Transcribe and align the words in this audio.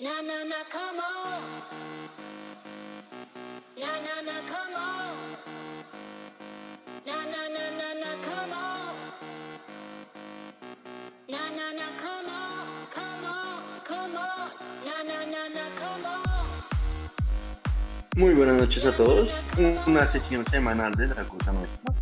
Na 0.00 0.14
na 0.22 0.38
na, 0.50 0.60
come 0.70 1.00
on. 1.02 1.42
Na 3.82 3.90
na 4.06 4.14
na, 4.28 4.36
come 4.52 4.76
on. 4.78 5.16
Na 7.08 7.16
na 7.32 7.42
na 7.54 7.64
na 7.78 7.88
na, 8.02 8.10
come 8.26 8.54
on. 8.54 8.94
Na 11.32 11.42
na 11.58 11.66
na, 11.78 11.86
come 12.02 12.30
on, 12.30 12.66
come 12.94 13.26
on, 13.26 13.58
come 13.90 14.16
on. 14.16 14.50
Na 14.86 14.96
na 15.08 15.18
na 15.34 15.42
na, 15.56 15.64
come 15.80 16.06
on. 16.06 16.46
Muy 18.16 18.34
buenas 18.34 18.60
noches 18.60 18.84
a 18.86 18.92
todos. 18.92 19.32
Una 19.86 20.08
sesión 20.12 20.44
semanal 20.50 20.94
de 20.94 21.08
la 21.08 21.24
cosa 21.24 21.52
nuestra. 21.52 21.92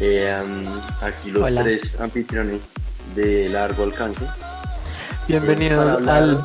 Eh, 0.00 0.40
um, 0.42 0.80
aquí 1.02 1.30
los 1.30 1.42
Hola. 1.42 1.62
tres 1.62 2.00
anfitriones 2.00 2.62
de 3.14 3.50
largo 3.50 3.82
alcance. 3.84 4.24
Bienvenidos 5.28 6.08
al, 6.08 6.42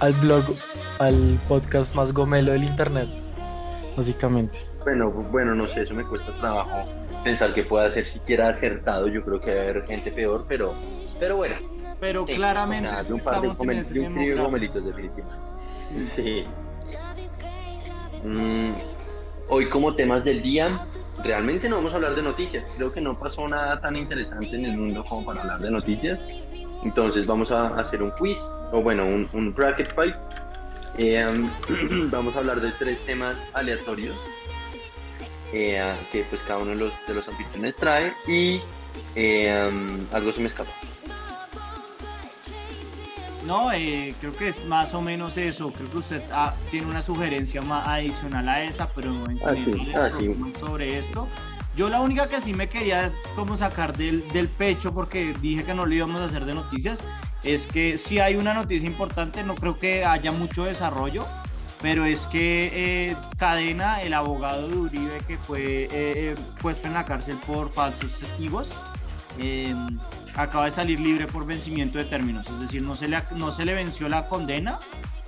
al 0.00 0.12
blog, 0.14 0.44
al 0.98 1.38
podcast 1.48 1.94
más 1.94 2.12
gomelo 2.12 2.52
del 2.52 2.64
internet, 2.64 3.08
básicamente. 3.96 4.58
Bueno, 4.84 5.10
bueno, 5.10 5.54
no 5.54 5.66
sé, 5.66 5.80
eso 5.82 5.94
me 5.94 6.04
cuesta 6.04 6.32
trabajo 6.40 6.84
pensar 7.24 7.52
que 7.52 7.62
pueda 7.62 7.92
ser 7.92 8.10
siquiera 8.10 8.48
acertado. 8.48 9.08
Yo 9.08 9.22
creo 9.24 9.40
que 9.40 9.54
va 9.54 9.60
a 9.60 9.62
haber 9.64 9.86
gente 9.86 10.10
peor, 10.10 10.44
pero, 10.48 10.72
pero 11.18 11.36
bueno. 11.36 11.56
Pero 12.00 12.24
sí, 12.26 12.34
claramente 12.36 12.88
nada, 12.88 13.02
de 13.02 13.12
un 13.12 13.20
par 13.20 13.40
de, 13.40 13.48
gomel- 13.48 13.84
de 13.86 14.00
un 14.00 14.14
trío 14.14 14.36
de 14.36 14.42
gomelitos, 14.42 14.84
definitivamente. 14.84 15.36
Sí. 16.14 16.44
Mm, 18.24 18.72
hoy 19.48 19.68
como 19.68 19.94
temas 19.94 20.24
del 20.24 20.42
día, 20.42 20.68
realmente 21.24 21.68
no 21.68 21.76
vamos 21.76 21.92
a 21.92 21.96
hablar 21.96 22.14
de 22.14 22.22
noticias. 22.22 22.64
Creo 22.76 22.92
que 22.92 23.00
no 23.00 23.18
pasó 23.18 23.46
nada 23.48 23.80
tan 23.80 23.96
interesante 23.96 24.54
en 24.56 24.64
el 24.64 24.76
mundo 24.76 25.04
como 25.08 25.26
para 25.26 25.40
hablar 25.42 25.58
de 25.58 25.70
noticias. 25.70 26.20
Entonces 26.84 27.26
vamos 27.26 27.50
a 27.50 27.78
hacer 27.80 28.00
un 28.02 28.10
quiz, 28.12 28.38
o 28.72 28.82
bueno, 28.82 29.04
un, 29.06 29.28
un 29.32 29.52
bracket 29.54 29.94
fight. 29.94 30.14
Eh, 30.96 31.24
vamos 32.10 32.34
a 32.34 32.38
hablar 32.40 32.60
de 32.60 32.72
tres 32.72 32.98
temas 33.06 33.36
aleatorios 33.54 34.16
eh, 35.52 35.94
que 36.10 36.24
pues 36.24 36.40
cada 36.46 36.58
uno 36.60 36.70
de 36.72 36.76
los, 36.76 36.92
de 37.06 37.14
los 37.14 37.28
anfitriones 37.28 37.76
trae 37.76 38.12
y 38.26 38.60
eh, 39.14 40.04
algo 40.12 40.32
se 40.32 40.40
me 40.40 40.48
escapa. 40.48 40.70
No, 43.46 43.72
eh, 43.72 44.14
creo 44.20 44.36
que 44.36 44.48
es 44.48 44.62
más 44.66 44.92
o 44.92 45.00
menos 45.00 45.38
eso. 45.38 45.70
Creo 45.72 45.90
que 45.90 45.96
usted 45.98 46.22
ah, 46.32 46.54
tiene 46.70 46.86
una 46.86 47.00
sugerencia 47.00 47.62
más 47.62 47.86
adicional 47.86 48.46
a 48.48 48.62
esa, 48.62 48.88
pero 48.92 49.10
no 49.10 49.24
Ah, 49.46 49.54
sí, 49.54 49.92
ah, 49.96 50.10
sí. 50.18 50.28
más 50.28 50.58
sobre 50.58 50.98
esto. 50.98 51.26
Yo 51.74 51.88
la 51.88 52.00
única 52.00 52.28
que 52.28 52.40
sí 52.40 52.52
me 52.52 52.68
quería 52.68 53.06
es 53.06 53.12
como 53.36 53.56
sacar 53.56 53.96
del, 53.96 54.26
del 54.32 54.48
pecho, 54.48 54.92
porque 54.92 55.32
dije 55.40 55.64
que 55.64 55.72
no 55.74 55.86
lo 55.86 55.94
íbamos 55.94 56.20
a 56.20 56.24
hacer 56.24 56.44
de 56.44 56.52
noticias, 56.54 57.02
es 57.42 57.66
que 57.66 57.98
si 57.98 58.18
hay 58.18 58.36
una 58.36 58.54
noticia 58.54 58.86
importante, 58.86 59.42
no 59.42 59.54
creo 59.54 59.78
que 59.78 60.04
haya 60.04 60.32
mucho 60.32 60.64
desarrollo, 60.64 61.26
pero 61.80 62.04
es 62.04 62.26
que 62.26 62.70
eh, 62.72 63.16
Cadena, 63.36 64.02
el 64.02 64.14
abogado 64.14 64.68
de 64.84 65.20
que 65.26 65.36
fue 65.36 65.84
eh, 65.84 65.88
eh, 65.92 66.34
puesto 66.60 66.88
en 66.88 66.94
la 66.94 67.04
cárcel 67.04 67.36
por 67.46 67.70
falsos 67.70 68.18
testigos, 68.18 68.72
eh, 69.38 69.74
acaba 70.34 70.64
de 70.64 70.70
salir 70.70 71.00
libre 71.00 71.26
por 71.26 71.46
vencimiento 71.46 71.98
de 71.98 72.04
términos, 72.04 72.46
es 72.48 72.60
decir, 72.60 72.82
no 72.82 72.94
se 72.94 73.08
le, 73.08 73.22
no 73.36 73.52
se 73.52 73.64
le 73.64 73.74
venció 73.74 74.08
la 74.08 74.28
condena, 74.28 74.78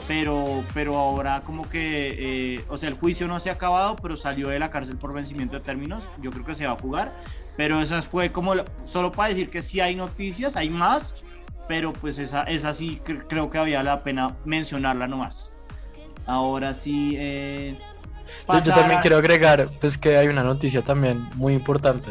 pero, 0.09 0.65
pero 0.75 0.97
ahora 0.97 1.43
como 1.43 1.69
que, 1.69 2.57
eh, 2.57 2.65
o 2.69 2.79
sea, 2.79 2.89
el 2.89 2.97
juicio 2.97 3.29
no 3.29 3.39
se 3.39 3.51
ha 3.51 3.55
acabado, 3.55 3.97
pero 3.97 4.17
salió 4.17 4.49
de 4.49 4.59
la 4.59 4.71
cárcel 4.71 4.97
por 4.97 5.13
vencimiento 5.13 5.57
de 5.57 5.63
términos, 5.63 6.03
yo 6.21 6.31
creo 6.31 6.45
que 6.45 6.55
se 6.55 6.67
va 6.67 6.73
a 6.73 6.77
jugar, 6.77 7.13
pero 7.57 7.81
esa 7.81 8.03
fue 8.03 8.33
como, 8.33 8.55
solo 8.87 9.13
para 9.13 9.29
decir 9.29 9.49
que 9.49 9.63
sí 9.63 9.81
hay 9.81 9.95
noticias, 9.95 10.57
hay 10.57 10.71
más, 10.71 11.15
pero 11.71 11.93
pues 11.93 12.19
esa, 12.19 12.43
esa 12.43 12.73
sí 12.73 13.01
cre- 13.07 13.23
creo 13.29 13.49
que 13.49 13.57
había 13.57 13.81
la 13.85 14.03
pena 14.03 14.35
mencionarla 14.45 15.07
nomás. 15.07 15.53
Ahora 16.27 16.75
sí... 16.75 17.15
Eh, 17.17 17.79
yo 18.49 18.73
también 18.73 18.99
quiero 19.01 19.19
agregar 19.19 19.69
pues 19.81 19.97
que 19.97 20.17
hay 20.17 20.27
una 20.27 20.43
noticia 20.43 20.83
también 20.83 21.29
muy 21.37 21.55
importante, 21.55 22.11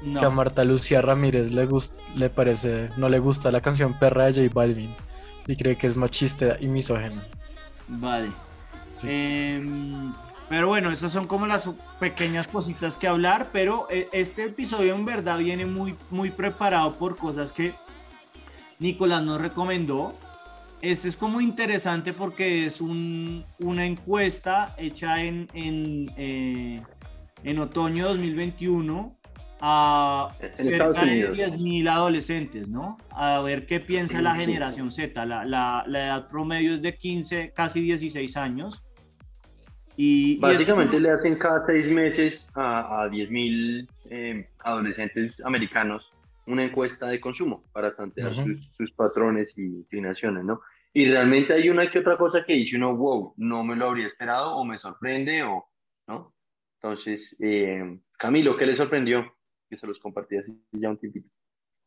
no. 0.00 0.18
que 0.18 0.24
a 0.24 0.30
Marta 0.30 0.64
Lucía 0.64 1.02
Ramírez 1.02 1.50
le, 1.52 1.68
le 2.16 2.30
parece, 2.30 2.88
no 2.96 3.10
le 3.10 3.18
gusta 3.18 3.50
la 3.50 3.60
canción 3.60 3.98
Perra 3.98 4.32
de 4.32 4.44
J 4.44 4.54
Balvin 4.54 4.94
y 5.46 5.56
cree 5.56 5.76
que 5.76 5.86
es 5.86 5.98
machista 5.98 6.56
y 6.58 6.66
misógena. 6.68 7.22
Vale. 7.86 8.28
Sí. 8.96 9.08
Em, 9.10 10.10
pero 10.48 10.68
bueno, 10.68 10.90
esas 10.90 11.12
son 11.12 11.26
como 11.26 11.46
las 11.46 11.68
pequeñas 11.98 12.46
cositas 12.46 12.96
que 12.96 13.08
hablar, 13.08 13.48
pero 13.52 13.88
eh, 13.90 14.08
este 14.12 14.44
episodio 14.44 14.94
en 14.94 15.04
verdad 15.04 15.36
viene 15.36 15.66
muy, 15.66 15.94
muy 16.08 16.30
preparado 16.30 16.94
por 16.94 17.18
cosas 17.18 17.52
que 17.52 17.74
Nicolás 18.80 19.22
nos 19.22 19.40
recomendó. 19.40 20.14
Este 20.82 21.08
es 21.08 21.16
como 21.16 21.40
interesante 21.40 22.12
porque 22.14 22.66
es 22.66 22.80
un- 22.80 23.44
una 23.58 23.84
encuesta 23.84 24.74
hecha 24.78 25.22
en, 25.22 25.46
en, 25.52 26.08
eh, 26.16 26.80
en 27.44 27.58
otoño 27.58 28.08
2021 28.08 29.14
a 29.60 30.30
En 30.40 30.64
cerca 30.64 31.04
de 31.04 31.26
Unidos. 31.28 31.36
10.000 31.36 31.86
adolescentes, 31.88 32.68
¿no? 32.68 32.96
A 33.10 33.42
ver 33.42 33.66
qué 33.66 33.78
piensa 33.78 34.22
la 34.22 34.34
generación 34.34 34.90
Z. 34.90 35.26
La, 35.26 35.44
la- 35.44 35.84
la 35.86 36.06
edad 36.06 36.28
promedio 36.28 36.72
es 36.72 36.80
de 36.80 36.94
15, 36.96 37.52
casi 37.54 37.82
16 37.82 38.38
años. 38.38 38.82
Y, 39.98 40.32
y 40.32 40.36
Básicamente 40.38 40.92
como- 40.92 41.00
le 41.02 41.10
hacen 41.10 41.36
cada 41.36 41.66
seis 41.66 41.86
meses 41.92 42.46
a, 42.54 43.02
a 43.02 43.08
10.000 43.10 43.86
eh, 44.10 44.48
adolescentes 44.60 45.38
americanos 45.44 46.10
una 46.46 46.64
encuesta 46.64 47.06
de 47.06 47.20
consumo 47.20 47.64
para 47.72 47.94
tantear 47.94 48.32
Ujú. 48.32 48.48
sus, 48.48 48.70
sus 48.72 48.92
patrones 48.92 49.56
y 49.56 49.64
inclinaciones, 49.64 50.44
¿no? 50.44 50.60
Y 50.92 51.06
realmente 51.06 51.54
hay 51.54 51.68
una 51.68 51.88
que 51.88 52.00
otra 52.00 52.16
cosa 52.16 52.44
que 52.44 52.54
dice 52.54 52.76
uno, 52.76 52.96
wow, 52.96 53.34
no 53.36 53.62
me 53.62 53.76
lo 53.76 53.86
habría 53.88 54.08
esperado 54.08 54.56
o 54.56 54.64
me 54.64 54.78
sorprende 54.78 55.42
o, 55.44 55.68
¿no? 56.08 56.34
Entonces, 56.82 57.36
eh, 57.38 58.00
Camilo, 58.18 58.56
¿qué 58.56 58.66
le 58.66 58.76
sorprendió? 58.76 59.36
Que 59.68 59.76
se 59.76 59.86
los 59.86 59.98
compartí 59.98 60.36
así 60.38 60.52
ya 60.72 60.90
un 60.90 60.98
tipito. 60.98 61.28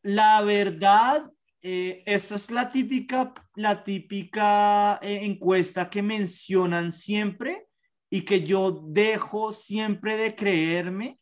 La 0.02 0.40
verdad, 0.42 1.30
eh, 1.60 2.02
esta 2.06 2.36
es 2.36 2.50
la 2.50 2.70
típica, 2.70 3.34
la 3.56 3.84
típica 3.84 4.98
eh, 5.02 5.20
encuesta 5.22 5.90
que 5.90 6.02
mencionan 6.02 6.92
siempre 6.92 7.66
y 8.08 8.22
que 8.22 8.44
yo 8.44 8.82
dejo 8.86 9.50
siempre 9.50 10.16
de 10.16 10.34
creerme 10.34 11.18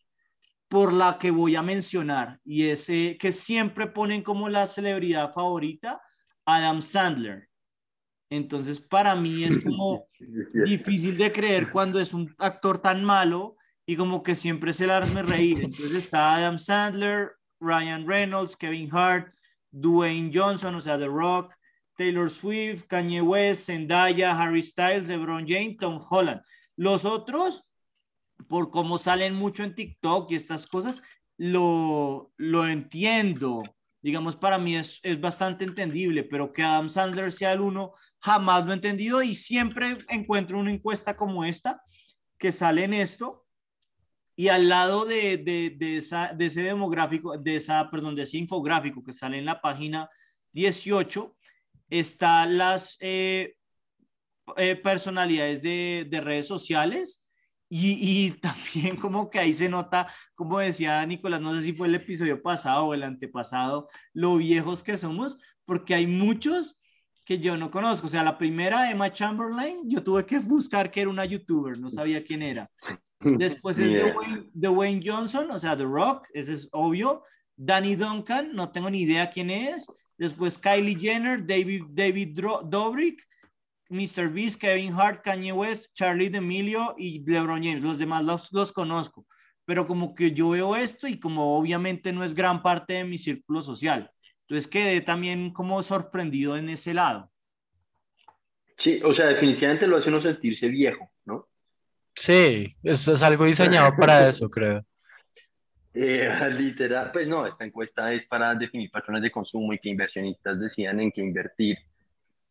por 0.73 0.91
la 0.91 1.19
que 1.19 1.31
voy 1.31 1.55
a 1.55 1.61
mencionar. 1.61 2.41
Y 2.47 2.69
es 2.69 2.89
eh, 2.89 3.19
que 3.21 3.31
siempre 3.31 3.89
ponen 3.89 4.23
como 4.23 4.49
la 4.49 4.67
celebridad 4.67 5.35
favorita 5.35 6.01
Adam 6.47 6.81
Sandler. 6.81 7.51
Entonces, 8.31 8.81
para 8.81 9.15
mí 9.15 9.45
es 9.45 9.63
como 9.63 10.07
difícil 10.65 11.19
de 11.19 11.31
creer 11.31 11.71
cuando 11.71 12.01
es 12.01 12.15
un 12.15 12.35
actor 12.39 12.81
tan 12.81 13.05
malo 13.05 13.55
y 13.85 13.97
como 13.97 14.23
que 14.23 14.35
siempre 14.35 14.73
se 14.73 14.87
la 14.87 14.97
hace 14.97 15.23
reír. 15.23 15.59
Entonces 15.59 15.93
está 15.93 16.37
Adam 16.37 16.59
Sandler, 16.59 17.33
Ryan 17.61 18.09
Reynolds, 18.09 18.57
Kevin 18.57 18.89
Hart, 18.91 19.35
Dwayne 19.71 20.31
Johnson, 20.33 20.75
o 20.77 20.81
sea, 20.81 20.99
The 20.99 21.07
Rock, 21.07 21.53
Taylor 21.99 22.31
Swift, 22.31 22.87
Kanye 22.87 23.21
West, 23.21 23.67
Zendaya, 23.67 24.35
Harry 24.35 24.63
Styles, 24.63 25.07
LeBron 25.07 25.45
James, 25.47 25.77
Tom 25.77 26.03
Holland. 26.09 26.41
Los 26.77 27.05
otros, 27.05 27.63
por 28.49 28.71
cómo 28.71 28.99
salen 28.99 29.35
mucho 29.35 29.65
en 29.65 29.75
TikTok 29.75 30.31
y 30.31 30.35
estas 30.35 30.67
cosas, 30.67 31.01
lo, 31.37 32.33
lo 32.37 32.67
entiendo. 32.67 33.63
Digamos, 34.03 34.37
para 34.37 34.59
mí 34.59 34.77
es, 34.77 35.01
es 35.03 35.21
bastante 35.21 35.65
entendible, 35.65 36.25
pero 36.25 36.53
que 36.53 36.63
Adam 36.63 36.89
Sandler 36.89 37.33
sea 37.33 37.53
el 37.53 37.61
uno, 37.61 37.95
jamás 38.21 38.65
lo 38.65 38.73
he 38.73 38.75
entendido 38.75 39.23
y 39.23 39.35
siempre 39.35 39.99
encuentro 40.09 40.59
una 40.59 40.73
encuesta 40.73 41.17
como 41.17 41.45
esta 41.45 41.83
que 42.39 42.53
sale 42.53 42.85
en 42.85 42.95
esto 42.95 43.47
y 44.35 44.49
al 44.49 44.69
lado 44.69 45.05
de, 45.05 45.37
de, 45.37 45.77
de 45.79 46.47
ese 46.47 46.63
demográfico, 46.63 47.37
de 47.37 47.57
esa, 47.57 47.91
perdón, 47.91 48.15
de 48.15 48.23
ese 48.23 48.39
infográfico 48.39 49.05
que 49.05 49.13
sale 49.13 49.39
en 49.39 49.45
la 49.45 49.61
página 49.61 50.09
18, 50.53 51.37
están 51.91 52.57
las 52.57 52.97
eh, 53.01 53.57
eh, 54.57 54.77
personalidades 54.77 55.63
de, 55.63 56.07
de 56.11 56.21
redes 56.21 56.49
sociales 56.49 57.22
y, 57.75 58.27
y 58.27 58.31
también 58.33 58.97
como 58.97 59.31
que 59.31 59.39
ahí 59.39 59.55
se 59.55 59.67
nota, 59.67 60.07
como 60.35 60.59
decía 60.59 61.05
Nicolás, 61.07 61.41
no 61.41 61.57
sé 61.57 61.63
si 61.63 61.73
fue 61.73 61.89
el 61.89 61.95
episodio 61.95 62.43
pasado 62.43 62.89
o 62.89 62.95
el 62.95 63.03
antepasado, 63.03 63.89
lo 64.13 64.37
viejos 64.37 64.83
que 64.83 64.99
somos, 64.99 65.39
porque 65.65 65.95
hay 65.95 66.07
muchos 66.07 66.79
que 67.25 67.39
yo 67.39 67.57
no 67.57 67.71
conozco. 67.71 68.09
O 68.09 68.11
sea, 68.11 68.23
la 68.23 68.37
primera, 68.37 68.91
Emma 68.91 69.11
Chamberlain, 69.11 69.89
yo 69.89 70.03
tuve 70.03 70.27
que 70.27 70.39
buscar 70.39 70.91
que 70.91 71.01
era 71.01 71.09
una 71.09 71.25
youtuber, 71.25 71.79
no 71.79 71.91
sabía 71.91 72.23
quién 72.23 72.43
era. 72.43 72.71
Después 73.21 73.79
es 73.79 73.91
idea. 73.91 74.13
Dwayne, 74.13 74.51
Dwayne 74.53 75.03
Johnson, 75.03 75.51
o 75.51 75.59
sea, 75.59 75.75
The 75.75 75.85
Rock, 75.85 76.29
ese 76.35 76.53
es 76.53 76.69
obvio. 76.73 77.23
Danny 77.57 77.97
Duncan, 77.97 78.53
no 78.53 78.71
tengo 78.71 78.91
ni 78.91 79.01
idea 79.01 79.31
quién 79.31 79.49
es. 79.49 79.87
Después 80.19 80.59
Kylie 80.59 81.01
Jenner, 81.01 81.47
David, 81.47 81.85
David 81.89 82.39
Dobrik, 82.65 83.27
Mr. 83.93 84.33
Beast, 84.33 84.61
Kevin 84.61 84.93
Hart, 84.95 85.23
Kanye 85.23 85.53
West, 85.53 85.95
Charlie 85.95 86.31
D'Amelio 86.31 86.95
y 86.99 87.23
LeBron 87.25 87.63
James. 87.63 87.83
Los 87.83 87.99
demás 87.99 88.25
los, 88.25 88.53
los 88.53 88.73
conozco. 88.73 89.27
Pero 89.65 89.87
como 89.87 90.15
que 90.15 90.33
yo 90.33 90.51
veo 90.51 90.75
esto 90.75 91.07
y 91.07 91.21
como 91.21 91.57
obviamente 91.57 92.13
no 92.13 92.25
es 92.25 92.35
gran 92.35 92.63
parte 92.63 92.95
de 92.95 93.05
mi 93.05 93.19
círculo 93.19 93.63
social. 93.63 94.11
Entonces 94.49 94.69
quedé 94.69 95.01
también 95.01 95.53
como 95.53 95.83
sorprendido 95.83 96.57
en 96.57 96.69
ese 96.69 96.95
lado. 96.95 97.31
Sí, 98.79 99.01
o 99.05 99.15
sea, 99.15 99.27
definitivamente 99.27 99.87
lo 99.87 99.99
hace 99.99 100.09
uno 100.09 100.21
sentirse 100.21 100.67
viejo, 100.69 101.11
¿no? 101.25 101.47
Sí, 102.15 102.75
eso 102.83 103.15
es 103.15 103.23
algo 103.23 103.45
diseñado 103.45 103.93
para 103.99 104.29
eso, 104.29 104.51
creo. 104.51 104.85
Eh, 105.95 106.29
literal, 106.59 107.13
pues 107.13 107.29
no, 107.29 107.47
esta 107.47 107.65
encuesta 107.65 108.13
es 108.13 108.27
para 108.27 108.55
definir 108.55 108.91
patrones 108.91 109.23
de 109.23 109.31
consumo 109.31 109.73
y 109.73 109.79
que 109.79 109.91
inversionistas 109.91 110.59
decidan 110.59 111.01
en 111.01 111.13
qué 111.13 111.21
invertir, 111.21 111.77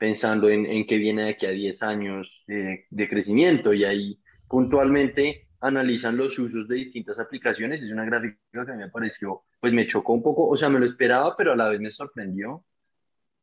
pensando 0.02 0.50
en, 0.50 0.66
en 0.66 0.88
qué 0.88 0.98
viene 0.98 1.26
de 1.26 1.30
aquí 1.30 1.46
a 1.46 1.52
10 1.52 1.84
años 1.84 2.28
eh, 2.48 2.88
de 2.90 3.08
crecimiento 3.08 3.72
y 3.72 3.84
ahí 3.84 4.20
puntualmente 4.48 5.48
analizan 5.60 6.18
los 6.18 6.40
usos 6.40 6.68
de 6.68 6.74
distintas 6.78 7.20
aplicaciones. 7.20 7.84
Es 7.84 7.92
una 7.92 8.06
gráfica 8.06 8.66
que 8.66 8.74
me 8.74 8.90
pareció, 8.90 9.44
pues 9.60 9.72
me 9.74 9.86
chocó 9.86 10.14
un 10.14 10.24
poco, 10.24 10.48
o 10.48 10.58
sea, 10.58 10.70
me 10.70 10.80
lo 10.80 10.88
esperaba, 10.88 11.38
pero 11.38 11.52
a 11.54 11.56
la 11.56 11.70
vez 11.70 11.80
me 11.80 11.92
sorprendió. 11.92 12.66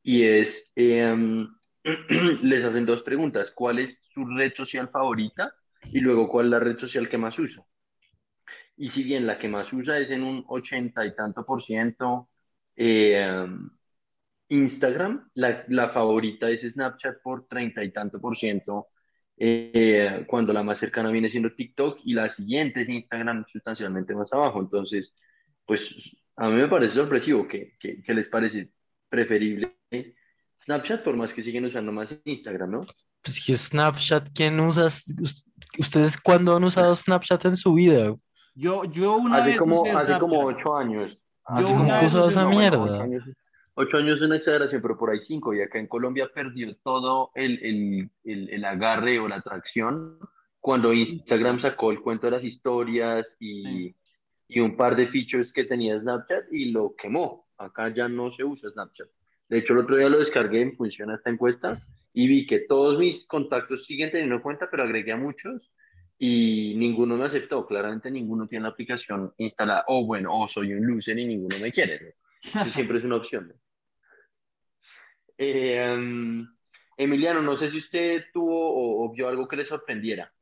Y 0.03 0.25
es, 0.25 0.69
em, 0.75 1.49
les 2.43 2.65
hacen 2.65 2.87
dos 2.87 3.03
preguntas, 3.03 3.53
¿cuál 3.55 3.79
es 3.79 3.97
su 4.13 4.25
red 4.27 4.53
social 4.57 4.89
favorita? 4.89 5.53
Y 5.93 6.01
luego, 6.01 6.29
¿cuál 6.29 6.47
es 6.47 6.51
la 6.51 6.59
red 6.59 6.77
social 6.77 7.09
que 7.09 7.19
más 7.19 7.39
usa? 7.39 7.63
Y 8.77 8.89
si 8.89 9.05
bien 9.05 9.29
la 9.29 9.39
que 9.39 9.47
más 9.47 9.73
usa 9.73 9.97
es 10.01 10.11
en 10.11 10.25
un 10.25 10.45
ochenta 10.49 11.07
y 11.07 11.15
tanto 11.15 11.47
por 11.47 11.63
ciento 11.63 12.29
eh, 12.75 13.47
Instagram, 14.49 15.29
la, 15.35 15.65
la, 15.69 15.91
favorita 15.91 16.49
es 16.51 16.63
Snapchat 16.63 17.21
por 17.23 17.47
treinta 17.47 17.85
y 17.85 17.93
tanto 17.93 18.21
por 18.21 18.37
ciento, 18.37 18.89
eh, 19.37 20.25
cuando 20.27 20.53
la 20.53 20.63
más 20.63 20.79
cercana 20.79 21.11
viene 21.11 21.29
siendo 21.29 21.55
TikTok 21.55 22.01
y 22.05 22.15
la 22.15 22.29
siguiente 22.29 22.83
es 22.83 22.89
Instagram 22.89 23.45
sustancialmente 23.53 24.15
más 24.15 24.33
abajo. 24.33 24.61
Entonces, 24.61 25.15
pues 25.65 26.17
a 26.37 26.49
mí 26.49 26.57
me 26.57 26.69
parece 26.69 26.95
sorpresivo 26.95 27.47
que, 27.47 27.77
que, 27.79 28.03
que 28.03 28.15
les 28.15 28.29
parece 28.29 28.71
preferible 29.09 29.77
Snapchat, 30.65 31.03
por 31.03 31.17
más 31.17 31.33
que 31.33 31.43
siguen 31.43 31.65
usando 31.65 31.93
más 31.93 32.15
Instagram, 32.25 32.71
¿no? 32.71 32.87
Pues 33.23 33.45
que 33.45 33.57
Snapchat, 33.57 34.29
¿quién 34.35 34.59
usa? 34.61 34.87
¿Ustedes 35.79 36.19
cuándo 36.21 36.57
han 36.57 36.65
usado 36.65 36.95
Snapchat 36.95 37.45
en 37.47 37.57
su 37.57 37.75
vida? 37.75 38.15
Yo, 38.55 38.85
yo 38.85 39.17
una 39.17 39.39
hace 39.39 39.51
vez 39.51 39.59
como, 39.59 39.81
usé 39.81 39.91
hace 39.91 40.07
Snapchat. 40.07 40.21
como 40.21 40.45
ocho 40.45 40.77
años. 40.77 41.19
Yo 41.59 41.67
¿Cómo 41.67 41.85
una 41.85 42.01
vez 42.01 42.15
usé 42.15 42.29
esa 42.29 42.47
mierda? 42.47 42.79
Ocho 42.79 43.03
años, 43.03 43.25
ocho 43.79 43.97
años 43.97 44.17
es 44.19 44.23
una 44.23 44.37
exageración, 44.37 44.83
pero 44.83 44.99
por 44.99 45.11
ahí 45.11 45.21
cinco. 45.25 45.55
Y 45.55 45.61
acá 45.63 45.79
en 45.79 45.87
Colombia 45.87 46.31
perdió 46.35 46.77
todo 46.85 47.31
el, 47.35 47.59
el, 47.65 48.11
el, 48.25 48.51
el 48.51 48.65
agarre 48.65 49.19
o 49.19 49.29
la 49.29 49.37
atracción 49.37 50.19
cuando 50.61 50.93
Instagram 50.93 51.61
sacó 51.61 51.91
el 51.91 52.01
cuento 52.01 52.27
de 52.27 52.33
las 52.33 52.45
historias 52.45 53.37
y, 53.39 53.63
Sí. 53.63 53.97
y 54.49 54.61
un 54.61 54.77
par 54.77 54.97
de 54.97 55.07
features 55.09 55.53
que 55.53 55.65
tenía 55.65 55.99
Snapchat 55.99 56.53
y 56.53 56.73
lo 56.73 56.95
quemó. 56.97 57.47
Acá 57.57 57.93
ya 57.95 58.09
no 58.09 58.31
se 58.31 58.45
usa 58.45 58.71
Snapchat. 58.71 59.09
De 59.49 59.59
hecho, 59.59 59.73
el 59.73 59.81
otro 59.81 59.97
día 59.97 60.09
lo 60.09 60.19
descargué 60.19 60.61
en 60.63 60.77
función 60.77 61.11
a 61.11 61.15
esta 61.15 61.31
encuesta 61.31 61.81
y 62.13 62.27
vi 62.27 62.47
que 62.47 62.61
todos 62.61 62.99
mis 62.99 63.27
contactos 63.27 63.85
siguen 63.87 64.11
teniendo 64.11 64.43
cuenta, 64.43 64.69
pero 64.71 64.83
agregué 64.83 65.13
a 65.13 65.17
muchos 65.17 65.73
y 66.19 66.75
ninguno 66.77 67.17
me 67.17 67.25
aceptó. 67.27 67.65
Claramente 67.67 68.11
ninguno 68.11 68.47
tiene 68.47 68.65
la 68.65 68.71
aplicación 68.71 69.33
instalada. 69.39 69.85
O 69.87 70.05
bueno, 70.05 70.31
o 70.39 70.49
soy 70.49 70.75
un 70.75 70.87
loser 70.87 71.19
y 71.19 71.25
ninguno 71.27 71.57
me 71.61 71.71
quiere. 71.73 72.01
¿no? 72.01 72.09
Eso 72.61 72.65
siempre 72.71 72.99
es 72.99 73.05
una 73.05 73.17
opción. 73.17 73.49
¿no? 73.49 73.55
Eh, 75.39 76.45
Emiliano, 76.97 77.41
no 77.41 77.57
sé 77.57 77.71
si 77.71 77.79
usted 77.79 78.25
tuvo 78.33 78.71
o, 78.71 79.05
o 79.05 79.13
vio 79.13 79.29
algo 79.29 79.47
que 79.47 79.57
le 79.57 79.65
sorprendiera. 79.65 80.33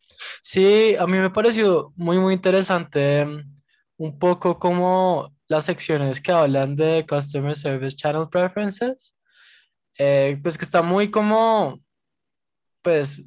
Sí, 0.41 0.97
a 0.99 1.07
mí 1.07 1.19
me 1.19 1.31
pareció 1.31 1.93
muy, 1.97 2.19
muy 2.19 2.35
interesante 2.35 3.25
mm, 3.27 3.61
un 3.99 4.19
poco 4.19 4.59
como 4.59 5.35
las 5.49 5.67
secciones 5.67 6.21
que 6.21 6.33
hablan 6.33 6.75
de 6.77 7.07
Customer 7.09 7.55
Service 7.55 7.97
Channel 7.97 8.29
Preferences, 8.31 9.17
eh, 9.99 10.39
pues 10.43 10.59
que 10.59 10.65
está 10.65 10.83
muy 10.83 11.11
como, 11.11 11.81
pues, 12.83 13.25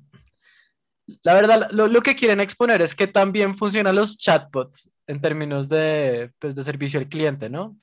la 1.24 1.34
verdad, 1.34 1.70
lo, 1.72 1.88
lo 1.88 2.02
que 2.02 2.16
quieren 2.16 2.40
exponer 2.40 2.82
es 2.82 2.94
que 2.94 3.08
también 3.08 3.56
funcionan 3.56 3.96
los 3.96 4.18
chatbots 4.18 4.92
en 5.08 5.22
términos 5.22 5.68
de, 5.70 6.32
pues, 6.40 6.56
de 6.56 6.64
servicio 6.64 7.00
al 7.00 7.10
cliente, 7.10 7.50
¿no? 7.50 7.78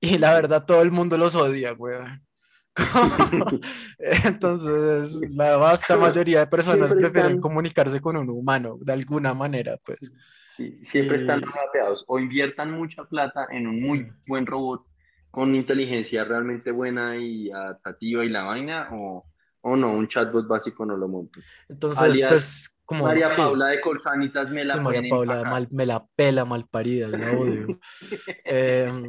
Y 0.00 0.18
la 0.18 0.34
verdad, 0.34 0.64
todo 0.66 0.82
el 0.82 0.90
mundo 0.90 1.16
los 1.16 1.34
odia, 1.34 1.72
weón. 1.72 2.24
Entonces, 3.98 5.20
la 5.30 5.56
vasta 5.56 5.96
mayoría 5.96 6.40
de 6.40 6.46
personas 6.46 6.88
Siempre 6.88 7.06
prefieren 7.10 7.32
están- 7.32 7.40
comunicarse 7.40 8.00
con 8.00 8.16
un 8.16 8.28
humano 8.30 8.78
de 8.80 8.92
alguna 8.92 9.34
manera, 9.34 9.76
pues. 9.84 9.98
Sí, 10.56 10.80
siempre 10.86 11.20
están 11.20 11.42
Eh, 11.42 11.46
mapeados. 11.46 12.04
O 12.06 12.18
inviertan 12.18 12.70
mucha 12.72 13.04
plata 13.04 13.46
en 13.50 13.66
un 13.66 13.80
muy 13.82 14.12
buen 14.26 14.46
robot 14.46 14.84
con 15.30 15.54
inteligencia 15.54 16.24
realmente 16.24 16.70
buena 16.70 17.16
y 17.16 17.50
adaptativa 17.50 18.24
y 18.24 18.28
la 18.28 18.44
vaina, 18.44 18.88
o, 18.92 19.24
o 19.62 19.76
no, 19.76 19.92
un 19.92 20.06
chatbot 20.06 20.46
básico 20.46 20.86
no 20.86 20.96
lo 20.96 21.08
monto. 21.08 21.40
Entonces, 21.68 22.02
Alias, 22.02 22.28
pues, 22.30 22.70
como 22.84 23.04
María 23.06 23.24
sí, 23.24 23.40
Paula 23.40 23.66
de 23.68 23.80
Colsanitas 23.80 24.50
me 24.50 24.64
la 24.64 24.74
sí, 24.74 24.80
María 24.80 25.02
Paula 25.10 25.42
mal- 25.42 25.68
me 25.72 25.86
la 25.86 26.06
pela 26.14 26.44
mal 26.44 26.66
parida, 26.68 27.08
la 27.08 27.32
odio. 27.32 27.80
Em, 28.44 29.04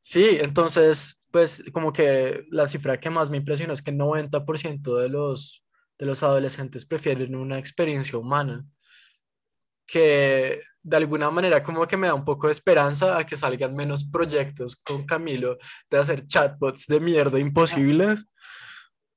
sí, 0.00 0.38
entonces, 0.40 1.17
pues, 1.30 1.62
como 1.72 1.92
que 1.92 2.44
la 2.50 2.66
cifra 2.66 2.98
que 2.98 3.10
más 3.10 3.30
me 3.30 3.36
impresionó 3.36 3.72
es 3.72 3.82
que 3.82 3.92
90% 3.92 4.96
de 4.98 5.08
los, 5.08 5.64
de 5.98 6.06
los 6.06 6.22
adolescentes 6.22 6.86
prefieren 6.86 7.34
una 7.34 7.58
experiencia 7.58 8.18
humana, 8.18 8.64
que 9.86 10.60
de 10.82 10.96
alguna 10.96 11.30
manera 11.30 11.62
como 11.62 11.86
que 11.86 11.96
me 11.96 12.06
da 12.06 12.14
un 12.14 12.24
poco 12.24 12.46
de 12.46 12.52
esperanza 12.52 13.18
a 13.18 13.26
que 13.26 13.36
salgan 13.36 13.74
menos 13.74 14.04
proyectos 14.04 14.76
con 14.76 15.04
Camilo 15.04 15.58
de 15.90 15.98
hacer 15.98 16.26
chatbots 16.26 16.86
de 16.86 17.00
mierda 17.00 17.38
imposibles. 17.38 18.26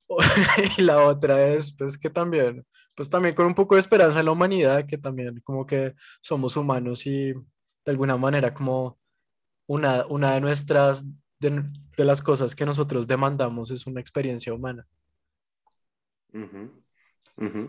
Y 0.76 0.82
la 0.82 1.06
otra 1.06 1.42
es, 1.48 1.74
pues, 1.74 1.96
que 1.96 2.10
también, 2.10 2.66
pues 2.94 3.08
también 3.08 3.34
con 3.34 3.46
un 3.46 3.54
poco 3.54 3.76
de 3.76 3.80
esperanza 3.80 4.20
en 4.20 4.26
la 4.26 4.32
humanidad, 4.32 4.84
que 4.86 4.98
también 4.98 5.40
como 5.40 5.64
que 5.64 5.94
somos 6.20 6.54
humanos 6.56 7.06
y 7.06 7.32
de 7.32 7.90
alguna 7.90 8.18
manera 8.18 8.52
como 8.52 8.98
una, 9.66 10.04
una 10.06 10.34
de 10.34 10.40
nuestras, 10.42 11.06
de, 11.42 11.62
de 11.96 12.04
las 12.04 12.22
cosas 12.22 12.54
que 12.54 12.64
nosotros 12.64 13.06
demandamos 13.06 13.70
es 13.70 13.86
una 13.86 14.00
experiencia 14.00 14.54
humana. 14.54 14.86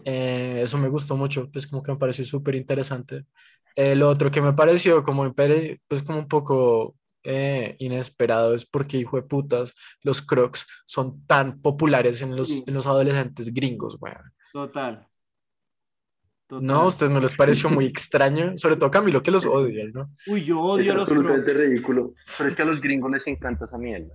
Eh, 0.06 0.62
eso 0.64 0.78
me 0.78 0.88
gustó 0.90 1.16
mucho, 1.18 1.50
pues 1.52 1.68
como 1.68 1.84
que 1.84 1.92
me 1.92 1.98
pareció 1.98 2.24
súper 2.26 2.56
interesante. 2.56 3.26
Eh, 3.76 3.96
lo 3.96 4.10
otro 4.10 4.30
que 4.32 4.42
me 4.42 4.54
pareció 4.54 5.04
como, 5.04 5.34
pues 5.34 6.04
como 6.04 6.20
un 6.20 6.28
poco 6.28 6.96
eh, 7.24 7.76
inesperado 7.80 8.54
es 8.54 8.66
porque, 8.66 8.98
hijo 8.98 9.18
de 9.18 9.24
putas, 9.24 9.74
los 10.02 10.22
crocs 10.22 10.68
son 10.86 11.26
tan 11.26 11.62
populares 11.62 12.22
en 12.22 12.36
los, 12.36 12.50
Sí. 12.50 12.64
en 12.68 12.74
los 12.74 12.86
adolescentes 12.86 13.54
gringos, 13.54 13.98
weón. 14.00 14.32
Total. 14.52 15.08
Total. 16.56 16.68
¿No? 16.68 16.82
¿A 16.82 16.86
ustedes 16.88 17.12
no 17.12 17.20
les 17.20 17.36
pareció 17.36 17.70
muy 17.70 17.86
extraño? 17.94 18.58
Sobre 18.58 18.76
todo 18.76 18.90
Camilo 18.92 19.22
que 19.24 19.32
los 19.32 19.46
odia, 19.46 19.86
¿no? 19.94 20.10
Uy, 20.28 20.44
yo 20.44 20.56
Es 20.58 20.82
odio 20.82 20.94
los 20.96 21.04
absolutamente 21.04 21.52
crocs. 21.52 21.68
ridículo. 21.68 22.14
Pero 22.38 22.50
es 22.50 22.56
que 22.56 22.62
a 22.62 22.66
los 22.66 22.82
gringos 22.82 23.12
les 23.12 23.28
encanta 23.28 23.66
esa 23.66 23.78
mierda. 23.78 24.14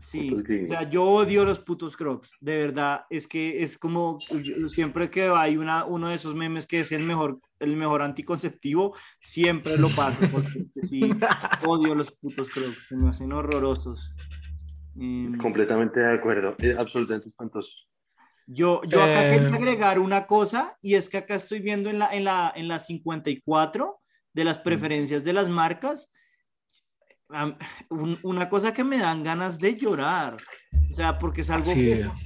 Sí, 0.00 0.30
o 0.62 0.66
sea, 0.66 0.88
yo 0.90 1.02
odio 1.04 1.46
los 1.46 1.60
putos 1.60 1.96
crocs. 1.96 2.30
De 2.38 2.58
verdad, 2.58 3.00
es 3.08 3.26
que 3.26 3.62
es 3.62 3.78
como 3.78 4.18
yo- 4.42 4.68
siempre 4.68 5.08
que 5.08 5.28
hay 5.34 5.56
una, 5.56 5.86
uno 5.86 6.08
de 6.08 6.14
esos 6.16 6.34
memes 6.34 6.66
que 6.66 6.80
es 6.80 6.92
el 6.92 7.04
mejor, 7.04 7.40
el 7.58 7.74
mejor 7.76 8.02
anticonceptivo, 8.02 8.94
siempre 9.18 9.78
lo 9.78 9.88
paso. 9.88 10.20
Porque 10.30 10.66
sí, 10.82 11.00
odio 11.66 11.94
los 11.94 12.10
putos 12.10 12.50
crocs. 12.50 12.86
Se 12.88 12.96
me 12.96 13.08
hacen 13.08 13.32
horrorosos. 13.32 14.12
Completamente 15.40 16.00
de 16.00 16.14
acuerdo. 16.14 16.54
Es 16.58 16.76
absolutamente 16.76 17.28
espantoso. 17.28 17.70
Yo, 18.46 18.82
yo 18.84 19.02
acá 19.02 19.26
Eh, 19.26 19.38
quería 19.40 19.56
agregar 19.56 19.98
una 19.98 20.26
cosa 20.26 20.76
y 20.82 20.94
es 20.94 21.08
que 21.08 21.18
acá 21.18 21.34
estoy 21.34 21.60
viendo 21.60 21.88
en 21.90 21.98
la, 21.98 22.14
en 22.14 22.24
la, 22.24 22.52
en 22.54 22.68
la 22.68 22.78
54 22.78 24.00
de 24.32 24.44
las 24.44 24.58
preferencias 24.58 25.24
de 25.24 25.32
las 25.32 25.48
marcas 25.48 26.10
una 28.22 28.48
cosa 28.48 28.72
que 28.72 28.84
me 28.84 28.98
dan 28.98 29.22
ganas 29.24 29.58
de 29.58 29.74
llorar. 29.74 30.36
O 30.90 30.94
sea, 30.94 31.18
porque 31.18 31.40
es 31.40 31.50
algo 31.50 31.72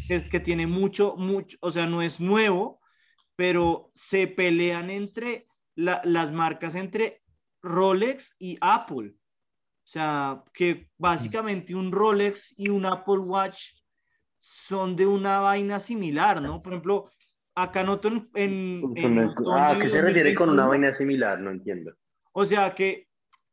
que, 0.09 0.21
que, 0.21 0.29
que 0.29 0.41
tiene 0.41 0.67
mucho, 0.67 1.15
mucho, 1.17 1.57
o 1.61 1.71
sea, 1.71 1.87
no 1.87 2.03
es 2.03 2.21
nuevo, 2.21 2.81
pero 3.37 3.91
se 3.95 4.27
pelean 4.27 4.91
entre 4.91 5.47
la- 5.77 6.01
las 6.05 6.33
marcas 6.33 6.75
entre 6.75 7.23
Rolex 7.63 8.35
y 8.39 8.59
Apple. 8.61 9.15
O 9.15 9.91
sea, 9.91 10.43
que 10.53 10.91
básicamente 10.99 11.75
un 11.75 11.91
Rolex 11.93 12.53
y 12.59 12.69
un 12.69 12.85
Apple 12.85 13.21
Watch 13.21 13.78
son 14.39 14.97
de 14.97 15.07
una 15.07 15.41
vaina 15.41 15.81
similar, 15.81 16.41
¿no? 16.43 16.63
Por 16.63 16.73
ejemplo, 16.73 17.11
acá 17.55 17.83
noto 17.85 18.09
en... 18.09 18.29
en- 18.35 19.35
ah, 19.53 19.77
¿qué 19.81 19.89
se 19.91 20.01
refiere 20.03 20.35
con 20.35 20.51
una 20.51 20.63
2021? 20.65 20.69
vaina 20.69 20.95
similar? 20.95 21.41
No 21.41 21.51
entiendo. 21.51 21.93
O 22.33 22.45
sea 22.45 22.75
que 22.75 23.09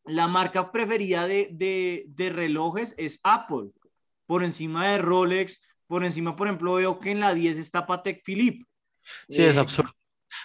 la 0.06 0.28
marca 0.28 0.72
preferida 0.72 1.26
de, 1.28 1.50
de, 1.52 2.06
de 2.08 2.30
relojes 2.30 2.94
es 2.98 3.20
Apple, 3.24 3.72
por 4.28 4.44
encima 4.44 4.88
de 4.90 5.00
Rolex, 5.00 5.60
por 5.88 6.04
encima, 6.06 6.36
por 6.36 6.48
ejemplo, 6.48 6.76
veo 6.76 7.00
que 7.00 7.12
en 7.12 7.20
la 7.20 7.34
10 7.34 7.58
está 7.58 7.86
Patek 7.86 8.24
Philippe. 8.24 8.66
Sí, 9.30 9.44
es 9.44 9.58
Eh, 9.58 9.60
absurdo. 9.60 9.92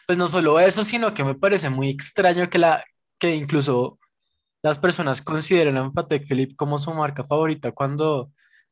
Pues 0.07 0.17
no 0.19 0.29
solo 0.29 0.61
eso, 0.61 0.85
sino 0.85 1.13
que 1.15 1.25
me 1.25 1.35
parece 1.35 1.69
muy 1.71 1.89
extraño 1.91 2.49
que, 2.49 2.59
la, 2.59 2.85
que 3.19 3.35
incluso 3.35 3.99
las 4.63 4.79
personas 4.79 5.21
consideren 5.23 5.77
a 5.79 5.91
Patek 5.91 6.27
Philippe 6.27 6.55
como 6.57 6.79
su 6.79 6.93
marca 6.95 7.25
favorita 7.25 7.73
cuando 7.73 8.31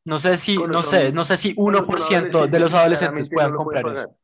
No 0.09 0.19
sé 0.19 0.37
si, 0.39 0.57
Con 0.57 0.71
no 0.71 0.83
sé, 0.83 1.13
no 1.13 1.25
sé 1.25 1.37
si 1.37 1.55
con 1.55 1.75
1% 1.75 2.29
otro 2.29 2.47
de 2.49 2.61
los 2.61 2.73
adolescentes 2.75 3.29
puedan 3.31 3.53
no 3.53 3.59
lo 3.59 3.65
puede 3.65 3.83
comprar 3.83 4.07
eso. 4.07 4.17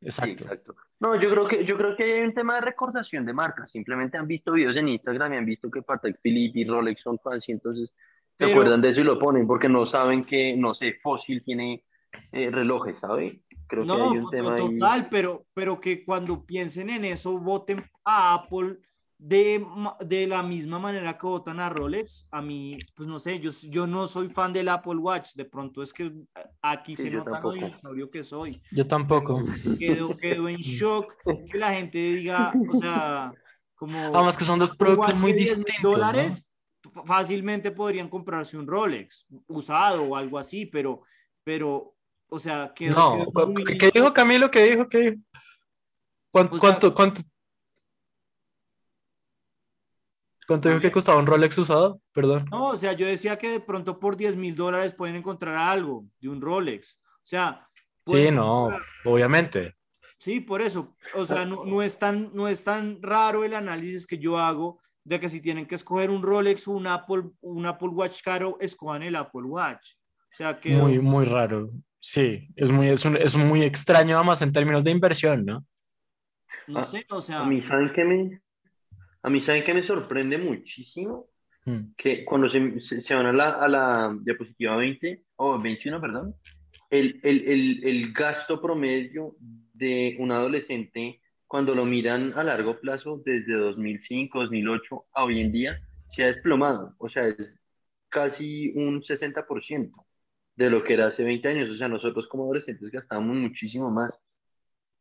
Sí, 0.00 0.06
Exacto. 0.30 0.74
No, 1.00 1.20
yo 1.20 1.30
creo 1.30 1.48
que 1.48 1.64
yo 1.64 1.76
creo 1.76 1.96
que 1.96 2.04
hay 2.04 2.20
un 2.22 2.34
tema 2.34 2.54
de 2.54 2.60
recordación 2.60 3.26
de 3.26 3.32
marcas. 3.32 3.70
Simplemente 3.70 4.16
han 4.16 4.26
visto 4.26 4.52
videos 4.52 4.76
en 4.76 4.88
Instagram 4.88 5.34
y 5.34 5.36
han 5.38 5.44
visto 5.46 5.70
que 5.70 5.82
Patek 5.82 6.20
Philippe 6.22 6.60
y 6.60 6.64
Rolex 6.66 7.02
son 7.02 7.18
fancy, 7.18 7.52
entonces 7.52 7.96
se 8.34 8.44
acuerdan 8.50 8.80
de 8.80 8.90
eso 8.90 9.00
y 9.00 9.04
lo 9.04 9.18
ponen 9.18 9.46
porque 9.46 9.68
no 9.68 9.86
saben 9.86 10.24
que, 10.24 10.56
no 10.56 10.74
sé, 10.74 10.94
Fossil 11.02 11.42
tiene 11.44 11.84
eh, 12.32 12.50
relojes, 12.50 12.98
¿sabe? 12.98 13.42
Creo 13.66 13.82
que 13.82 13.88
No, 13.88 14.10
hay 14.10 14.18
un 14.18 14.24
to- 14.24 14.30
tema 14.30 14.54
ahí. 14.54 14.78
total, 14.78 15.08
pero, 15.10 15.46
pero 15.54 15.80
que 15.80 16.04
cuando 16.04 16.44
piensen 16.44 16.90
en 16.90 17.04
eso, 17.04 17.38
voten 17.38 17.82
a 18.04 18.34
Apple 18.34 18.78
de, 19.26 19.64
de 20.00 20.26
la 20.26 20.42
misma 20.42 20.78
manera 20.78 21.16
que 21.16 21.26
votan 21.26 21.58
a 21.58 21.70
Rolex. 21.70 22.28
A 22.30 22.42
mí, 22.42 22.76
pues 22.94 23.08
no 23.08 23.18
sé, 23.18 23.40
yo, 23.40 23.50
yo 23.70 23.86
no 23.86 24.06
soy 24.06 24.28
fan 24.28 24.52
del 24.52 24.68
Apple 24.68 24.96
Watch. 24.96 25.30
De 25.34 25.46
pronto 25.46 25.82
es 25.82 25.94
que 25.94 26.12
aquí 26.60 26.94
Sí, 26.94 27.04
se 27.04 27.10
nota 27.10 27.40
lo 27.40 27.52
dinosaurio 27.52 28.10
que 28.10 28.22
soy. 28.22 28.60
Yo 28.72 28.86
tampoco. 28.86 29.42
Quedo, 29.78 30.14
quedo 30.18 30.46
en 30.50 30.56
shock 30.58 31.14
que 31.50 31.56
la 31.56 31.72
gente 31.72 31.96
diga, 31.96 32.52
o 32.70 32.76
sea, 32.78 33.32
como... 33.74 33.98
Además 33.98 34.36
que 34.36 34.44
son 34.44 34.58
dos 34.58 34.76
productos 34.76 35.14
watch 35.14 35.16
muy 35.16 35.32
de 35.32 35.38
10.000 35.38 35.38
distintos, 35.38 35.82
dólares, 35.82 36.46
fácilmente 37.06 37.70
podrían 37.70 38.10
comprarse 38.10 38.58
un 38.58 38.66
Rolex 38.66 39.26
usado 39.46 40.02
o 40.02 40.16
algo 40.16 40.38
así, 40.38 40.66
pero, 40.66 41.00
pero, 41.42 41.94
o 42.28 42.38
sea, 42.38 42.74
quedó, 42.74 42.94
No, 42.94 43.32
quedó 43.32 43.46
muy 43.50 43.64
¿qué, 43.64 43.78
qué 43.78 43.90
dijo 43.90 44.12
Camilo? 44.12 44.50
¿Qué 44.50 44.64
dijo? 44.64 44.86
¿Qué 44.86 44.98
dijo? 44.98 45.16
¿Cuánto, 46.30 46.56
O 46.56 46.58
sea- 46.58 46.60
cuánto, 46.60 46.94
cuánto, 46.94 47.22
cuánto 50.46 50.68
dijo 50.68 50.80
que 50.80 50.90
costaba 50.92 51.18
un 51.18 51.26
Rolex 51.26 51.56
usado? 51.58 52.00
Perdón. 52.12 52.46
No, 52.50 52.68
o 52.68 52.76
sea, 52.76 52.92
yo 52.92 53.06
decía 53.06 53.36
que 53.38 53.50
de 53.50 53.60
pronto 53.60 53.98
por 53.98 54.16
10 54.16 54.36
mil 54.36 54.54
dólares 54.54 54.92
pueden 54.94 55.16
encontrar 55.16 55.54
algo 55.56 56.04
de 56.20 56.28
un 56.28 56.40
Rolex. 56.40 56.98
O 57.02 57.26
sea, 57.26 57.68
Sí, 58.06 58.12
pueden 58.12 58.34
no, 58.36 58.64
comprar- 58.70 58.82
obviamente. 59.04 59.74
Sí, 60.18 60.40
por 60.40 60.60
eso. 60.62 60.94
O 61.14 61.24
sea, 61.24 61.44
no, 61.44 61.64
no 61.64 61.82
es 61.82 61.98
tan, 61.98 62.30
no 62.34 62.48
es 62.48 62.62
tan 62.64 62.98
raro 63.02 63.44
el 63.44 63.54
análisis 63.54 64.06
que 64.06 64.18
yo 64.18 64.38
hago 64.38 64.80
de 65.04 65.20
que 65.20 65.28
si 65.28 65.40
tienen 65.40 65.66
que 65.66 65.74
escoger 65.74 66.10
un 66.10 66.22
Rolex 66.22 66.66
o 66.68 66.72
un 66.72 66.86
Apple, 66.86 67.24
un 67.40 67.66
Apple 67.66 67.88
Watch 67.88 68.22
caro, 68.22 68.56
escojan 68.60 69.02
el 69.02 69.16
Apple 69.16 69.42
Watch. 69.42 69.92
O 70.30 70.36
sea, 70.36 70.56
que 70.56 70.70
Muy, 70.76 70.98
muy 70.98 71.24
raro. 71.26 71.70
Sí, 72.00 72.48
es 72.56 72.70
muy, 72.70 72.88
es, 72.88 73.04
un- 73.04 73.16
es 73.16 73.36
muy 73.36 73.62
extraño, 73.62 74.16
además 74.16 74.40
en 74.42 74.52
términos 74.52 74.84
de 74.84 74.90
inversión, 74.90 75.44
¿no? 75.44 75.64
no 76.66 76.82
sé, 76.84 77.04
o 77.10 77.20
sea, 77.20 77.40
A 77.40 77.44
mí, 77.46 77.60
¿saben 77.62 77.92
qué 77.94 78.04
me, 78.04 78.40
a 79.24 79.30
mí, 79.30 79.40
¿saben 79.40 79.64
qué 79.64 79.72
me 79.72 79.86
sorprende 79.86 80.36
muchísimo? 80.36 81.30
Mm. 81.64 81.94
Que 81.96 82.26
cuando 82.26 82.50
se, 82.50 82.78
se, 82.80 83.00
se 83.00 83.14
van 83.14 83.24
a 83.24 83.32
la, 83.32 83.52
a 83.52 83.68
la 83.68 84.16
diapositiva 84.20 84.76
20, 84.76 85.24
o 85.36 85.58
21, 85.58 85.98
perdón, 85.98 86.34
el, 86.90 87.20
el, 87.22 87.48
el, 87.48 87.84
el 87.84 88.12
gasto 88.12 88.60
promedio 88.60 89.34
de 89.72 90.16
un 90.18 90.30
adolescente, 90.30 91.22
cuando 91.46 91.74
lo 91.74 91.86
miran 91.86 92.34
a 92.36 92.44
largo 92.44 92.78
plazo, 92.78 93.22
desde 93.24 93.54
2005, 93.54 94.40
2008 94.40 95.06
a 95.14 95.24
hoy 95.24 95.40
en 95.40 95.52
día, 95.52 95.80
se 95.96 96.24
ha 96.24 96.26
desplomado. 96.26 96.94
O 96.98 97.08
sea, 97.08 97.26
es 97.26 97.36
casi 98.10 98.72
un 98.76 99.00
60% 99.00 99.90
de 100.54 100.70
lo 100.70 100.84
que 100.84 100.92
era 100.92 101.06
hace 101.06 101.24
20 101.24 101.48
años. 101.48 101.70
O 101.70 101.76
sea, 101.76 101.88
nosotros 101.88 102.28
como 102.28 102.44
adolescentes 102.44 102.90
gastábamos 102.90 103.36
muchísimo 103.36 103.90
más. 103.90 104.22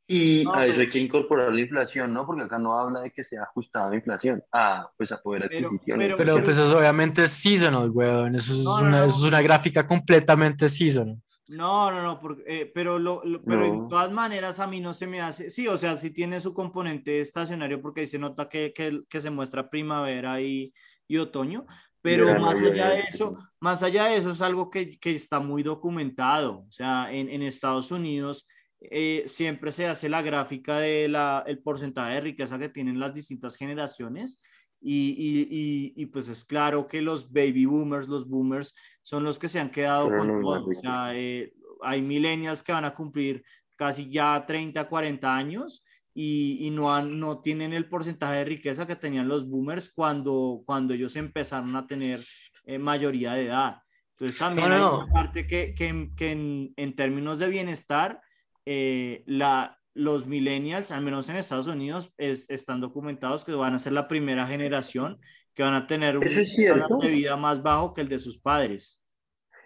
Y 0.06 0.44
No, 0.44 0.54
a 0.54 0.66
eso 0.66 0.74
pero- 0.74 0.82
hay 0.82 0.90
que 0.90 1.00
incorporar 1.00 1.54
la 1.54 1.62
inflación, 1.62 2.14
¿no? 2.14 2.26
Porque 2.26 2.44
acá 2.44 2.60
no 2.60 2.78
habla 2.78 3.02
de 3.02 3.12
que 3.12 3.24
sea 3.24 3.44
ajustada 3.44 3.92
a 3.92 3.96
inflación, 3.96 4.44
a, 4.52 4.90
pues 4.98 5.12
a 5.12 5.22
poder 5.22 5.48
Pero- 5.50 5.68
adquisición. 5.68 5.98
pero- 6.00 6.18
Pero 6.18 6.44
pues 6.44 6.58
eso 6.58 6.78
obviamente 6.78 7.24
es 7.24 7.32
seasonal, 7.32 7.90
weón. 7.90 8.36
Eso 8.36 8.54
es, 8.54 8.64
No, 8.66 8.76
una, 8.80 8.90
no. 8.92 9.06
eso 9.06 9.16
es 9.18 9.24
una 9.24 9.42
gráfica 9.42 9.88
completamente 9.88 10.68
seasonal. 10.68 11.18
No, 11.58 11.92
no, 11.92 12.02
no, 12.02 12.20
porque, 12.20 12.44
eh, 12.48 12.72
pero, 12.74 12.98
lo, 13.00 13.22
lo- 13.24 13.42
pero 13.44 13.68
No. 13.68 13.84
de 13.84 13.90
todas 13.90 14.12
maneras 14.12 14.60
a 14.60 14.68
mí 14.68 14.80
no 14.80 14.94
se 14.94 15.08
me 15.08 15.22
hace, 15.22 15.50
sí, 15.50 15.68
o 15.68 15.78
sea, 15.78 15.98
sí 15.98 16.10
tiene 16.12 16.40
su 16.40 16.54
componente 16.54 17.20
estacionario 17.22 17.82
porque 17.82 18.02
ahí 18.02 18.08
se 18.08 18.18
nota 18.20 18.48
que, 18.48 18.72
que, 18.74 19.02
que 19.10 19.22
se 19.22 19.30
muestra 19.30 19.70
primavera 19.70 20.40
y, 20.42 20.72
y 21.08 21.18
otoño, 21.18 21.66
pero 22.02 22.40
más 22.40 22.60
allá 22.62 22.90
de 22.92 23.02
eso, 23.10 23.38
más 23.60 23.84
allá 23.84 24.06
de 24.06 24.18
eso 24.18 24.32
es 24.32 24.42
algo 24.42 24.70
que, 24.70 24.98
que 25.00 25.14
está 25.16 25.40
muy 25.40 25.64
documentado, 25.64 26.60
o 26.68 26.72
sea, 26.72 27.12
en, 27.12 27.30
en 27.30 27.42
Estados 27.44 27.92
Unidos 27.92 28.48
eh, 28.92 29.24
siempre 29.26 29.72
se 29.72 29.88
hace 29.88 30.10
la 30.10 30.22
gráfica 30.22 30.80
del 30.80 31.16
el 31.46 31.60
porcentaje 31.60 32.16
de 32.16 32.22
riqueza 32.22 32.60
que 32.60 32.70
tienen 32.70 33.00
las 33.00 33.14
distintas 33.14 33.56
generaciones 33.56 34.42
y, 34.82 35.12
y, 35.12 35.48
y, 35.50 35.94
y, 35.96 36.06
pues 36.08 36.28
es 36.28 36.44
claro 36.44 36.88
que 36.88 37.02
los 37.02 37.32
baby 37.32 37.66
boomers, 37.66 38.10
los 38.10 38.28
boomers, 38.28 38.76
son 39.02 39.24
los 39.24 39.40
que 39.40 39.48
se 39.48 39.60
han 39.60 39.72
quedado 39.72 40.10
Fueron 40.10 40.28
con 40.28 40.42
todo. 40.42 40.66
O 40.70 40.74
sea, 40.74 41.16
eh, 41.16 41.54
hay 41.82 42.02
millennials 42.02 42.64
que 42.64 42.74
van 42.74 42.84
a 42.84 42.94
cumplir 42.94 43.44
casi 43.78 44.10
ya 44.12 44.46
30, 44.46 44.90
40 44.90 45.34
años 45.34 45.86
y, 46.14 46.68
y 46.68 46.70
no, 46.70 46.94
han, 46.94 47.18
no 47.18 47.40
tienen 47.40 47.72
el 47.72 47.88
porcentaje 47.88 48.36
de 48.36 48.46
riqueza 48.46 48.86
que 48.86 48.98
tenían 48.98 49.30
los 49.30 49.50
boomers 49.50 49.92
cuando, 49.94 50.62
cuando 50.66 50.94
ellos 50.94 51.16
empezaron 51.16 51.76
a 51.78 51.88
tener 51.88 52.20
eh, 52.66 52.78
mayoría 52.78 53.34
de 53.34 53.46
edad. 53.46 53.78
Entonces 54.12 54.38
también 54.38 54.70
No, 54.70 54.78
no, 54.78 54.92
hay 54.92 55.04
una 55.04 55.14
parte 55.14 55.48
que, 55.48 55.74
que, 55.74 56.12
que 56.16 56.32
en, 56.32 56.74
en 56.76 56.96
términos 56.96 57.40
de 57.40 57.48
bienestar, 57.48 58.22
eh, 58.66 59.24
la, 59.26 59.78
los 59.94 60.26
millennials, 60.28 60.92
al 60.92 61.02
menos 61.04 61.30
en 61.30 61.36
Estados 61.38 61.68
Unidos, 61.68 62.12
es, 62.18 62.50
están 62.50 62.82
documentados 62.82 63.44
que 63.46 63.52
van 63.54 63.74
a 63.74 63.80
ser 63.80 63.94
la 63.94 64.08
primera 64.08 64.48
generación 64.48 65.20
que 65.54 65.64
van 65.64 65.76
a 65.76 65.86
tener 65.86 66.18
un 66.18 66.24
estándar 66.24 66.48
cierto. 66.56 66.98
de 66.98 67.10
vida 67.10 67.36
más 67.38 67.62
bajo 67.62 67.94
que 67.94 68.02
el 68.02 68.08
de 68.10 68.18
sus 68.20 68.40
padres. 68.40 69.00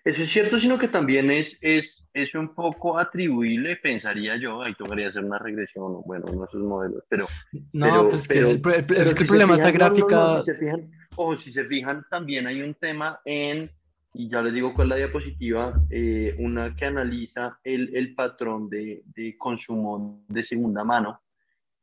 Eso 0.04 0.22
es 0.22 0.32
cierto, 0.32 0.58
sino 0.60 0.78
que 0.80 0.88
también 0.88 1.30
es, 1.32 1.58
es, 1.62 2.06
es 2.14 2.34
un 2.36 2.54
poco 2.56 2.98
atribuible, 2.98 3.76
pensaría 3.78 4.38
yo, 4.38 4.62
ahí 4.62 4.74
tocaría 4.76 5.10
hacer 5.10 5.24
una 5.24 5.38
regresión, 5.40 6.02
bueno, 6.06 6.26
uno 6.32 6.42
de 6.42 6.46
esos 6.48 6.62
modelos, 6.62 7.04
pero, 7.10 7.26
No, 7.74 7.86
Pero- 7.86 8.10
pues 8.10 8.28
que 8.28 8.34
pero- 8.36 8.50
el- 8.52 8.62
pero 8.62 9.02
es 9.02 9.10
si 9.10 9.16
que 9.16 9.22
el 9.24 9.26
se 9.26 9.26
problema 9.26 9.56
esta 9.56 9.70
fijan, 9.72 9.80
no, 9.80 9.88
no, 9.88 9.94
gráfica. 9.96 10.16
no, 10.16 10.44
si 10.44 10.52
se 10.52 10.58
fijan, 10.58 10.92
o 11.18 11.38
si 11.38 11.52
se 11.54 11.66
fijan, 11.66 12.06
también 12.10 12.48
hay 12.48 12.62
un 12.62 12.74
tema 12.76 13.20
en, 13.26 13.70
y 14.18 14.30
ya 14.30 14.42
les 14.42 14.52
digo 14.52 14.74
cuál 14.74 14.88
es 14.88 14.90
la 14.90 14.96
diapositiva, 14.96 15.80
eh, 15.92 16.36
una 16.40 16.76
que 16.76 16.86
analiza 16.86 17.60
el, 17.64 17.96
el 17.96 18.16
patrón 18.16 18.68
de, 18.68 19.04
de 19.06 19.38
consumo 19.38 20.26
de 20.28 20.44
segunda 20.44 20.84
mano, 20.84 21.22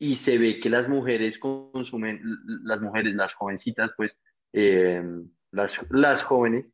y 0.01 0.17
se 0.17 0.37
ve 0.37 0.59
que 0.59 0.69
las 0.69 0.89
mujeres 0.89 1.39
consumen, 1.39 2.21
las 2.65 2.81
mujeres, 2.81 3.15
las 3.15 3.35
jovencitas, 3.35 3.93
pues, 3.97 4.19
eh, 4.53 5.01
las, 5.53 5.79
las 5.91 6.25
jóvenes, 6.25 6.73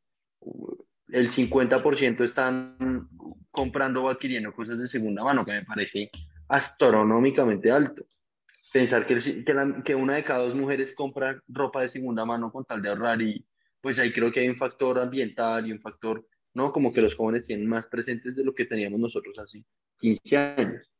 el 1.09 1.31
50% 1.31 2.25
están 2.25 3.09
comprando 3.51 4.05
o 4.05 4.09
adquiriendo 4.09 4.55
cosas 4.55 4.79
de 4.79 4.89
segunda 4.89 5.23
mano, 5.23 5.45
que 5.45 5.53
me 5.53 5.65
parece 5.65 6.11
astronómicamente 6.49 7.71
alto. 7.71 8.07
Pensar 8.73 9.07
que, 9.07 9.19
que, 9.19 9.83
que 9.85 9.95
una 9.95 10.15
de 10.15 10.25
cada 10.25 10.39
dos 10.39 10.55
mujeres 10.55 10.95
compra 10.95 11.39
ropa 11.49 11.83
de 11.83 11.89
segunda 11.89 12.25
mano 12.25 12.51
con 12.51 12.65
tal 12.65 12.81
de 12.81 12.89
ahorrar 12.89 13.21
y 13.21 13.45
pues 13.81 13.99
ahí 13.99 14.13
creo 14.13 14.31
que 14.33 14.41
hay 14.41 14.49
un 14.49 14.57
factor 14.57 14.99
ambiental 14.99 15.67
y 15.67 15.73
un 15.73 15.81
factor, 15.81 16.27
¿no? 16.55 16.73
Como 16.73 16.93
que 16.93 17.01
los 17.01 17.15
jóvenes 17.15 17.47
tienen 17.47 17.67
más 17.67 17.87
presentes 17.87 18.37
de 18.37 18.45
lo 18.45 18.55
que 18.55 18.67
teníamos 18.67 19.01
nosotros 19.01 19.39
hace 19.39 19.65
15 19.99 20.37
años. 20.37 20.91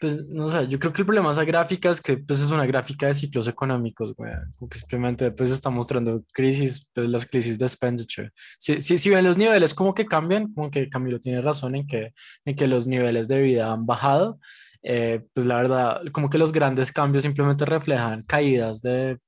Pues 0.00 0.28
no 0.28 0.48
sé, 0.48 0.68
yo 0.68 0.78
creo 0.78 0.92
que 0.92 1.02
el 1.02 1.06
problema 1.06 1.28
de 1.28 1.32
esa 1.32 1.44
gráfica 1.44 1.90
es 1.90 2.00
que 2.00 2.18
pues, 2.18 2.40
es 2.40 2.52
una 2.52 2.64
gráfica 2.66 3.08
de 3.08 3.14
ciclos 3.14 3.48
económicos, 3.48 4.14
güey. 4.14 4.30
Como 4.56 4.68
que 4.68 4.78
simplemente 4.78 5.32
pues, 5.32 5.50
está 5.50 5.70
mostrando 5.70 6.22
crisis, 6.32 6.86
pues, 6.94 7.10
las 7.10 7.26
crisis 7.26 7.58
de 7.58 7.64
expenditure. 7.64 8.30
Si, 8.58 8.80
si, 8.80 8.96
si 8.96 9.10
ven 9.10 9.24
los 9.24 9.36
niveles 9.36 9.74
como 9.74 9.94
que 9.94 10.06
cambian, 10.06 10.52
como 10.52 10.70
que 10.70 10.88
Camilo 10.88 11.18
tiene 11.18 11.42
razón 11.42 11.74
en 11.74 11.86
que, 11.88 12.14
en 12.44 12.54
que 12.54 12.68
los 12.68 12.86
niveles 12.86 13.26
de 13.26 13.42
vida 13.42 13.72
han 13.72 13.86
bajado, 13.86 14.38
eh, 14.82 15.20
pues 15.34 15.46
la 15.46 15.56
verdad, 15.56 16.00
como 16.12 16.30
que 16.30 16.38
los 16.38 16.52
grandes 16.52 16.92
cambios 16.92 17.24
simplemente 17.24 17.64
reflejan 17.64 18.22
caídas 18.22 18.80
de, 18.82 19.18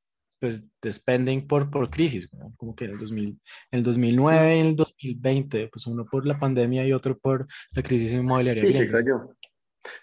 pues, 0.41 0.65
de 0.83 0.91
spending 0.93 1.47
por, 1.47 1.71
por 1.71 1.89
crisis, 1.91 2.29
güey. 2.31 2.43
Como 2.57 2.75
que 2.75 2.87
en 2.87 2.93
el, 2.93 2.99
2000, 2.99 3.25
en 3.29 3.79
el 3.79 3.83
2009 3.83 4.57
y 4.57 4.61
en 4.61 4.67
el 4.67 4.77
2020, 4.77 5.69
pues 5.69 5.87
uno 5.87 6.05
por 6.07 6.27
la 6.27 6.39
pandemia 6.39 6.87
y 6.87 6.93
otro 6.93 7.17
por 7.19 7.47
la 7.73 7.83
crisis 7.83 8.13
inmobiliaria 8.13 8.65
Sí, 8.67 8.89
cayó. 8.91 9.35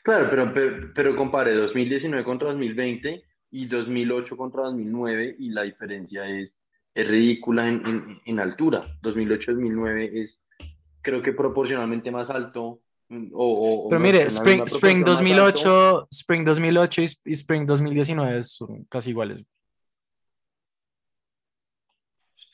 Claro, 0.03 0.27
pero, 0.29 0.53
pero, 0.53 0.91
pero 0.95 1.15
compare 1.15 1.53
2019 1.53 2.23
contra 2.23 2.47
2020 2.49 3.23
y 3.51 3.65
2008 3.65 4.35
contra 4.37 4.63
2009 4.63 5.35
y 5.39 5.49
la 5.49 5.63
diferencia 5.63 6.27
es, 6.27 6.59
es 6.93 7.07
ridícula 7.07 7.67
en, 7.67 7.85
en, 7.85 8.17
en 8.25 8.39
altura. 8.39 8.85
2008-2009 9.03 10.09
es, 10.13 10.41
creo 11.01 11.21
que 11.21 11.33
proporcionalmente 11.33 12.11
más 12.11 12.29
alto. 12.29 12.81
mm, 13.09 13.29
O, 13.33 13.45
o- 13.45 13.85
o 13.85 13.89
Pero 13.89 13.99
no, 13.99 14.05
mire, 14.05 14.23
Spring, 14.23 14.63
Spring 14.65 15.03
proporción 15.03 15.29
más 15.29 15.39
alto. 15.47 15.69
2008, 15.69 16.07
Spring 16.11 16.43
2008 16.45 17.01
y, 17.01 17.05
y 17.25 17.33
Spring 17.33 17.65
2019 17.65 18.43
son 18.43 18.83
casi 18.89 19.11
iguales. 19.11 19.43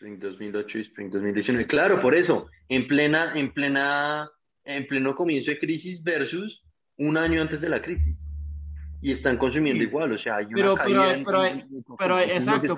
Spring 0.03 0.19
2008 0.19 0.77
y 0.79 0.81
Spring 0.81 1.09
2019. 1.11 1.65
Claro, 1.67 2.01
por 2.01 2.13
eso, 2.13 2.47
en 2.67 2.87
plena, 2.87 3.31
en 3.35 3.53
plena, 3.53 4.29
en 4.65 4.85
pleno 4.85 5.15
comienzo 5.15 5.51
de 5.51 5.59
crisis 5.59 6.03
versus 6.03 6.61
un 6.97 7.15
año 7.17 7.41
antes 7.41 7.61
de 7.61 7.69
la 7.69 7.81
crisis. 7.81 8.27
Y 9.01 9.11
están 9.13 9.37
consumiendo 9.37 9.81
Sí. 9.81 9.87
igual, 9.87 10.11
o 10.11 10.17
sea, 10.17 10.37
hay 10.37 10.45
una 10.47 10.55
Pero- 10.55 10.75
caída 10.75 11.01
pero- 11.05 11.13
en- 11.17 11.23
pero- 11.23 11.45
en- 11.45 11.59
en- 11.59 11.83
pero 11.97 12.17
que 12.17 12.23
exacto. 12.33 12.75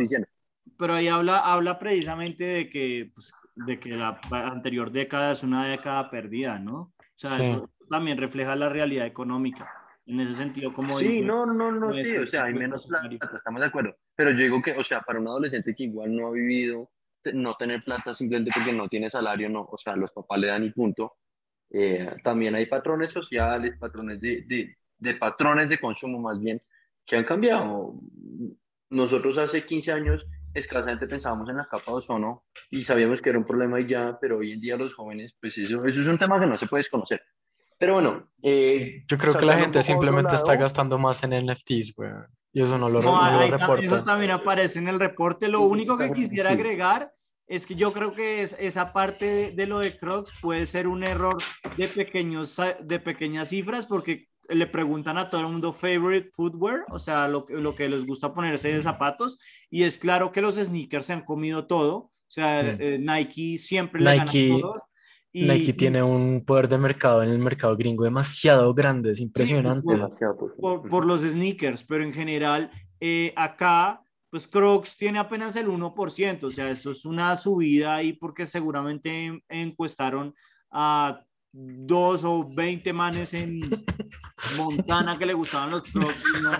Pero 0.77 0.93
ahí 0.93 1.07
habla, 1.07 1.39
habla 1.39 1.79
precisamente 1.79 2.43
de 2.43 2.69
que 2.69 3.09
pues, 3.13 3.33
de 3.55 3.79
que 3.79 3.89
la 3.95 4.19
anterior 4.31 4.91
década 4.91 5.31
es 5.31 5.41
una 5.41 5.65
década 5.67 6.09
perdida, 6.11 6.59
¿no? 6.59 6.75
O 6.99 7.13
sea, 7.15 7.31
Sí. 7.31 7.43
eso 7.43 7.69
también 7.89 8.17
refleja 8.17 8.55
la 8.55 8.69
realidad 8.69 9.05
económica. 9.07 9.67
En 10.07 10.19
ese 10.19 10.33
sentido, 10.33 10.73
como 10.73 10.99
Sí, 10.99 11.07
digo, 11.07 11.25
no, 11.27 11.45
no, 11.47 11.71
no, 11.71 11.87
no 11.87 11.93
sí, 11.93 12.01
es 12.01 12.21
o 12.21 12.25
sea, 12.27 12.43
hay 12.45 12.53
menos 12.53 12.85
plata, 12.85 13.07
estamos 13.37 13.61
de 13.61 13.67
acuerdo. 13.67 13.95
Pero 14.15 14.31
yo 14.31 14.37
digo 14.37 14.61
que, 14.61 14.73
o 14.73 14.83
sea, 14.83 15.01
para 15.01 15.19
un 15.19 15.27
adolescente 15.27 15.73
que 15.73 15.85
igual 15.85 16.15
no 16.15 16.27
ha 16.27 16.31
vivido, 16.31 16.91
no 17.33 17.55
tener 17.55 17.83
plata 17.83 18.15
simplemente 18.15 18.51
porque 18.53 18.73
no 18.73 18.87
tiene 18.87 19.09
salario, 19.09 19.49
no, 19.49 19.61
o 19.69 19.77
sea, 19.77 19.95
los 19.95 20.11
papás 20.11 20.39
le 20.39 20.47
dan 20.47 20.63
y 20.63 20.71
punto. 20.71 21.13
Eh, 21.71 22.15
también 22.23 22.55
hay 22.55 22.67
patrones 22.67 23.11
sociales, 23.11 23.75
patrones 23.79 24.21
de, 24.21 24.43
de, 24.47 24.75
de 24.97 25.13
patrones 25.15 25.69
de 25.69 25.79
consumo 25.79 26.19
más 26.19 26.39
bien, 26.39 26.59
que 27.05 27.15
han 27.15 27.23
cambiado. 27.25 27.95
Nosotros 28.89 29.37
hace 29.37 29.65
15 29.65 29.91
años 29.91 30.25
escasamente 30.53 31.07
pensábamos 31.07 31.49
en 31.49 31.57
la 31.57 31.65
capa 31.65 31.91
de 31.91 31.97
ozono 31.97 32.43
y 32.69 32.83
sabíamos 32.83 33.21
que 33.21 33.29
era 33.29 33.39
un 33.39 33.45
problema 33.45 33.79
y 33.81 33.87
ya, 33.87 34.17
pero 34.21 34.37
hoy 34.37 34.53
en 34.53 34.61
día 34.61 34.77
los 34.77 34.93
jóvenes, 34.93 35.35
pues 35.41 35.57
eso, 35.57 35.85
eso 35.85 36.01
es 36.01 36.07
un 36.07 36.17
tema 36.17 36.39
que 36.39 36.45
no 36.45 36.57
se 36.57 36.67
puede 36.67 36.81
desconocer. 36.81 37.21
Pero 37.77 37.95
bueno, 37.95 38.29
eh, 38.41 39.03
Yo 39.05 39.17
creo 39.17 39.37
que 39.37 39.45
la 39.45 39.57
gente 39.57 39.83
simplemente 39.83 40.35
está 40.35 40.55
gastando 40.55 40.97
más 40.97 41.23
en 41.23 41.31
NFTs, 41.45 41.93
weón. 41.97 42.27
Y 42.53 42.61
eso 42.61 42.77
no 42.77 42.87
lo, 42.87 43.01
No, 43.01 43.21
no 43.21 43.37
lo 43.37 43.41
eso 43.43 43.57
reportan. 43.57 44.05
también 44.05 44.31
aparece 44.31 44.79
en 44.79 44.87
el 44.87 44.97
reporte. 44.97 45.49
Lo 45.49 45.59
único 45.61 45.97
que 45.97 46.09
quisiera 46.09 46.51
agregar 46.51 47.11
es 47.47 47.65
que 47.65 47.75
yo 47.75 47.93
creo 47.93 48.13
que 48.13 48.41
es- 48.43 48.55
esa 48.59 48.91
parte 48.93 49.25
de, 49.25 49.51
de 49.55 49.67
lo 49.67 49.79
de 49.79 49.97
Crocs 49.97 50.33
puede 50.41 50.65
ser 50.65 50.87
un 50.87 51.03
error 51.03 51.37
de, 51.77 51.87
pequeños, 51.87 52.59
de 52.83 52.99
pequeñas 52.99 53.49
cifras 53.49 53.85
porque 53.85 54.27
le 54.49 54.67
preguntan 54.67 55.17
a 55.17 55.29
todo 55.29 55.41
el 55.41 55.47
mundo 55.51 55.73
favorite 55.73 56.29
footwear, 56.35 56.85
o 56.89 56.99
sea, 56.99 57.27
lo, 57.27 57.43
que- 57.43 57.55
lo 57.55 57.75
que 57.75 57.89
les 57.89 58.05
gusta 58.05 58.33
ponerse 58.33 58.69
de 58.75 58.81
zapatos, 58.83 59.39
y 59.69 59.83
es 59.83 59.97
claro 59.97 60.31
que 60.31 60.41
los 60.41 60.55
sneakers 60.55 61.05
se 61.07 61.13
han 61.13 61.25
comido 61.25 61.65
todo, 61.65 61.95
o 61.95 62.11
sea, 62.27 62.61
Mm. 62.63 62.77
eh, 62.79 62.97
Nike 62.99 63.57
siempre 63.57 64.01
le 64.01 64.11
gana 64.17 64.25
Nike- 64.31 64.49
todo. 64.61 64.83
y- 65.31 65.45
Nike 65.47 65.73
tiene 65.73 66.01
un 66.03 66.45
poder 66.45 66.67
de 66.69 66.77
mercado 66.77 67.23
en 67.23 67.29
el 67.29 67.39
mercado 67.39 67.75
gringo 67.75 68.03
demasiado 68.03 68.73
grande, 68.73 69.11
es 69.11 69.19
impresionante. 69.19 69.97
por- 69.97 70.55
por, 70.57 70.89
por 70.89 71.05
los 71.05 71.21
sneakers, 71.21 71.83
pero 71.83 72.03
en 72.03 72.13
general 72.13 72.69
eh, 73.01 73.33
acá, 73.35 74.01
pues 74.35 74.49
Crocs 74.49 74.97
tiene 74.97 75.17
apenas 75.17 75.55
el 75.55 75.69
1%, 75.69 76.43
o 76.43 76.51
sea, 76.51 76.69
eso 76.69 76.91
es 76.91 77.05
una 77.05 77.37
subida 77.37 77.95
ahí 77.95 78.11
porque 78.11 78.45
seguramente 78.45 79.27
en- 79.27 79.41
encuestaron 79.47 80.33
a 80.71 81.21
dos 81.53 82.25
o 82.25 82.45
20 82.53 82.91
manes 82.91 83.33
en 83.33 83.61
Montana 84.57 85.15
que 85.17 85.25
le 85.25 85.33
gustaban 85.33 85.71
los 85.71 85.83
Crocs 85.83 86.21
y 86.37 86.43
no, 86.43 86.51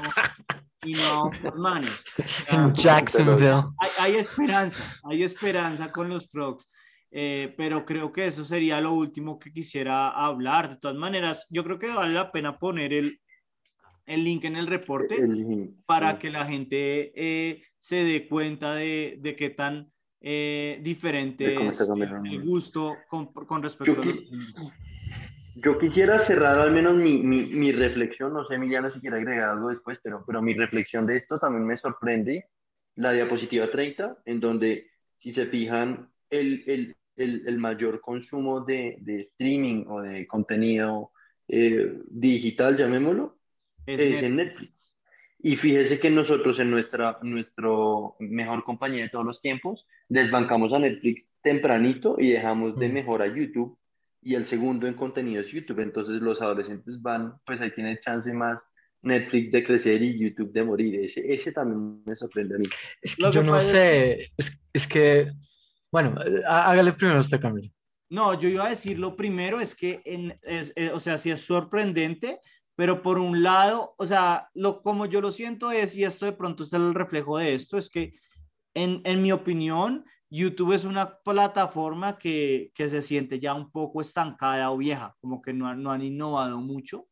y 0.86 0.94
no 0.94 1.30
los 1.44 1.56
manes. 1.56 2.04
O 2.18 2.24
sea, 2.26 2.64
En 2.64 2.74
Jacksonville. 2.74 3.64
hay, 3.80 3.90
hay 4.00 4.16
esperanza, 4.22 4.80
hay 5.04 5.24
esperanza 5.24 5.92
con 5.92 6.08
los 6.08 6.30
Crocs. 6.30 6.70
eh, 7.12 7.54
pero 7.58 7.86
creo 7.86 8.10
que 8.14 8.28
eso 8.28 8.46
sería 8.46 8.80
lo 8.80 8.94
último 8.94 9.38
que 9.38 9.52
quisiera 9.52 10.12
hablar. 10.12 10.70
De 10.70 10.76
todas 10.78 10.96
maneras, 10.96 11.46
yo 11.50 11.64
creo 11.66 11.78
que 11.78 11.92
vale 11.92 12.14
la 12.14 12.32
pena 12.32 12.58
poner 12.58 12.94
el, 12.94 13.20
el 14.06 14.24
link 14.24 14.46
en 14.46 14.56
el 14.56 14.68
reporte 14.68 15.16
el- 15.16 15.74
para 15.86 16.18
que 16.20 16.30
la 16.30 16.46
gente 16.46 17.12
eh, 17.16 17.64
se 17.78 18.04
dé 18.04 18.28
cuenta 18.28 18.76
de, 18.76 19.18
de 19.20 19.36
qué 19.36 19.50
tan 19.52 19.92
eh, 20.22 20.80
diferente 20.82 21.68
es 21.68 21.80
el 22.32 22.42
gusto 22.44 22.98
con, 23.10 23.28
con 23.28 23.62
respecto 23.62 23.94
Yo 23.94 24.02
a 24.02 24.06
los 24.06 24.24
Yo 25.56 25.78
quisiera 25.78 26.26
cerrar 26.26 26.60
al 26.60 26.72
menos 26.72 26.96
mi, 26.96 27.18
mi, 27.20 27.46
mi 27.46 27.72
reflexión, 27.72 28.34
no 28.34 28.46
sé 28.46 28.56
Emiliano 28.56 28.92
si 28.92 29.00
quiere 29.00 29.18
agregar 29.18 29.52
algo 29.52 29.70
después, 29.70 30.00
pero, 30.04 30.24
pero 30.26 30.42
mi 30.42 30.54
reflexión 30.54 31.06
de 31.06 31.18
esto 31.18 31.40
también 31.40 31.66
me 31.66 31.78
sorprende, 31.78 32.46
la 32.96 33.12
diapositiva 33.14 33.72
30, 33.72 34.18
en 34.26 34.40
donde 34.40 34.90
si 35.16 35.32
se 35.32 35.46
fijan 35.46 36.10
el, 36.30 36.64
el, 36.68 36.96
el, 37.16 37.48
el 37.48 37.58
mayor 37.58 38.02
consumo 38.02 38.62
de, 38.62 38.98
de 39.00 39.22
streaming 39.22 39.86
o 39.88 40.02
de 40.02 40.28
contenido 40.28 41.12
eh, 41.48 42.00
digital, 42.10 42.76
llamémoslo, 42.78 43.38
Es 43.86 44.02
es 44.02 44.08
net- 44.12 44.24
en 44.24 44.36
Netflix. 44.36 44.72
Y 45.40 45.58
fíjese 45.58 46.00
que 46.00 46.10
nosotros 46.10 46.60
en 46.60 46.72
nuestra 46.72 47.20
nuestro 47.22 48.16
mejor 48.20 48.64
compañía 48.64 49.04
de 49.04 49.10
todos 49.10 49.26
los 49.26 49.42
tiempos, 49.42 49.86
desbancamos 50.10 50.74
a 50.74 50.80
Netflix 50.80 51.30
tempranito 51.44 52.16
y 52.20 52.32
dejamos 52.32 52.78
de 52.80 52.90
Mm. 52.90 52.94
mejor 52.94 53.22
a 53.22 53.28
YouTube. 53.28 53.78
Y 54.24 54.34
el 54.34 54.48
segundo 54.48 54.88
en 54.88 54.96
contenido 54.96 55.42
es 55.42 55.52
YouTube. 55.52 55.80
Entonces 55.82 56.20
los 56.22 56.42
adolescentes 56.42 57.00
van, 57.02 57.36
pues 57.46 57.62
ahí 57.62 57.70
tiene 57.72 58.00
chance 58.00 58.34
más 58.34 58.64
Netflix 59.04 59.52
de 59.52 59.64
crecer 59.64 60.02
y 60.02 60.18
YouTube 60.18 60.52
de 60.52 60.64
morir. 60.64 60.96
Ese, 61.00 61.32
ese 61.32 61.52
también 61.52 62.02
me 62.06 62.16
sorprende 62.16 62.56
a 62.56 62.58
mí. 62.58 62.66
Es 63.04 63.20
Lo 63.20 63.28
que 63.30 63.36
yo 63.36 63.42
que 63.42 63.48
no 63.48 63.58
es 63.58 63.64
sé, 63.64 64.32
es, 64.36 64.60
es 64.74 64.88
que, 64.88 65.32
bueno, 65.92 66.16
há- 66.48 66.72
hágale 66.72 66.92
primero 66.94 67.20
usted, 67.20 67.40
Camilo. 67.40 67.70
No, 68.10 68.40
yo 68.40 68.50
iba 68.50 68.66
a 68.66 68.70
decir 68.70 68.98
lo 68.98 69.16
primero 69.16 69.60
es 69.62 69.76
que, 69.76 70.02
en, 70.06 70.40
es, 70.42 70.74
eh, 70.76 70.90
o 70.92 71.00
sea, 71.00 71.20
sí 71.20 71.30
es 71.30 71.42
sorprendente, 71.42 72.40
pero 72.76 73.02
por 73.02 73.18
un 73.20 73.42
lado, 73.44 73.94
o 73.98 74.06
sea, 74.06 74.50
lo, 74.54 74.82
como 74.82 75.06
yo 75.06 75.22
lo 75.22 75.32
siento 75.32 75.72
es, 75.72 75.96
y 75.96 76.04
esto 76.04 76.26
de 76.26 76.34
pronto 76.34 76.64
es 76.64 76.74
el 76.74 76.94
reflejo 76.94 77.38
de 77.38 77.54
esto, 77.54 77.78
es 77.78 77.90
que 77.90 78.14
en, 78.74 79.02
en 79.06 79.22
mi 79.22 79.32
opinión, 79.32 80.04
YouTube 80.30 80.74
es 80.74 80.84
una 80.84 81.18
plataforma 81.24 82.18
que, 82.18 82.72
que 82.76 82.90
se 82.90 83.02
siente 83.02 83.40
ya 83.40 83.54
un 83.54 83.72
poco 83.72 84.02
estancada 84.02 84.70
o 84.72 84.78
vieja, 84.78 85.16
como 85.22 85.42
que 85.42 85.54
no, 85.54 85.68
han- 85.68 85.82
no 85.82 85.92
han 85.92 86.02
innovado 86.02 86.60
mucho. 86.60 87.06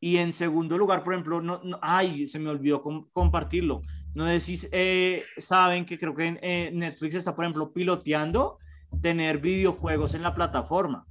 Y 0.00 0.18
en 0.18 0.32
segundo 0.34 0.76
lugar, 0.76 1.02
por 1.02 1.14
ejemplo, 1.14 1.40
no, 1.40 1.60
no- 1.64 1.78
ay, 1.80 2.26
se 2.26 2.38
me 2.38 2.50
olvidó 2.50 2.82
com- 2.82 3.08
compartirlo. 3.12 3.80
No 4.14 4.26
sé 4.26 4.40
si 4.40 4.68
eh, 4.72 5.22
saben 5.38 5.86
que 5.86 5.98
creo 5.98 6.14
que 6.14 6.38
eh, 6.42 6.70
Netflix 6.74 7.14
está, 7.14 7.34
por 7.34 7.44
ejemplo, 7.44 7.72
piloteando 7.72 8.58
tener 9.00 9.38
videojuegos 9.38 10.14
en 10.14 10.22
la 10.22 10.34
plataforma. 10.34 11.06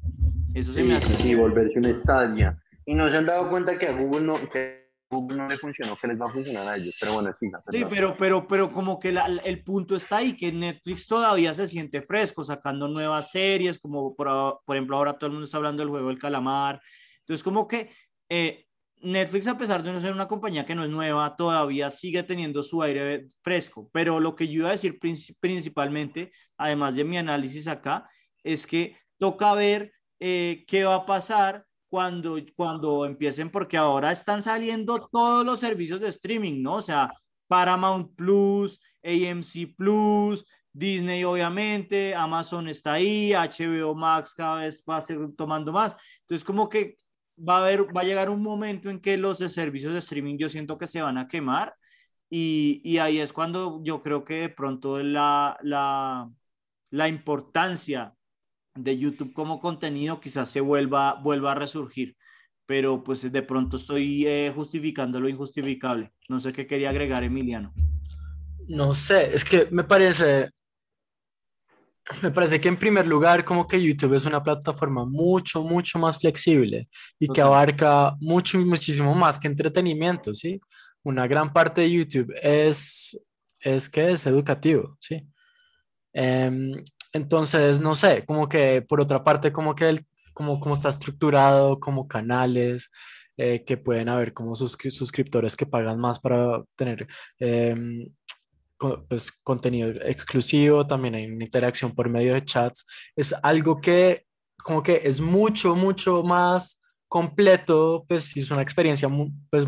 Eso 0.54 0.74
se 0.74 0.84
me 0.84 0.96
hace. 0.96 1.16
sí, 1.16 1.34
volverse 1.36 1.80
una 1.80 1.90
estadia. 1.90 2.58
Y 2.88 2.96
no 2.96 3.10
se 3.12 3.18
han 3.18 3.26
dado 3.26 3.50
cuenta 3.50 3.78
que 3.78 3.86
a 3.88 3.92
Google 3.92 4.22
no, 4.22 4.34
que 4.52 4.88
a 5.12 5.16
Google 5.16 5.38
no 5.38 5.48
le 5.50 5.58
funcionó, 5.58 5.98
que 5.98 6.08
les 6.08 6.20
va 6.20 6.28
a 6.28 6.32
funcionar 6.32 6.68
a 6.68 6.78
ellos. 6.78 6.98
Pero 7.00 7.14
bueno, 7.16 7.32
sí, 7.38 7.50
la 7.52 7.62
Sí, 7.70 7.86
pero, 7.90 8.16
pero, 8.18 8.48
pero 8.48 8.72
como 8.72 8.98
que 8.98 9.12
la- 9.12 9.28
el 9.44 9.62
punto 9.64 9.96
está 9.98 10.18
ahí, 10.18 10.38
que 10.38 10.52
Netflix 10.54 11.06
todavía 11.06 11.54
se 11.54 11.68
siente 11.68 12.02
fresco, 12.02 12.44
sacando 12.46 12.88
nuevas 12.88 13.30
series, 13.30 13.78
como 13.78 14.16
por, 14.16 14.62
por 14.66 14.76
ejemplo 14.76 14.96
ahora 14.96 15.14
todo 15.18 15.28
el 15.28 15.34
mundo 15.34 15.46
está 15.46 15.58
hablando 15.58 15.82
del 15.84 15.90
juego 15.90 16.08
del 16.08 16.18
calamar. 16.18 16.80
Entonces 17.20 17.44
como 17.44 17.68
que 17.68 17.92
eh, 18.30 18.64
Netflix, 19.02 19.48
a 19.48 19.58
pesar 19.58 19.84
de 19.84 19.92
no 19.92 20.00
ser 20.00 20.14
una 20.14 20.28
compañía 20.28 20.66
que 20.66 20.74
no 20.74 20.84
es 20.86 20.90
nueva, 20.90 21.36
todavía 21.36 21.92
sigue 21.92 22.24
teniendo 22.24 22.64
su 22.64 22.82
aire 22.82 23.28
fresco. 23.44 23.90
Pero 23.92 24.20
lo 24.22 24.34
que 24.34 24.48
yo 24.48 24.62
iba 24.62 24.70
a 24.70 24.72
decir 24.72 24.98
princi- 24.98 25.36
principalmente, 25.40 26.32
además 26.58 26.96
de 26.96 27.04
mi 27.04 27.18
análisis 27.18 27.68
acá, 27.68 28.10
es 28.44 28.66
que 28.66 28.98
toca 29.20 29.54
ver 29.54 29.92
eh, 30.22 30.64
qué 30.68 30.84
va 30.86 30.96
a 30.96 31.06
pasar 31.06 31.66
cuando, 31.90 32.38
cuando 32.56 33.06
empiecen, 33.06 33.50
porque 33.50 33.78
ahora 33.78 34.12
están 34.12 34.42
saliendo 34.42 35.08
todos 35.12 35.46
los 35.46 35.60
servicios 35.60 36.02
de 36.02 36.10
streaming, 36.10 36.62
¿no? 36.62 36.76
O 36.76 36.82
sea, 36.82 37.12
Paramount 37.48 38.16
Plus, 38.16 38.82
AMC 39.04 39.76
Plus, 39.78 40.46
Disney 40.74 41.24
obviamente, 41.24 42.14
Amazon 42.14 42.68
está 42.68 42.94
ahí, 42.94 43.34
HBO 43.34 43.96
Max 43.96 44.34
cada 44.36 44.62
vez 44.62 44.84
va 44.88 44.98
a 44.98 45.02
ser 45.02 45.18
tomando 45.36 45.72
más. 45.72 45.96
Entonces, 46.22 46.46
como 46.46 46.70
que 46.70 46.98
va 47.38 47.58
a 47.58 47.62
haber, 47.64 47.96
va 47.96 48.02
a 48.02 48.04
llegar 48.04 48.30
un 48.30 48.42
momento 48.42 48.90
en 48.90 49.00
que 49.02 49.18
los 49.18 49.40
de 49.40 49.50
servicios 49.50 49.94
de 49.94 50.00
streaming 50.00 50.38
yo 50.38 50.50
siento 50.50 50.78
que 50.78 50.88
se 50.88 51.02
van 51.02 51.18
a 51.18 51.28
quemar 51.28 51.76
y, 52.30 52.82
y 52.84 52.98
ahí 53.00 53.20
es 53.20 53.34
cuando 53.34 53.82
yo 53.84 54.02
creo 54.04 54.24
que 54.26 54.36
de 54.42 54.50
pronto 54.50 55.00
la, 55.00 55.58
la, 55.62 56.30
la 56.92 57.08
importancia 57.08 58.14
de 58.78 58.98
YouTube 58.98 59.34
como 59.34 59.60
contenido 59.60 60.20
quizás 60.20 60.50
se 60.50 60.62
vuelva, 60.62 61.16
vuelva 61.16 61.52
a 61.52 61.56
resurgir. 61.56 62.16
Pero 62.66 63.04
pues 63.04 63.32
de 63.32 63.42
pronto 63.44 63.78
estoy 63.78 64.28
eh, 64.28 64.52
justificando 64.54 65.20
lo 65.20 65.30
injustificable. 65.30 66.12
No 66.30 66.40
sé 66.40 66.52
qué 66.52 66.68
quería 66.68 66.90
agregar 66.90 67.24
Emiliano. 67.24 67.74
No 68.68 68.94
sé, 68.94 69.34
es 69.34 69.46
que 69.46 69.68
me 69.72 69.86
parece, 69.86 70.50
me 72.22 72.32
parece 72.32 72.60
que 72.60 72.68
en 72.68 72.78
primer 72.78 73.06
lugar 73.08 73.44
como 73.46 73.68
que 73.68 73.82
YouTube 73.82 74.16
es 74.16 74.26
una 74.26 74.44
plataforma 74.44 75.06
mucho, 75.06 75.64
mucho 75.64 76.00
más 76.00 76.18
flexible 76.18 76.88
y 77.20 77.28
que 77.28 77.42
abarca 77.42 78.16
mucho, 78.20 78.58
muchísimo 78.60 79.14
más 79.14 79.40
que 79.40 79.48
entretenimiento, 79.48 80.34
¿sí? 80.34 80.60
Una 81.04 81.28
gran 81.28 81.52
parte 81.52 81.82
de 81.82 81.92
YouTube 81.92 82.34
es, 82.42 83.18
es 83.60 83.90
que 83.90 84.12
es 84.12 84.26
educativo, 84.26 84.98
¿sí? 85.00 85.26
Em, 86.14 86.72
entonces, 87.18 87.82
no 87.82 87.94
sé, 87.96 88.24
como 88.26 88.48
que 88.48 88.82
por 88.82 89.02
otra 89.02 89.24
parte, 89.24 89.52
como 89.52 89.76
que 89.76 89.90
el, 89.90 90.06
como, 90.34 90.60
como 90.60 90.76
está 90.76 90.90
estructurado, 90.90 91.80
como 91.80 92.08
canales, 92.08 92.90
eh, 93.38 93.64
que 93.66 93.78
pueden 93.78 94.10
haber 94.10 94.34
como 94.34 94.54
suscri- 94.56 94.92
suscriptores 94.92 95.56
que 95.56 95.66
pagan 95.66 96.00
más 96.00 96.20
para 96.20 96.64
tener 96.76 97.08
em, 97.40 98.08
pues, 99.10 99.32
contenido 99.44 99.90
exclusivo, 100.06 100.86
también 100.88 101.16
hay 101.16 101.26
una 101.26 101.44
interacción 101.46 101.92
por 101.94 102.10
medio 102.10 102.34
de 102.34 102.46
chats. 102.46 102.86
Es 103.16 103.34
algo 103.44 103.82
que 103.82 104.26
como 104.64 104.84
que 104.84 105.02
es 105.04 105.22
mucho, 105.22 105.76
mucho 105.76 106.24
más 106.24 106.82
completo, 107.08 108.04
pues 108.08 108.36
es 108.36 108.52
una 108.52 108.62
experiencia, 108.62 109.10
pues 109.50 109.66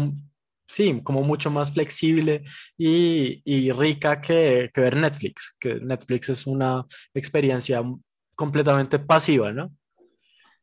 sí, 0.70 1.02
como 1.04 1.24
mucho 1.24 1.50
más 1.50 1.74
flexible 1.74 2.44
y, 2.78 3.42
y 3.44 3.72
rica 3.72 4.22
que, 4.22 4.70
que 4.74 4.82
ver 4.82 4.96
Netflix, 4.96 5.56
que 5.60 5.76
Netflix 5.76 6.30
es 6.30 6.48
una 6.48 6.86
experiencia 7.14 7.82
completamente 8.36 9.00
pasiva, 9.00 9.52
¿no? 9.52 9.72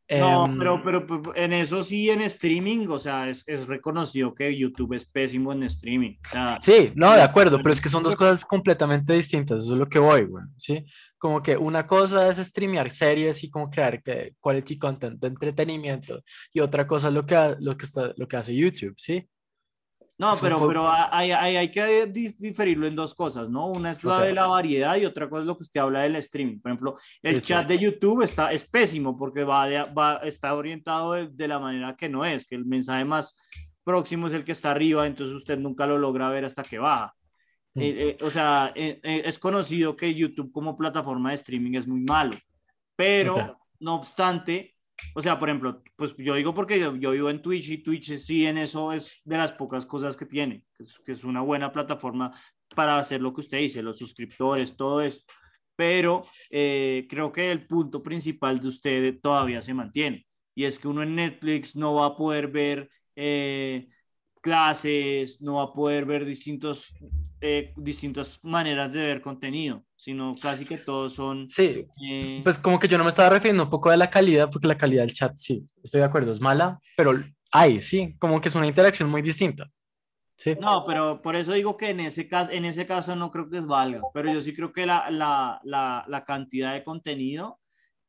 No, 0.09 0.47
Em, 0.47 0.59
pero, 0.59 0.83
pero, 0.85 1.35
en 1.35 1.53
eso 1.53 1.83
sí, 1.83 2.11
en 2.11 2.23
streaming, 2.23 2.87
o 2.89 2.99
sea, 2.99 3.29
es, 3.29 3.43
es 3.47 3.67
reconocido 3.67 4.33
que 4.33 4.57
YouTube 4.57 4.95
es 4.95 5.05
pésimo 5.05 5.53
en 5.53 5.65
streaming. 5.65 6.15
O 6.27 6.31
sea, 6.31 6.59
Sí, 6.63 6.93
no, 6.95 7.13
de 7.13 7.23
acuerdo, 7.23 7.59
pero 7.61 7.73
es 7.73 7.81
que 7.81 7.89
son 7.89 8.05
dos 8.05 8.15
cosas 8.15 8.45
completamente 8.45 9.15
distintas, 9.15 9.65
eso 9.65 9.73
es 9.73 9.79
lo 9.81 9.89
que 9.89 9.99
voy, 9.99 10.25
güey, 10.27 10.45
¿sí? 10.57 10.85
Como 11.19 11.43
que 11.43 11.57
una 11.57 11.89
cosa 11.89 12.29
es 12.29 12.37
streamear 12.37 12.89
series 12.93 13.43
y 13.43 13.51
como 13.51 13.69
crear 13.69 14.01
quality 14.39 14.79
content 14.79 15.21
de 15.21 15.27
entretenimiento 15.27 16.23
y 16.53 16.61
otra 16.61 16.87
cosa 16.87 17.09
es 17.09 17.15
lo 17.15 17.27
que, 17.27 17.57
lo 17.59 17.77
que, 17.77 17.85
está, 17.85 18.13
lo 18.17 18.29
que 18.29 18.37
hace 18.37 18.55
YouTube, 18.55 18.95
¿sí? 18.97 19.29
No, 20.19 20.33
pero, 20.41 20.57
pero 20.67 20.91
hay, 20.91 21.31
hay, 21.31 21.57
hay 21.57 21.71
que 21.71 22.07
di- 22.07 22.35
diferirlo 22.39 22.87
en 22.87 22.97
dos 22.97 23.15
cosas, 23.15 23.51
¿no? 23.51 23.67
Una 23.67 23.91
es 23.91 24.03
la 24.03 24.17
Ok. 24.19 24.23
de 24.25 24.33
la 24.33 24.47
variedad 24.47 24.97
y 24.97 25.05
otra 25.05 25.29
cosa 25.29 25.43
es 25.43 25.47
lo 25.47 25.57
que 25.59 25.65
usted 25.65 25.81
habla 25.81 26.01
del 26.03 26.17
streaming. 26.17 26.59
Por 26.59 26.71
ejemplo, 26.71 26.97
el 27.23 27.43
chat 27.43 27.67
de 27.69 27.79
YouTube 27.79 28.23
está, 28.23 28.51
es 28.51 28.65
pésimo 28.65 29.17
porque 29.19 29.45
va, 29.45 29.69
de- 29.69 29.85
va 29.93 30.17
está 30.25 30.55
orientado 30.55 31.13
de, 31.13 31.29
de 31.29 31.49
la 31.49 31.59
manera 31.59 31.95
que 31.97 32.09
no 32.09 32.25
es, 32.25 32.47
que 32.47 32.55
el 32.55 32.65
mensaje 32.65 33.05
más 33.05 33.37
próximo 33.85 34.27
es 34.27 34.33
el 34.33 34.43
que 34.43 34.53
está 34.53 34.71
arriba, 34.71 35.07
entonces 35.07 35.35
usted 35.35 35.59
nunca 35.59 35.87
lo 35.87 35.99
logra 35.99 36.31
ver 36.31 36.47
hasta 36.47 36.63
que 36.63 36.79
baja. 36.79 37.15
Mm. 37.75 37.81
Eh, 37.83 37.95
eh, 37.99 38.17
o 38.23 38.31
sea, 38.31 38.73
eh, 38.75 38.99
eh, 39.03 39.23
es 39.27 39.39
conocido 39.39 39.97
que 39.97 40.15
YouTube 40.15 40.51
como 40.51 40.79
plataforma 40.79 41.29
de 41.29 41.35
streaming 41.35 41.75
es 41.75 41.87
muy 41.87 42.01
malo, 42.01 42.33
pero 42.97 43.35
Ok. 43.35 43.59
no 43.81 43.97
obstante, 43.97 44.76
o 45.15 45.23
sea, 45.23 45.39
por 45.39 45.49
ejemplo, 45.49 45.83
pues 45.97 46.15
yo 46.17 46.35
digo 46.35 46.55
porque 46.55 46.79
yo, 46.79 46.97
yo 46.97 47.11
vivo 47.11 47.31
en 47.31 47.43
Twitch 47.43 47.71
y 47.71 47.79
Twitch 47.79 48.17
sí 48.17 48.47
en 48.47 48.59
eso 48.59 48.93
es 48.93 49.21
de 49.25 49.37
las 49.37 49.53
pocas 49.53 49.87
cosas 49.87 50.17
que 50.17 50.27
tiene, 50.27 50.65
que 51.05 51.13
es, 51.13 51.25
una 51.25 51.41
buena 51.41 51.73
plataforma 51.73 52.33
para 52.75 52.99
hacer 52.99 53.21
lo 53.21 53.33
que 53.33 53.41
usted 53.41 53.59
dice, 53.59 53.83
los 53.83 53.99
suscriptores, 53.99 54.77
todo 54.77 55.01
esto. 55.03 55.33
Pero 55.75 56.25
eh, 56.51 57.07
creo 57.09 57.31
que 57.33 57.51
el 57.51 57.67
punto 57.67 58.03
principal 58.03 58.59
de 58.59 58.69
usted 58.69 59.21
todavía 59.21 59.61
se 59.61 59.75
mantiene 59.75 60.27
y 60.57 60.65
es 60.65 60.79
que 60.79 60.89
uno 60.89 61.03
en 61.03 61.15
Netflix 61.15 61.77
no 61.77 61.95
va 61.95 62.07
a 62.07 62.17
poder 62.17 62.49
ver 62.49 62.91
eh, 63.15 63.89
clases, 64.41 65.41
no 65.43 65.57
va 65.57 65.65
a 65.65 65.73
poder 65.73 66.07
ver 66.07 66.25
distintos, 66.25 66.93
eh, 67.41 67.73
distintas 67.77 68.39
maneras 68.45 68.93
de 68.93 69.01
ver 69.01 69.21
contenido, 69.21 69.85
sino 69.97 70.35
casi 70.41 70.65
que 70.65 70.79
todos 70.79 71.15
son... 71.15 71.49
Sí, 71.49 71.71
eh, 72.03 72.41
pues 72.43 72.59
como 72.59 72.79
que 72.79 72.89
yo 72.89 72.99
no 72.99 73.05
me 73.05 73.11
estaba 73.11 73.31
refiriendo 73.31 73.65
un 73.65 73.71
poco 73.71 73.91
de 73.91 73.97
la 73.97 74.11
calidad, 74.11 74.51
porque 74.51 74.69
la 74.69 74.79
calidad 74.79 75.03
del 75.03 75.15
chat, 75.15 75.37
sí, 75.37 75.67
estoy 75.83 76.01
de 76.01 76.07
acuerdo, 76.07 76.33
es 76.33 76.41
mala, 76.41 76.81
pero 76.97 77.13
hay, 77.53 77.81
sí, 77.81 78.15
como 78.19 78.41
que 78.41 78.49
es 78.49 78.55
una 78.55 78.67
interacción 78.67 79.11
muy 79.11 79.23
distinta, 79.23 79.71
sí. 80.37 80.57
No, 80.61 80.85
pero 80.87 81.21
por 81.23 81.37
eso 81.37 81.53
digo 81.53 81.77
que 81.77 81.91
en 81.91 82.01
ese 82.01 82.29
caso, 82.29 82.51
en 82.51 82.65
ese 82.65 82.87
caso 82.87 83.15
no 83.17 83.31
creo 83.31 83.49
que 83.49 83.59
es 83.59 83.67
valga, 83.67 84.01
pero 84.15 84.33
yo 84.33 84.41
sí 84.41 84.55
creo 84.55 84.73
que 84.73 84.87
la, 84.87 85.11
la, 85.11 85.61
la, 85.65 86.05
la 86.09 86.25
cantidad 86.25 86.73
de 86.73 86.85
contenido 86.85 87.61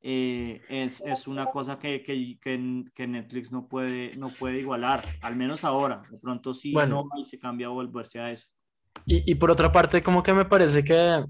eh, 0.02 0.62
es, 0.70 1.02
es 1.02 1.28
una 1.28 1.48
cosa 1.48 1.80
que, 1.80 2.04
que, 2.04 2.38
que, 2.40 3.08
Netflix 3.08 3.52
no 3.52 3.68
puede, 3.68 4.12
no 4.18 4.30
puede 4.30 4.60
igualar, 4.60 5.04
al 5.22 5.36
menos 5.36 5.63
ahora. 5.63 6.02
De 6.10 6.18
pronto 6.18 6.54
sí, 6.54 6.72
Bueno. 6.72 7.08
no, 7.13 7.20
y 7.22 7.26
se 7.26 7.40
cambia 7.40 7.68
a 7.68 7.72
volverse 7.72 8.20
a 8.20 8.32
eso. 8.32 8.48
Y, 9.06 9.36
por 9.36 9.52
otra 9.52 9.72
parte, 9.72 10.04
como 10.04 10.22
que 10.24 10.34
me 10.34 10.46
parece 10.46 10.84
que, 10.84 11.24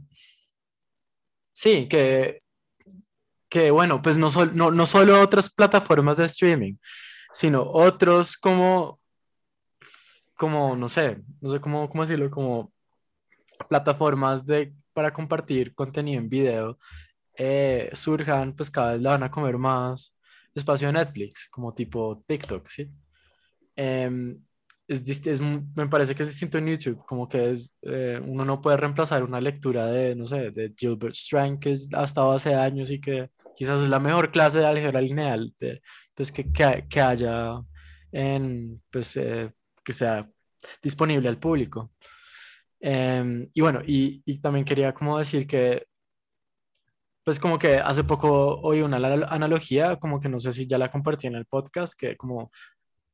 sí, 1.52 1.88
que, 1.88 2.40
que 3.50 3.72
bueno, 3.72 4.02
pues 4.02 4.18
no, 4.18 4.30
sol- 4.30 4.52
no, 4.56 4.72
no 4.72 4.86
solo 4.86 5.22
otras 5.22 5.50
plataformas 5.50 6.18
de 6.18 6.26
streaming, 6.26 6.76
sino 7.34 7.64
otros 7.64 8.38
como, 8.38 9.00
como, 10.36 10.76
no 10.76 10.88
sé, 10.90 11.18
no 11.42 11.50
sé 11.50 11.60
cómo, 11.60 11.90
cómo 11.90 12.04
decirlo, 12.04 12.30
como 12.30 12.72
plataformas 13.70 14.46
de, 14.46 14.74
para 14.94 15.14
compartir 15.14 15.74
contenido 15.76 16.22
en 16.22 16.30
video, 16.30 16.78
eh, 17.38 17.92
surjan, 17.94 18.56
pues 18.56 18.72
cada 18.72 18.94
vez 18.94 19.02
le 19.02 19.10
van 19.10 19.24
a 19.24 19.32
comer 19.32 19.58
más 19.58 20.16
espacio 20.56 20.90
a 20.90 20.92
Netflix, 20.92 21.48
como 21.50 21.74
tipo 21.74 22.24
TikTok, 22.28 22.68
¿sí? 22.70 22.90
Em, 23.76 24.42
es, 24.88 25.28
es 25.28 25.41
me 25.41 25.88
parece 25.89 26.15
que 26.15 26.23
es 26.23 26.30
distinto 26.30 26.58
en 26.58 26.67
YouTube, 26.67 27.04
como 27.06 27.28
que 27.28 27.52
es, 27.52 27.78
eh, 27.82 28.21
uno 28.26 28.45
no 28.45 28.62
puede 28.62 28.78
reemplazar 28.78 29.23
una 29.23 29.41
lectura 29.41 29.88
de, 29.88 30.15
no 30.15 30.26
sé, 30.26 30.52
de 30.52 30.73
Gilbert 30.78 31.13
Strang, 31.13 31.60
que 31.60 31.78
ha 31.93 32.04
estado 32.04 32.32
hace 32.32 32.56
años 32.56 32.89
y 32.89 33.00
que 33.02 33.30
quizás 33.56 33.82
es 33.82 33.89
la 33.89 34.00
mejor 34.00 34.32
clase 34.32 34.60
de 34.60 34.65
álgebra 34.65 35.02
lineal 35.02 35.54
de, 35.60 35.82
pues, 36.13 36.32
que, 36.32 36.52
que, 36.52 36.86
que 36.89 37.02
haya 37.02 37.60
en, 38.12 38.82
pues, 38.89 39.17
eh, 39.17 39.52
que 39.84 39.93
sea 39.93 40.30
disponible 40.82 41.30
al 41.30 41.39
público. 41.39 41.91
Em, 42.80 43.50
y 43.54 43.62
bueno, 43.62 43.82
y, 43.86 44.21
y 44.26 44.39
también 44.39 44.65
quería 44.65 44.93
como 44.93 45.17
decir 45.17 45.47
que, 45.47 45.86
pues 47.23 47.39
como 47.41 47.60
que 47.60 47.78
hace 47.78 48.06
poco 48.06 48.56
oí 48.62 48.82
una 48.82 48.97
analogía, 48.97 49.97
como 49.97 50.19
que 50.21 50.30
no 50.30 50.39
sé 50.39 50.54
si 50.54 50.65
ya 50.65 50.78
la 50.78 50.89
compartí 50.89 51.28
en 51.28 51.36
el 51.36 51.45
podcast, 51.45 52.00
que 52.00 52.15
como 52.15 52.52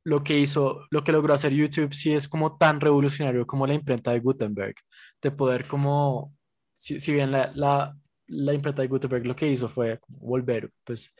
lo 0.04 0.22
que 0.24 0.38
hizo, 0.38 0.82
lo 0.90 1.04
que 1.04 1.12
logró 1.12 1.34
hacer 1.34 1.52
YouTube 1.52 1.94
sí 1.94 2.12
es 2.12 2.28
como 2.28 2.56
tan 2.58 2.80
revolucionario 2.80 3.46
como 3.46 3.66
la 3.66 3.74
imprenta 3.74 4.12
de 4.12 4.20
Gutenberg, 4.20 4.74
de 5.22 5.30
poder 5.32 5.66
como, 5.66 6.34
si, 6.74 7.00
si 7.00 7.12
bien 7.12 7.32
la, 7.32 7.52
la, 7.54 7.96
la 8.28 8.54
imprenta 8.54 8.82
de 8.82 8.88
Gutenberg 8.88 9.26
lo 9.26 9.36
que 9.36 9.48
hizo 9.48 9.68
fue 9.68 9.98
volver, 10.08 10.70
pues, 10.84 11.14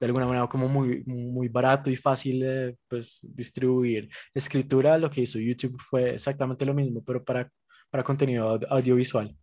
de 0.00 0.06
alguna 0.06 0.26
manera 0.26 0.48
como 0.48 0.68
muy, 0.68 1.04
muy 1.06 1.48
barato 1.48 1.90
y 1.90 1.96
fácil 1.96 2.40
de, 2.40 2.76
pues, 2.88 3.20
distribuir 3.34 4.08
escritura, 4.34 4.98
lo 4.98 5.10
que 5.10 5.22
hizo 5.22 5.38
YouTube 5.38 5.80
fue 5.80 6.14
exactamente 6.14 6.64
lo 6.66 6.74
mismo, 6.74 7.02
pero 7.04 7.24
para, 7.24 7.50
para 7.90 8.02
contenido 8.04 8.48
aud- 8.58 8.66
audiovisual. 8.70 9.36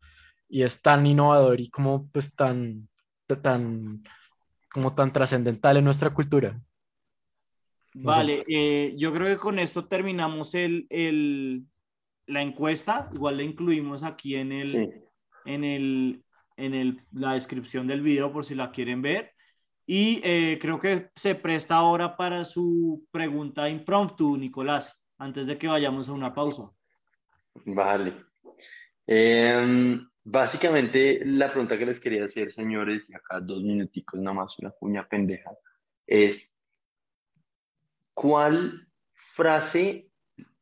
Y 0.49 0.63
es 0.63 0.81
tan 0.81 1.05
innovador 1.07 1.59
y 1.61 1.69
como, 1.69 2.09
pues, 2.11 2.35
tan, 2.35 2.89
tan, 3.41 4.03
como 4.73 4.93
tan 4.95 5.11
trascendental 5.13 5.77
en 5.77 5.85
nuestra 5.85 6.13
cultura. 6.13 6.59
Vale, 7.93 8.43
eh, 8.47 8.93
yo 8.97 9.13
creo 9.13 9.27
que 9.27 9.37
con 9.37 9.59
esto 9.59 9.85
terminamos 9.87 10.55
el, 10.55 10.87
el, 10.89 11.63
la 12.27 12.41
encuesta. 12.41 13.09
Igual 13.13 13.37
la 13.37 13.43
incluimos 13.43 14.03
aquí 14.03 14.35
en 14.35 14.51
el, 14.51 14.71
Sí. 14.71 14.89
en 15.45 15.63
el, 15.63 16.23
en 16.57 16.73
el, 16.73 17.01
la 17.11 17.33
descripción 17.33 17.87
del 17.87 18.01
video 18.01 18.31
por 18.31 18.45
si 18.45 18.55
la 18.55 18.71
quieren 18.71 19.01
ver. 19.01 19.31
Y 19.85 20.21
eh, 20.23 20.57
creo 20.61 20.79
que 20.79 21.09
se 21.15 21.35
presta 21.35 21.75
ahora 21.75 22.15
para 22.15 22.45
su 22.45 23.05
pregunta 23.11 23.67
impromptu, 23.67 24.37
Nicolás, 24.37 24.97
antes 25.17 25.45
de 25.47 25.57
que 25.57 25.67
vayamos 25.67 26.07
a 26.07 26.13
una 26.13 26.33
pausa. 26.33 26.71
Vale. 27.65 28.13
Em, 29.05 30.07
básicamente, 30.23 31.19
la 31.25 31.49
pregunta 31.51 31.77
que 31.77 31.85
les 31.87 31.99
quería 31.99 32.23
hacer, 32.23 32.53
señores, 32.53 33.03
y 33.09 33.13
acá 33.13 33.41
dos 33.41 33.61
minuticos, 33.63 34.19
nada 34.21 34.35
más 34.35 34.57
una 34.59 34.71
cuña 34.71 35.05
pendeja, 35.09 35.51
es 36.07 36.47
¿cuál 38.13 38.87
frase 39.35 40.07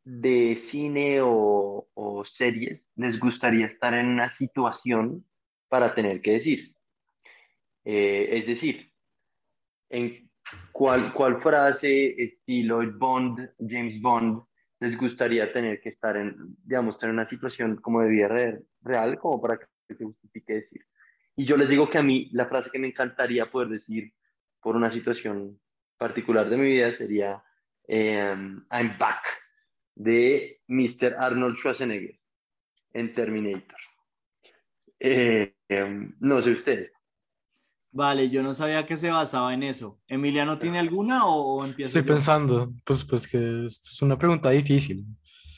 de 0.04 0.58
cine 0.58 1.22
o, 1.22 1.88
o 1.94 2.26
series 2.26 2.82
les 2.96 3.20
gustaría 3.20 3.68
estar 3.68 3.94
en 3.94 4.08
una 4.08 4.32
situación 4.32 5.26
para 5.68 5.94
tener 5.94 6.22
que 6.22 6.34
decir? 6.34 6.74
Eh, 7.86 8.40
es 8.40 8.48
decir, 8.48 8.92
¿en 9.90 10.30
cuál, 10.72 11.14
cuál 11.14 11.42
frase 11.42 12.22
estilo 12.22 12.82
Bond, 12.98 13.52
James 13.60 14.02
Bond, 14.02 14.44
les 14.80 14.98
gustaría 14.98 15.52
tener 15.52 15.82
que 15.82 15.90
estar 15.90 16.16
en, 16.16 16.56
digamos, 16.64 16.98
tener 16.98 17.14
una 17.14 17.28
situación 17.28 17.78
como 17.78 18.02
de 18.02 18.10
vida 18.10 18.28
re- 18.30 18.62
real, 18.82 19.20
como 19.20 19.42
para 19.42 19.58
que 19.58 19.66
se 19.96 20.06
justifique 20.06 20.54
decir. 20.54 20.86
Y 21.36 21.46
yo 21.46 21.58
les 21.58 21.70
digo 21.70 21.90
que 21.90 21.98
a 21.98 22.04
mí 22.04 22.30
la 22.32 22.48
frase 22.48 22.70
que 22.72 22.80
me 22.80 22.88
encantaría 22.88 23.50
poder 23.52 23.70
decir 23.70 24.14
por 24.62 24.76
una 24.76 24.92
situación 24.92 25.60
particular 26.00 26.50
de 26.50 26.58
mi 26.58 26.72
vida 26.72 26.92
sería 26.94 27.44
em, 27.88 28.66
I'm 28.72 28.98
back 28.98 29.22
de 29.96 30.62
Mr. 30.68 31.16
Arnold 31.20 31.58
Schwarzenegger 31.58 32.18
en 32.94 33.14
Terminator. 33.14 33.78
Eh, 35.00 35.54
em, 35.68 36.16
no 36.20 36.42
sé 36.42 36.52
ustedes. 36.52 36.92
Vale, 37.92 38.30
yo 38.30 38.44
no 38.44 38.54
sabía 38.54 38.86
que 38.86 38.98
se 38.98 39.10
basaba 39.12 39.54
en 39.54 39.64
eso. 39.64 40.00
¿Emiliano 40.08 40.58
tiene 40.58 40.80
alguna 40.80 41.26
o, 41.26 41.58
o 41.58 41.66
empiezo 41.66 42.00
Estoy 42.00 42.04
yo? 42.04 42.08
pensando, 42.08 42.72
pues, 42.86 43.04
pues 43.04 43.28
que 43.28 43.66
esto 43.66 43.88
es 43.92 44.02
una 44.02 44.18
pregunta 44.18 44.50
difícil. 44.52 45.06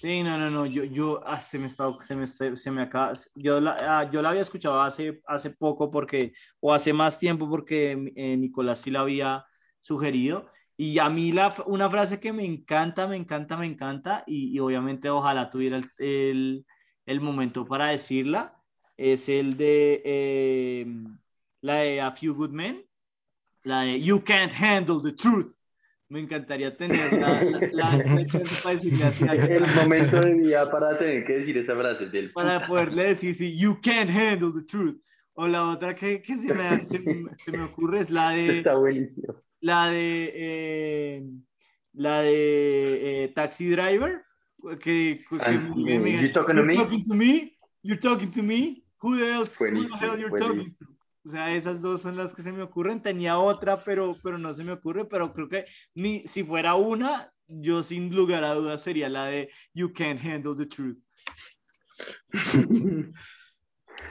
Sí, 0.01 0.23
no, 0.23 0.37
no, 0.37 0.49
no, 0.49 0.65
yo, 0.65 0.83
yo, 0.85 1.21
ah, 1.27 1.39
se 1.41 1.59
me 1.59 1.67
está, 1.67 1.91
se 1.91 2.15
me, 2.15 2.25
se, 2.25 2.57
se 2.57 2.71
me 2.71 2.81
acaba, 2.81 3.13
yo 3.35 3.59
la, 3.59 3.99
ah, 3.99 4.09
yo 4.11 4.21
la 4.21 4.29
había 4.29 4.41
escuchado 4.41 4.81
hace, 4.81 5.21
hace 5.27 5.51
poco 5.51 5.91
porque, 5.91 6.33
o 6.59 6.73
hace 6.73 6.91
más 6.93 7.19
tiempo 7.19 7.47
porque 7.49 8.11
eh, 8.15 8.37
Nicolás 8.37 8.81
sí 8.81 8.89
la 8.89 9.01
había 9.01 9.45
sugerido, 9.81 10.47
y 10.77 10.97
a 10.99 11.09
mí 11.09 11.31
la, 11.31 11.53
una 11.65 11.89
frase 11.89 12.19
que 12.19 12.31
me 12.33 12.45
encanta, 12.45 13.05
me 13.07 13.17
encanta, 13.17 13.57
me 13.57 13.65
encanta, 13.67 14.23
y, 14.25 14.55
y 14.55 14.59
obviamente 14.59 15.09
ojalá 15.09 15.49
tuviera 15.49 15.77
el, 15.77 15.85
el, 15.99 16.65
el 17.05 17.21
momento 17.21 17.65
para 17.65 17.87
decirla, 17.87 18.55
es 18.97 19.27
el 19.29 19.57
de, 19.57 20.01
eh, 20.05 20.85
la 21.61 21.75
de 21.75 22.01
A 22.01 22.11
Few 22.11 22.33
Good 22.33 22.51
Men, 22.51 22.85
la 23.63 23.81
de 23.81 23.99
You 24.01 24.23
Can't 24.23 24.53
Handle 24.53 24.97
the 25.03 25.11
Truth. 25.13 25.53
Me 26.09 26.19
encantaría 26.19 26.75
tener 26.75 27.13
la, 27.13 27.41
la, 27.41 27.59
la- 27.71 27.71
la. 27.71 27.97
El 29.33 29.75
momento 29.75 30.19
de 30.19 30.33
vida 30.33 30.69
para 30.69 30.97
tener 30.97 31.25
que 31.25 31.33
decir 31.37 31.57
esa 31.57 31.73
frase 31.75 32.07
del 32.07 32.31
para 32.33 32.67
poderle 32.67 33.03
decir 33.05 33.33
si 33.33 33.57
you 33.57 33.79
can't 33.81 34.09
handle 34.09 34.51
the 34.51 34.65
truth 34.65 34.99
o 35.33 35.47
la 35.47 35.69
otra 35.69 35.95
que, 35.95 36.21
que 36.21 36.37
se, 36.37 36.53
me, 36.53 36.85
se, 36.85 37.01
se 37.37 37.51
me 37.53 37.63
ocurre 37.63 38.01
es 38.01 38.09
la 38.09 38.31
de, 38.31 38.57
está 38.57 38.75
buenísimo. 38.75 39.35
La 39.61 39.87
de, 39.89 40.31
eh, 40.35 41.23
la 41.93 42.21
de 42.21 43.23
eh, 43.23 43.27
Taxi 43.29 43.69
Driver. 43.69 44.23
Que, 44.79 45.17
que- 45.17 45.39
que 45.39 45.99
me- 45.99 46.21
You 46.21 46.33
talking 46.33 46.55
to 46.55 46.61
You're 46.61 46.65
me? 46.67 46.75
talking 46.77 47.03
to 47.07 47.13
me? 47.15 47.57
You're 47.81 47.99
talking 47.99 48.31
to 48.31 48.43
me? 48.43 48.83
Who 49.01 49.15
else? 49.25 49.55
Who 49.57 49.65
the 49.65 49.71
Buenísimo, 49.71 49.97
hell 49.99 50.19
you're 50.19 50.29
buenísimo. 50.29 50.37
talking 50.55 50.75
to? 50.77 50.85
O 51.23 51.29
sea, 51.29 51.55
esas 51.55 51.81
dos 51.81 52.01
son 52.01 52.15
las 52.17 52.33
que 52.35 52.41
se 52.43 52.51
me 52.51 52.61
ocurren. 52.63 53.01
Tenía 53.01 53.37
otra, 53.39 53.77
pero, 53.83 54.15
pero 54.23 54.37
no 54.37 54.53
se 54.53 54.63
me 54.63 54.71
ocurre. 54.73 55.05
Pero 55.05 55.33
creo 55.33 55.47
que 55.49 55.65
ni, 55.95 56.25
si 56.27 56.43
fuera 56.43 56.75
una, 56.75 57.31
yo 57.47 57.81
sin 57.83 58.15
lugar 58.15 58.43
a 58.43 58.53
dudas 58.53 58.81
sería 58.83 59.09
la 59.09 59.25
de 59.25 59.49
You 59.73 59.91
can't 59.93 60.19
handle 60.23 60.55
the 60.55 60.65
truth. 60.67 60.97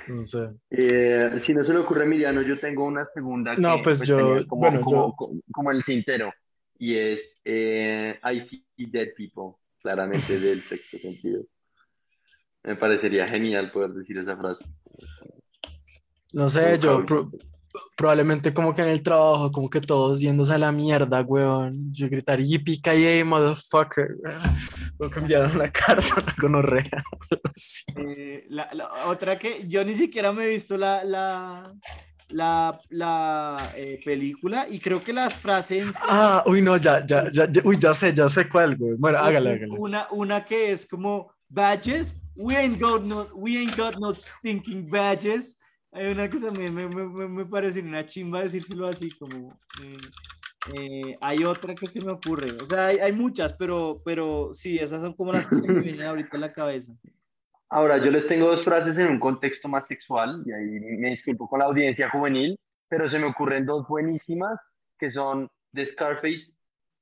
No 0.09 0.23
sé. 0.25 0.39
Eh, 0.71 1.41
si 1.45 1.55
no 1.55 1.65
se 1.65 1.73
le 1.73 1.79
ocurre 1.79 2.03
a 2.03 2.05
Emiliano, 2.05 2.43
yo 2.43 2.59
tengo 2.59 2.85
una 2.85 3.07
segunda 3.15 3.55
que 3.55 3.61
No, 3.61 3.81
pues 3.83 4.01
yo- 4.03 4.17
como, 4.49 4.61
bueno, 4.61 4.81
como, 4.81 4.97
yo- 5.09 5.15
como, 5.17 5.41
como 5.53 5.71
el 5.71 5.85
tintero 5.85 6.33
y 6.79 6.97
es 6.97 7.41
eh, 7.45 8.19
I 8.25 8.47
see 8.47 8.65
dead 8.87 9.09
people, 9.17 9.57
claramente 9.83 10.39
del 10.41 10.61
sexto 10.61 10.99
sentido. 10.99 11.43
Me 12.65 12.77
parecería 12.77 13.27
genial 13.27 13.71
poder 13.73 13.91
decir 13.93 14.19
esa 14.19 14.37
frase. 14.37 14.65
No 16.33 16.49
sé, 16.49 16.79
yo 16.79 17.05
pro- 17.07 17.31
probablemente 17.97 18.53
como 18.55 18.75
que 18.75 18.83
en 18.83 18.89
el 18.89 19.03
trabajo, 19.03 19.51
como 19.53 19.69
que 19.71 19.81
todos 19.81 20.21
yéndose 20.21 20.53
a 20.55 20.59
la 20.59 20.73
mierda, 20.73 21.21
weón. 21.23 21.93
Yo 21.93 22.09
gritaría 22.09 22.47
yippee 22.47 23.25
motherfucker. 23.25 24.17
O 25.03 25.09
cambiaron 25.09 25.57
la 25.57 25.73
carta 25.73 26.23
con 26.39 26.55
orrea. 26.55 26.85
Sí. 27.55 27.85
Eh, 27.97 28.47
la, 28.51 28.69
la 28.73 28.91
otra 29.07 29.39
que 29.39 29.67
yo 29.69 29.85
ni 29.85 29.95
siquiera 29.95 30.33
me 30.33 30.45
he 30.45 30.49
visto 30.49 30.77
la, 30.77 31.03
la, 31.05 31.73
la, 32.29 32.81
la 32.91 33.73
eh, 33.77 34.01
película 34.05 34.67
y 34.69 34.79
creo 34.79 35.03
que 35.03 35.13
las 35.13 35.35
frases. 35.35 35.87
Ah, 36.03 36.43
uy, 36.47 36.63
no, 36.63 36.77
ya, 36.77 37.05
ya, 37.07 37.31
ya, 37.33 37.51
ya- 37.51 37.63
uy, 37.65 37.79
ya 37.79 37.93
sé, 37.95 38.13
ya 38.15 38.29
sé 38.29 38.49
cuál, 38.49 38.77
güey. 38.77 38.95
Bueno, 38.99 39.19
hágale, 39.19 39.51
hágale. 39.55 39.79
Una, 39.79 40.07
una 40.11 40.45
que 40.45 40.73
es 40.73 40.87
como 40.87 41.33
badges. 41.49 42.17
We 42.37 42.57
ain't 42.57 42.81
got 42.81 43.03
no, 43.03 43.27
we 43.35 43.59
ain't 43.59 43.77
got 43.77 43.97
no 43.99 44.15
stinking 44.15 44.89
badges. 44.91 45.59
Hay 45.93 46.13
una 46.13 46.29
que 46.29 46.39
también 46.39 46.75
me, 46.75 46.87
me, 46.89 47.07
me, 47.07 47.29
me 47.29 47.45
parece 47.47 47.81
una 47.81 48.07
chimba 48.07 48.43
decírselo 48.43 48.87
así 48.87 49.11
como. 49.19 49.59
eh, 49.83 49.97
eh, 50.75 51.17
hay 51.21 51.45
otra 51.45 51.75
que 51.75 51.87
se 51.87 52.01
me 52.01 52.13
ocurre. 52.13 52.53
O 52.63 52.67
sea, 52.67 52.87
hay, 52.87 52.99
hay 52.99 53.13
muchas, 53.13 53.53
pero, 53.55 54.01
pero 54.05 54.51
sí, 54.53 54.77
esas 54.79 55.01
son 55.01 55.15
como 55.15 55.33
las 55.33 55.49
que 55.49 55.57
se 55.57 55.67
me 55.67 55.81
vienen 55.81 56.07
ahorita 56.07 56.37
a 56.37 56.41
la 56.41 56.53
cabeza. 56.53 56.93
Ahora, 57.71 57.99
yo 57.99 58.11
les 58.11 58.27
tengo 58.27 58.49
dos 58.49 58.65
frases 58.65 58.99
en 58.99 59.07
un 59.07 59.21
contexto 59.21 59.69
más 59.69 59.87
sexual, 59.87 60.43
y 60.45 60.53
ahí 60.53 60.99
me 60.99 61.11
disculpo 61.11 61.49
con 61.49 61.61
la 61.61 61.67
audiencia 61.67 62.11
juvenil, 62.11 62.59
pero 62.89 63.09
se 63.09 63.19
me 63.19 63.27
ocurren 63.27 63.65
dos 63.65 63.87
buenísimas, 63.89 64.59
que 64.99 65.11
son 65.11 65.49
de 65.73 65.87
Scarface, 65.87 66.53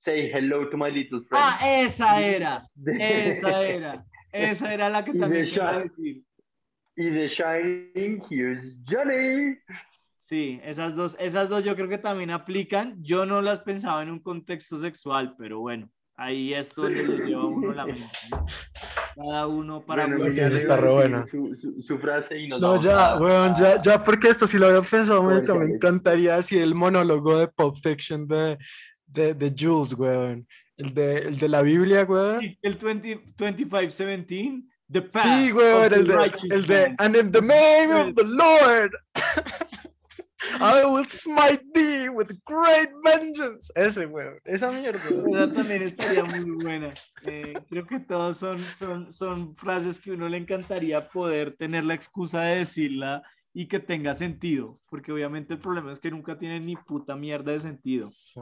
Say 0.04 0.30
Hello 0.32 0.68
to 0.68 0.76
My 0.76 0.90
Little 0.92 1.22
Friend. 1.22 1.44
Ah, 1.44 1.58
esa 1.62 2.20
era. 2.20 2.68
Esa 2.86 3.62
era. 3.64 4.04
Esa 4.30 4.74
era 4.74 4.90
la 4.90 5.02
que 5.06 5.14
también 5.14 5.46
quería 5.46 5.78
decir. 5.78 6.22
Y 7.00 7.10
de 7.10 7.28
Shining, 7.28 8.20
Here's 8.28 8.76
Johnny. 8.88 9.56
Sí, 10.20 10.60
esas 10.64 10.96
dos, 10.96 11.16
esas 11.20 11.48
dos 11.48 11.64
yo 11.64 11.76
creo 11.76 11.88
que 11.88 11.98
también 11.98 12.30
aplican. 12.30 12.96
Yo 13.02 13.24
no 13.24 13.40
las 13.40 13.60
pensaba 13.60 14.02
en 14.02 14.10
un 14.10 14.18
contexto 14.18 14.76
sexual, 14.76 15.36
pero 15.38 15.60
bueno, 15.60 15.88
ahí 16.16 16.52
es 16.52 16.74
donde 16.74 17.04
le 17.06 17.24
lleva 17.26 17.42
a 17.42 17.46
uno 17.46 17.72
la 17.72 17.86
mente. 17.86 18.04
¿no? 18.32 18.44
Cada 19.16 19.46
uno 19.46 19.80
para 19.86 20.06
Bueno, 20.08 20.26
esa 20.26 20.34
iba 20.36 20.46
está 20.46 20.74
a 20.74 20.76
re 20.78 20.90
buena. 20.90 21.26
Su, 21.30 21.54
su- 21.54 21.80
su 21.82 21.98
frase 21.98 22.36
y 22.36 22.48
nos 22.48 22.60
No, 22.60 22.68
vamos 22.70 22.84
ya, 22.84 23.12
a- 23.12 23.18
weón, 23.20 23.54
ya, 23.56 23.80
ya, 23.80 24.02
porque 24.04 24.28
esto 24.28 24.46
sí 24.48 24.58
lo 24.58 24.66
había 24.66 24.82
pensado, 24.82 25.22
ahorita, 25.22 25.54
me 25.54 25.66
encantaría 25.66 26.34
decir 26.36 26.60
el 26.62 26.74
monólogo 26.74 27.38
de 27.38 27.46
Pulp 27.48 27.76
Fiction 27.76 28.26
de, 28.26 28.58
de, 29.06 29.34
de 29.34 29.54
Jules, 29.56 29.94
weón. 29.94 30.46
El 30.76 30.94
de, 30.94 31.18
el 31.18 31.38
de 31.38 31.48
la 31.48 31.62
Biblia, 31.62 32.04
weón. 32.04 32.40
El 32.60 32.74
20, 32.76 33.22
2517, 33.36 34.62
The 34.90 35.02
Path 35.02 35.22
Sí, 35.22 35.52
the 35.52 35.96
el 35.96 36.06
de, 36.06 36.32
el 36.50 36.66
de, 36.66 36.94
and 36.98 37.14
in 37.14 37.30
the 37.30 37.42
name 37.42 37.90
of 37.90 38.14
the 38.14 38.24
Lord, 38.24 38.96
I 40.60 40.84
will 40.84 41.04
smite 41.06 41.62
thee 41.74 42.08
with 42.08 42.32
great 42.44 42.88
vengeance. 43.04 43.70
Ese, 43.76 44.06
weón, 44.06 44.40
esa 44.44 44.70
mierda. 44.70 45.02
Esa 45.08 45.52
también 45.52 45.82
estaría 45.82 46.24
muy 46.24 46.50
buena. 46.52 46.94
Eh, 47.26 47.52
creo 47.68 47.86
que 47.86 48.00
todos 48.00 48.38
son, 48.38 48.58
son, 48.58 49.12
son 49.12 49.54
frases 49.56 50.00
que 50.00 50.12
uno 50.12 50.28
le 50.28 50.38
encantaría 50.38 51.00
poder 51.00 51.54
tener 51.56 51.84
la 51.84 51.94
excusa 51.94 52.40
de 52.42 52.58
decirla 52.58 53.22
y 53.52 53.66
que 53.66 53.80
tenga 53.80 54.14
sentido, 54.14 54.80
porque 54.88 55.12
obviamente 55.12 55.54
el 55.54 55.60
problema 55.60 55.92
es 55.92 56.00
que 56.00 56.10
nunca 56.10 56.38
tienen 56.38 56.64
ni 56.64 56.76
puta 56.76 57.14
mierda 57.16 57.52
de 57.52 57.60
sentido. 57.60 58.06
Sí. 58.08 58.40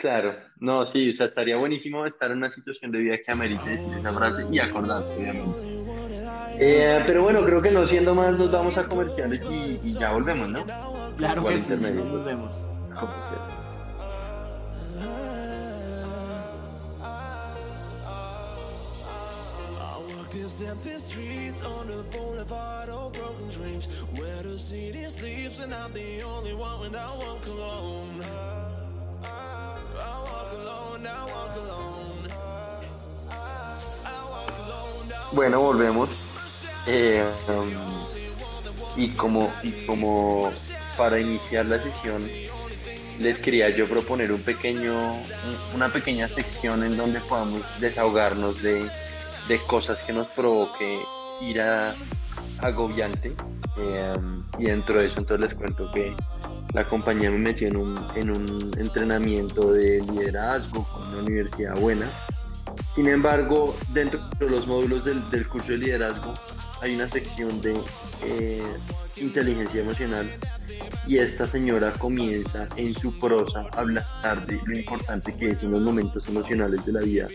Claro, 0.00 0.34
no, 0.60 0.90
sí, 0.92 1.10
o 1.10 1.14
sea, 1.14 1.26
estaría 1.26 1.58
buenísimo 1.58 2.06
estar 2.06 2.30
en 2.30 2.38
una 2.38 2.50
situación 2.50 2.90
de 2.90 2.98
vida 3.00 3.18
que 3.18 3.30
amerite 3.30 3.68
decir 3.68 3.98
esa 3.98 4.10
frase 4.14 4.46
y 4.50 4.58
acordarse, 4.58 5.14
obviamente. 5.14 5.58
Eh, 6.58 7.02
pero 7.06 7.22
bueno, 7.22 7.44
creo 7.44 7.60
que 7.60 7.70
no 7.70 7.86
siendo 7.86 8.14
más, 8.14 8.32
nos 8.38 8.50
vamos 8.50 8.78
a 8.78 8.88
comerciales 8.88 9.42
y, 9.50 9.78
y 9.82 9.92
ya 9.92 10.12
volvemos, 10.12 10.48
¿no? 10.48 10.64
Claro 11.18 11.44
que 11.44 11.50
sí, 11.50 11.58
intermedio. 11.58 12.04
nos 12.06 12.24
vemos. 12.24 12.50
Comerciales. 12.98 13.54
I 19.78 19.98
walk 20.16 20.30
these 20.30 20.62
empty 20.62 20.98
streets 20.98 21.62
on 21.62 21.86
the 21.88 22.02
boulevard 22.16 22.88
of 22.88 23.12
broken 23.12 23.48
dreams 23.50 23.86
Where 24.18 24.42
the 24.42 24.58
city 24.58 25.04
sleeps 25.10 25.58
and 25.60 25.74
I'm 25.74 25.92
the 25.92 26.22
only 26.22 26.54
one 26.54 26.80
without 26.80 27.18
one 27.18 27.38
cologne 27.42 28.20
Bueno, 35.32 35.60
volvemos. 35.60 36.08
Eh, 36.86 37.24
um, 37.48 39.00
y 39.00 39.10
como, 39.10 39.52
y 39.62 39.72
como 39.86 40.50
para 40.96 41.20
iniciar 41.20 41.66
la 41.66 41.80
sesión, 41.80 42.28
les 43.20 43.38
quería 43.38 43.68
yo 43.70 43.86
proponer 43.86 44.32
un 44.32 44.42
pequeño, 44.42 44.94
un- 44.98 45.76
una 45.76 45.88
pequeña 45.90 46.26
sección 46.26 46.82
en 46.84 46.96
donde 46.96 47.20
podamos 47.20 47.62
desahogarnos 47.80 48.62
de, 48.62 48.84
de 49.48 49.58
cosas 49.66 49.98
que 50.00 50.12
nos 50.12 50.26
provoque 50.28 51.00
ira 51.42 51.94
agobiante. 52.58 53.34
Eh, 53.78 54.14
um, 54.18 54.44
y 54.58 54.64
dentro 54.64 54.98
de 55.00 55.06
eso 55.06 55.14
entonces 55.20 55.50
les 55.50 55.54
cuento 55.58 55.90
que 55.92 56.14
la 56.72 56.84
compañía 56.84 57.30
me 57.30 57.38
metió 57.38 57.68
en 57.68 57.76
un, 57.76 57.98
en 58.14 58.30
un 58.30 58.70
entrenamiento 58.78 59.72
de 59.72 60.02
liderazgo 60.02 60.84
con 60.84 61.08
una 61.08 61.18
universidad 61.18 61.76
buena. 61.76 62.06
Sin 62.94 63.08
embargo, 63.08 63.76
dentro 63.92 64.20
de 64.38 64.46
los 64.48 64.66
módulos 64.66 65.04
del, 65.04 65.28
del 65.30 65.48
curso 65.48 65.72
de 65.72 65.78
liderazgo 65.78 66.34
hay 66.82 66.94
una 66.94 67.08
sección 67.08 67.60
de 67.60 67.76
eh, 68.24 68.62
inteligencia 69.20 69.82
emocional 69.82 70.30
y 71.06 71.18
esta 71.18 71.48
señora 71.48 71.92
comienza 71.92 72.68
en 72.76 72.94
su 72.94 73.18
prosa 73.18 73.66
a 73.72 73.80
hablar 73.80 74.46
de 74.46 74.60
lo 74.64 74.78
importante 74.78 75.34
que 75.36 75.50
es 75.50 75.62
en 75.62 75.72
los 75.72 75.80
momentos 75.80 76.28
emocionales 76.28 76.84
de 76.84 76.92
la 76.92 77.00
vida 77.00 77.28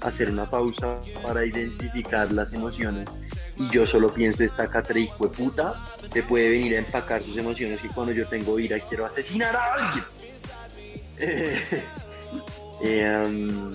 hacer 0.00 0.30
una 0.30 0.48
pausa 0.48 0.98
para 1.22 1.44
identificar 1.44 2.30
las 2.32 2.52
emociones 2.52 3.08
y 3.56 3.68
yo 3.70 3.86
solo 3.86 4.12
pienso 4.12 4.42
esta 4.42 4.68
catre 4.68 5.00
hijo 5.00 5.28
de 5.28 5.36
puta 5.36 5.72
te 6.12 6.22
puede 6.22 6.50
venir 6.50 6.76
a 6.76 6.78
empacar 6.78 7.22
sus 7.22 7.36
emociones 7.36 7.80
y 7.84 7.88
cuando 7.88 8.12
yo 8.12 8.26
tengo 8.26 8.58
ira 8.58 8.78
quiero 8.80 9.06
asesinar 9.06 9.56
a 9.56 9.74
alguien 9.74 10.04
Eh, 11.24 11.60
eh, 12.82 13.22
um, 13.24 13.72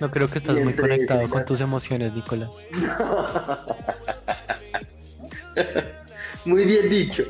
No 0.00 0.10
creo 0.10 0.30
que 0.30 0.38
estás 0.38 0.56
muy 0.60 0.74
conectado 0.74 1.28
con 1.28 1.44
tus 1.44 1.60
emociones, 1.62 2.12
Nicolás. 2.12 2.50
Muy 6.44 6.64
bien 6.64 6.88
dicho. 6.90 7.24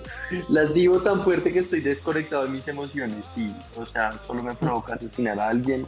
Las 0.48 0.74
digo 0.74 0.98
tan 1.00 1.22
fuerte 1.22 1.52
que 1.52 1.60
estoy 1.60 1.80
desconectado 1.80 2.44
de 2.44 2.50
mis 2.50 2.66
emociones. 2.68 3.24
Sí, 3.34 3.52
o 3.76 3.86
sea, 3.86 4.12
solo 4.26 4.42
me 4.42 4.54
provoca 4.54 4.94
asesinar 4.94 5.38
a 5.38 5.48
alguien. 5.50 5.86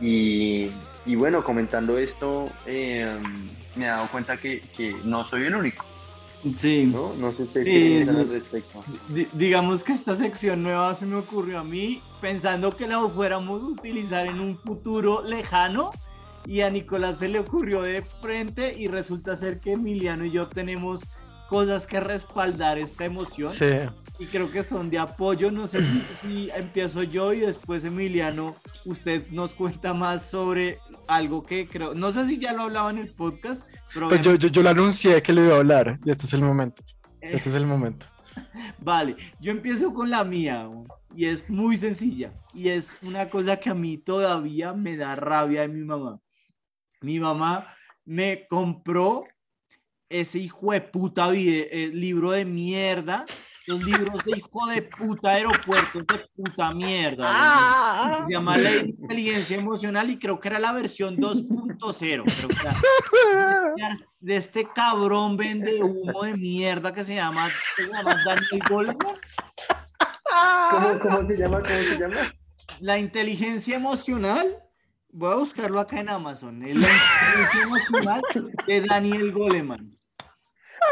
Y, 0.00 0.68
y 1.06 1.14
bueno, 1.14 1.42
comentando 1.42 1.96
esto, 1.96 2.48
eh, 2.66 3.10
me 3.76 3.84
he 3.84 3.88
dado 3.88 4.10
cuenta 4.10 4.36
que, 4.36 4.60
que 4.76 4.94
no 5.04 5.26
soy 5.26 5.44
el 5.44 5.54
único, 5.56 5.84
Sí. 6.56 6.84
¿no? 6.92 7.12
No 7.18 7.30
sé 7.32 7.44
ustedes 7.44 7.66
Sí, 7.66 8.08
al 8.08 8.28
respecto. 8.28 8.84
Di- 9.08 9.26
digamos 9.32 9.82
que 9.82 9.94
esta 9.94 10.14
sección 10.16 10.62
nueva 10.62 10.94
se 10.94 11.06
me 11.06 11.16
ocurrió 11.16 11.60
a 11.60 11.64
mí 11.64 12.00
pensando 12.20 12.76
que 12.76 12.86
la 12.86 13.00
fuéramos 13.08 13.62
a 13.62 13.66
utilizar 13.66 14.26
en 14.26 14.40
un 14.40 14.58
futuro 14.58 15.22
lejano 15.24 15.92
y 16.46 16.60
a 16.60 16.70
Nicolás 16.70 17.18
se 17.18 17.28
le 17.28 17.38
ocurrió 17.40 17.80
de 17.80 18.02
frente 18.20 18.74
y 18.78 18.86
resulta 18.88 19.34
ser 19.36 19.60
que 19.60 19.72
Emiliano 19.72 20.24
y 20.26 20.30
yo 20.30 20.46
tenemos 20.46 21.04
cosas 21.48 21.86
que 21.86 22.00
respaldar 22.00 22.78
esta 22.78 23.04
emoción 23.04 23.48
Sí. 23.48 23.66
y 24.18 24.26
creo 24.26 24.50
que 24.50 24.62
son 24.62 24.90
de 24.90 24.98
apoyo. 24.98 25.50
No 25.50 25.66
sé 25.66 25.80
si, 26.22 26.50
empiezo 26.54 27.02
yo 27.02 27.32
y 27.32 27.40
después 27.40 27.84
Emiliano, 27.84 28.54
usted 28.84 29.26
nos 29.30 29.54
cuenta 29.54 29.94
más 29.94 30.28
sobre 30.28 30.78
algo 31.08 31.42
que 31.42 31.68
creo, 31.68 31.94
no 31.94 32.10
sé 32.12 32.26
si 32.26 32.38
ya 32.38 32.52
lo 32.52 32.62
hablaba 32.62 32.90
en 32.90 32.98
el 32.98 33.08
podcast, 33.14 33.64
pero 33.94 34.08
Pues 34.08 34.20
yo, 34.20 34.34
yo, 34.34 34.48
yo 34.48 34.62
lo 34.62 34.70
anuncié 34.70 35.22
que 35.22 35.32
lo 35.32 35.44
iba 35.44 35.54
a 35.54 35.58
hablar 35.58 35.98
y 36.04 36.10
este 36.10 36.24
es 36.24 36.32
el 36.32 36.42
momento. 36.42 36.82
Este 37.20 37.48
es 37.48 37.54
el 37.54 37.66
momento. 37.66 38.06
Vale, 38.78 39.16
yo 39.40 39.50
empiezo 39.50 39.92
con 39.94 40.10
la 40.10 40.22
mía 40.24 40.68
y 41.14 41.26
es 41.26 41.48
muy 41.48 41.76
sencilla 41.76 42.32
y 42.52 42.68
es 42.68 42.96
una 43.02 43.28
cosa 43.28 43.56
que 43.58 43.70
a 43.70 43.74
mí 43.74 43.96
todavía 43.98 44.72
me 44.72 44.96
da 44.96 45.16
rabia 45.16 45.62
de 45.62 45.68
mi 45.68 45.84
mamá. 45.84 46.20
Mi 47.00 47.18
mamá 47.20 47.66
me 48.04 48.46
compró 48.48 49.24
ese 50.08 50.38
hijo 50.38 50.72
de 50.72 50.80
puta 50.80 51.28
vide- 51.28 51.68
eh, 51.70 51.88
libro 51.92 52.30
de 52.32 52.44
mierda, 52.44 53.24
los 53.66 53.82
libros 53.84 54.24
de 54.24 54.38
hijo 54.38 54.66
de 54.68 54.82
puta 54.82 55.30
aeropuertos 55.30 56.06
de 56.06 56.24
puta 56.36 56.72
mierda. 56.72 57.30
weón. 58.12 58.26
Se 58.28 58.32
llama 58.32 58.58
de 58.58 58.78
Inteligencia 58.80 59.56
Emocional 59.56 60.08
y 60.10 60.18
creo 60.18 60.38
que 60.38 60.48
era 60.48 60.58
la 60.60 60.70
versión 60.72 61.16
2.0. 61.16 62.22
creo 62.24 62.48
que 62.48 63.82
era 63.82 63.98
De 64.20 64.36
este 64.36 64.68
cabrón 64.72 65.36
vende 65.36 65.82
humo 65.82 66.22
de 66.22 66.36
mierda 66.36 66.92
que 66.92 67.02
se 67.04 67.16
llama, 67.16 67.48
se 67.76 67.86
llama 67.88 68.14
Daniel 68.24 68.62
Goleman. 68.68 68.98
¿Cómo, 70.70 70.98
¿Cómo 71.00 71.28
se 71.28 71.36
llama? 71.36 71.60
¿Cómo 71.62 71.74
se 71.74 71.98
llama? 71.98 72.16
La 72.80 72.98
inteligencia 72.98 73.76
emocional. 73.76 74.46
Voy 75.10 75.32
a 75.32 75.36
buscarlo 75.36 75.80
acá 75.80 76.00
en 76.00 76.10
Amazon. 76.10 76.62
Es 76.62 76.78
la 76.78 76.88
inteligencia 76.88 77.62
emocional 77.62 78.22
de 78.66 78.80
Daniel 78.82 79.32
Goleman. 79.32 79.95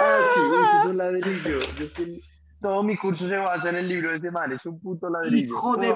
Ah, 0.00 0.20
sí, 0.34 0.40
es 0.80 0.86
un 0.90 0.96
ladrillo. 0.96 1.60
Yo 1.78 1.86
sí- 1.96 2.20
todo 2.60 2.82
mi 2.82 2.96
curso 2.96 3.28
se 3.28 3.36
basa 3.36 3.68
en 3.68 3.76
el 3.76 3.88
libro 3.88 4.10
de 4.10 4.16
ese 4.16 4.30
man, 4.30 4.50
es 4.52 4.64
un 4.64 4.80
puto 4.80 5.10
ladrillo. 5.10 5.54
Hijo 5.54 5.76
de 5.76 5.94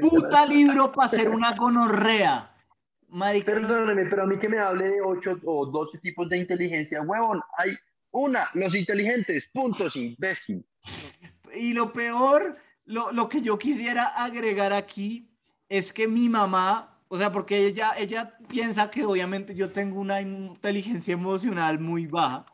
Puta 0.00 0.44
libro 0.44 0.92
para 0.92 1.06
hacer 1.06 1.30
una 1.30 1.52
gonorrea. 1.54 2.50
Marica, 3.08 3.52
Perdóname, 3.52 4.04
pero 4.04 4.22
a 4.24 4.26
mí 4.26 4.38
que 4.38 4.48
me 4.48 4.58
hable 4.58 4.84
de 4.90 5.00
8 5.00 5.40
o 5.46 5.66
12 5.66 5.98
tipos 5.98 6.28
de 6.28 6.36
inteligencia, 6.36 7.00
huevón, 7.02 7.40
hay 7.56 7.70
una, 8.10 8.48
los 8.54 8.74
inteligentes, 8.74 9.48
puntos, 9.52 9.96
imbécil. 9.96 10.64
Y 11.54 11.72
lo 11.72 11.92
peor, 11.92 12.56
lo, 12.84 13.10
lo 13.12 13.28
que 13.28 13.40
yo 13.40 13.58
quisiera 13.58 14.04
agregar 14.22 14.72
aquí 14.74 15.28
es 15.70 15.92
que 15.92 16.06
mi 16.06 16.28
mamá, 16.28 16.98
o 17.08 17.16
sea, 17.16 17.32
porque 17.32 17.66
ella, 17.66 17.92
ella 17.96 18.36
piensa 18.46 18.90
que 18.90 19.04
obviamente 19.04 19.54
yo 19.54 19.72
tengo 19.72 19.98
una 19.98 20.20
inteligencia 20.20 21.14
emocional 21.14 21.78
muy 21.80 22.06
baja. 22.06 22.44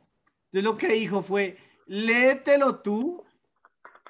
Entonces 0.56 0.72
lo 0.72 0.78
que 0.78 0.94
dijo 0.94 1.22
fue, 1.22 1.58
léetelo 1.84 2.76
tú 2.76 3.22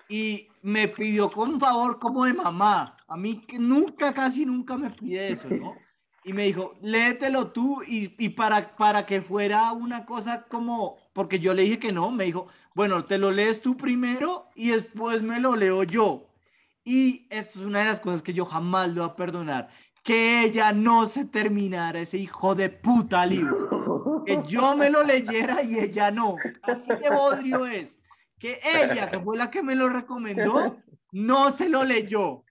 y 0.09 0.47
me 0.63 0.87
pidió 0.87 1.29
con 1.29 1.59
favor 1.59 1.99
como 1.99 2.25
de 2.25 2.35
mamá. 2.35 2.97
A 3.09 3.17
mí 3.17 3.41
que 3.41 3.59
nunca, 3.59 4.15
casi 4.15 4.47
nunca 4.47 4.77
me 4.77 4.91
pide 4.91 5.33
eso. 5.33 5.49
Y 6.23 6.33
me 6.33 6.45
dijo, 6.45 6.77
léetelo 6.83 7.49
tú 7.49 7.83
y, 7.83 8.15
y 8.25 8.29
para, 8.29 8.71
para 8.77 9.05
que 9.05 9.23
fuera 9.23 9.73
una 9.73 10.07
cosa 10.07 10.45
como, 10.45 10.99
porque 11.13 11.41
yo 11.41 11.53
le 11.53 11.63
dije 11.63 11.81
que 11.81 11.93
no, 11.93 12.13
me 12.13 12.27
dijo, 12.27 12.47
bueno, 12.77 13.05
te 13.05 13.19
lo 13.19 13.33
lees 13.33 13.61
tú 13.61 13.77
primero 13.77 14.47
y 14.55 14.69
después 14.69 15.23
me 15.23 15.41
lo 15.41 15.57
leo 15.57 15.83
yo. 15.83 16.29
Y 16.85 17.27
esto 17.29 17.59
es 17.59 17.65
una 17.65 17.81
de 17.81 17.87
las 17.87 17.99
cosas 17.99 18.23
que 18.23 18.35
yo 18.35 18.45
jamás 18.45 18.87
le 18.91 19.01
voy 19.01 19.11
a 19.11 19.17
perdonar, 19.17 19.69
que 20.05 20.45
ella 20.45 20.71
no 20.71 21.07
se 21.07 21.25
terminara 21.25 21.99
ese 21.99 22.19
hijo 22.19 22.55
de 22.55 22.69
puta 22.69 23.27
libro, 23.27 23.66
que 24.27 24.43
yo 24.47 24.77
me 24.77 24.91
lo 24.91 25.03
leyera 25.03 25.63
y 25.63 25.79
ella 25.79 26.11
no. 26.11 26.37
Así 26.63 26.89
de 27.01 27.09
bodrio 27.11 27.67
es, 27.67 28.01
que 28.39 28.61
ella, 28.63 29.11
que 29.11 29.21
fue 29.21 29.37
la 29.37 29.51
que 29.51 29.63
me 29.63 29.75
lo 29.75 29.89
recomendó, 29.89 30.77
no 31.13 31.51
se 31.51 31.69
lo 31.69 31.85
leyó. 31.85 32.45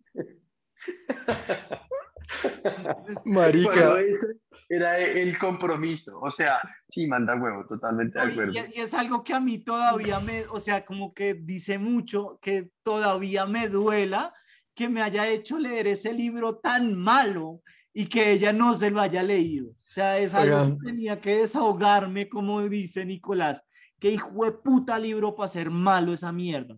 Marica, 3.25 3.71
Bueno, 3.71 3.97
ese 3.97 4.25
era 4.69 4.97
el 4.97 5.37
compromiso, 5.37 6.19
o 6.19 6.31
sea, 6.31 6.59
sí, 6.89 7.05
manda 7.05 7.35
huevo, 7.35 7.65
totalmente 7.67 8.17
de 8.17 8.25
acuerdo. 8.25 8.51
Y, 8.53 8.77
y 8.77 8.81
es 8.81 8.93
algo 8.95 9.23
que 9.23 9.33
a 9.33 9.39
mí 9.39 9.59
todavía 9.59 10.19
me, 10.19 10.45
o 10.47 10.59
sea, 10.59 10.83
como 10.83 11.13
que 11.13 11.35
dice 11.35 11.77
mucho, 11.77 12.39
que 12.41 12.71
todavía 12.81 13.45
me 13.45 13.69
duela 13.69 14.33
que 14.75 14.89
me 14.89 15.01
haya 15.01 15.27
hecho 15.27 15.57
leer 15.57 15.87
ese 15.87 16.13
libro 16.13 16.57
tan 16.57 16.95
malo 16.95 17.61
y 17.93 18.07
que 18.07 18.31
ella 18.31 18.51
no 18.51 18.75
se 18.75 18.91
lo 18.91 18.99
haya 18.99 19.23
leído. 19.23 19.71
O 19.95 19.97
sea, 19.97 20.19
es 20.19 20.33
algo 20.33 20.57
Oigan. 20.57 20.77
que 20.77 20.85
tenía 20.87 21.21
que 21.21 21.37
desahogarme, 21.37 22.27
como 22.27 22.61
dice 22.67 23.05
Nicolás. 23.05 23.63
Que 23.97 24.11
hijo 24.11 24.43
de 24.43 24.51
puta 24.51 24.99
libro 24.99 25.33
para 25.33 25.47
ser 25.47 25.69
malo 25.69 26.11
esa 26.11 26.33
mierda. 26.33 26.77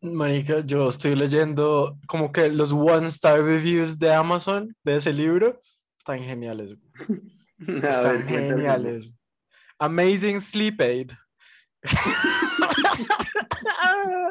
marica, 0.00 0.60
yo 0.60 0.88
estoy 0.88 1.16
leyendo 1.16 1.98
como 2.06 2.30
que 2.30 2.48
los 2.48 2.72
one 2.72 3.08
star 3.08 3.42
reviews 3.42 3.98
de 3.98 4.14
Amazon 4.14 4.72
de 4.84 4.96
ese 4.98 5.12
libro 5.12 5.60
están 5.98 6.20
geniales. 6.20 6.76
Están 7.58 8.18
ver, 8.18 8.26
cuéntame. 8.26 8.48
geniales. 8.48 9.10
Amazing 9.80 10.40
sleep 10.40 10.80
aid. 10.80 11.10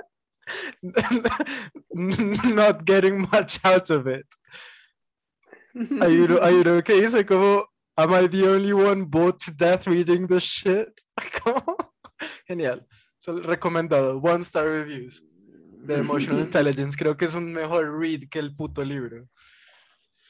Not 1.91 2.85
getting 2.85 3.21
much 3.29 3.59
out 3.65 3.89
of 3.89 4.07
it. 4.07 4.25
Hay 6.01 6.19
uno, 6.19 6.39
hay 6.41 6.55
uno 6.65 6.81
que 6.83 6.93
dice 6.93 7.25
como, 7.25 7.65
Am 7.99 8.13
I 8.13 8.27
the 8.27 8.47
only 8.47 8.71
one 8.71 9.03
bored 9.03 9.39
to 9.39 9.51
death 9.51 9.85
reading 9.85 10.25
this 10.25 10.43
shit? 10.43 10.87
Como, 11.43 11.75
Genial. 12.47 12.87
So, 13.17 13.41
recomendado. 13.41 14.21
One 14.21 14.43
star 14.43 14.69
reviews. 14.69 15.21
De 15.85 15.95
Emotional 15.95 16.39
Intelligence. 16.45 16.95
Creo 16.95 17.17
que 17.17 17.25
es 17.25 17.35
un 17.35 17.51
mejor 17.51 17.99
read 17.99 18.29
que 18.29 18.39
el 18.39 18.55
puto 18.55 18.85
libro. 18.85 19.27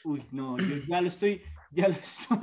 Uy, 0.03 0.25
no, 0.31 0.57
yo 0.57 0.77
ya 0.87 0.99
lo 0.99 1.09
estoy, 1.09 1.43
ya 1.69 1.89
lo 1.89 1.93
estoy, 1.93 2.37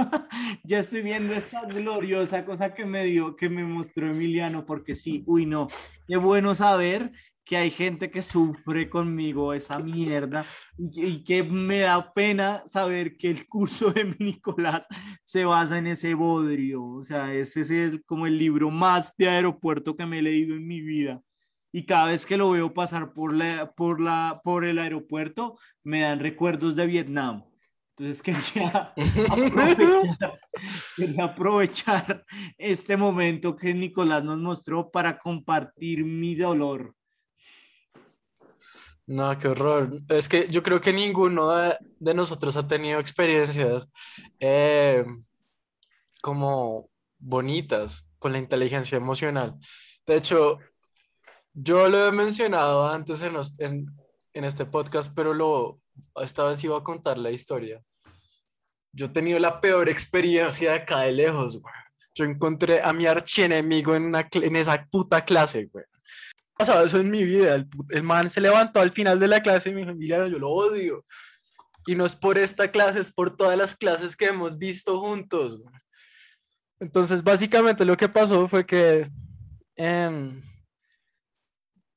ya 0.63 0.79
estoy 0.79 1.03
viendo 1.03 1.33
esta 1.33 1.63
gloriosa 1.63 2.45
cosa 2.45 2.73
que 2.73 2.85
me 2.85 3.05
dio, 3.05 3.35
que 3.35 3.49
me 3.49 3.65
mostró 3.65 4.11
Emiliano, 4.11 4.67
porque 4.67 4.95
sí, 4.95 5.25
uy, 5.27 5.47
no, 5.47 5.67
qué 6.07 6.19
bueno 6.19 6.55
saber 6.55 7.13
que 7.47 7.57
hay 7.57 7.71
gente 7.71 8.11
que 8.11 8.23
sufre 8.23 8.91
conmigo 8.91 9.55
esa 9.55 9.79
mierda 9.79 10.45
y, 10.77 11.07
y 11.07 11.25
que 11.25 11.45
me 11.45 11.81
da 11.81 12.13
pena 12.13 12.63
saber 12.67 13.17
que 13.17 13.31
el 13.31 13.47
curso 13.49 13.93
de 13.93 14.15
Nicolás 14.19 14.87
se 15.25 15.45
basa 15.47 15.79
en 15.79 15.87
ese 15.87 16.15
bodrio, 16.15 16.85
o 16.85 17.03
sea, 17.03 17.33
ese 17.33 17.63
es 17.63 17.71
el- 17.71 18.05
como 18.05 18.27
el 18.27 18.37
libro 18.37 18.71
más 18.71 19.15
de 19.17 19.29
aeropuerto 19.31 19.97
que 19.97 20.05
me 20.07 20.19
he 20.19 20.23
leído 20.23 20.57
en 20.57 20.67
mi 20.67 20.81
vida. 20.83 21.23
Y 21.73 21.85
cada 21.87 22.07
vez 22.07 22.27
que 22.27 22.37
lo 22.37 22.51
veo 22.51 22.73
pasar 22.75 23.13
por, 23.13 23.35
la, 23.35 23.73
por, 23.73 24.01
la, 24.01 24.41
por 24.43 24.65
el 24.65 24.79
aeropuerto, 24.79 25.59
me 25.85 26.01
dan 26.01 26.21
recuerdos 26.21 26.75
de 26.75 26.87
Vietnam. 26.87 27.45
Entonces 27.99 28.23
quería 28.23 28.93
aprovechar, 28.95 30.39
quería 30.97 31.25
aprovechar 31.25 32.25
este 32.59 32.97
momento 32.97 33.57
que 33.57 33.73
Nicolás 33.75 34.25
nos 34.25 34.39
mostró 34.39 34.91
para 34.91 35.19
compartir 35.19 36.05
mi 36.05 36.35
dolor. 36.35 36.95
No, 39.07 39.39
qué 39.39 39.49
horror. 39.49 40.03
Es 40.09 40.29
que 40.29 40.49
yo 40.49 40.63
creo 40.65 40.81
que 40.81 40.93
ninguno 40.93 41.53
de, 42.01 42.15
nosotros 42.15 42.57
ha 42.57 42.67
tenido 42.67 42.99
experiencias 42.99 43.89
eh, 44.41 45.05
como 46.23 46.91
bonitas 47.19 48.05
con 48.19 48.33
la 48.33 48.39
inteligencia 48.39 48.97
emocional. 48.97 49.55
De 50.07 50.17
hecho, 50.17 50.59
yo 51.53 51.89
lo 51.89 52.07
he 52.09 52.13
mencionado 52.13 52.89
antes 52.89 53.23
en, 53.23 53.35
los- 53.35 53.59
en, 53.61 53.87
en 54.33 54.45
este 54.45 54.67
podcast, 54.67 55.13
pero 55.15 55.35
lo, 55.35 55.81
esta 56.17 56.43
vez 56.45 56.63
iba 56.65 56.77
a 56.77 56.83
contar 56.83 57.17
la 57.17 57.31
historia. 57.31 57.81
Yo 58.93 59.07
he 59.07 59.11
tenido 59.11 59.39
la 59.39 59.61
peor 59.61 59.89
experiencia 59.89 60.71
de 60.73 60.77
acá 60.79 61.01
de 61.03 61.13
lejos. 61.13 61.61
Yo 62.15 62.25
encontré 62.25 62.83
a 62.83 62.93
mi 62.93 63.07
archienemigo 63.07 63.95
en, 63.95 64.05
una 64.07 64.29
en 64.33 64.57
esa 64.57 64.85
puta 64.91 65.25
clase, 65.25 65.67
güey 65.73 65.85
pasado 66.57 66.85
eso 66.85 66.99
en 66.99 67.11
mi 67.11 67.23
vida. 67.25 67.65
El, 67.91 68.03
man 68.03 68.31
se 68.31 68.41
levantó 68.41 68.81
al 68.81 68.91
final 68.91 69.19
de 69.21 69.29
la 69.29 69.43
clase 69.43 69.71
y 69.71 69.73
me 69.73 69.81
dijo, 69.81 69.93
Emiliano, 69.93 70.27
yo 70.27 70.39
lo 70.39 70.51
odio. 70.51 71.05
Y 71.87 71.95
no 71.95 72.05
es 72.05 72.17
por 72.17 72.39
esta 72.39 72.71
clase, 72.71 73.01
es 73.01 73.13
por 73.13 73.37
todas 73.37 73.57
las 73.57 73.77
clases 73.77 74.17
que 74.17 74.27
hemos 74.27 74.59
visto 74.59 75.01
juntos. 75.01 75.59
güey". 75.59 75.75
Entonces, 76.81 77.23
básicamente 77.23 77.85
lo 77.85 77.97
que 77.97 78.09
pasó 78.09 78.49
fue 78.49 78.67
que 78.67 79.09
em, 79.77 80.43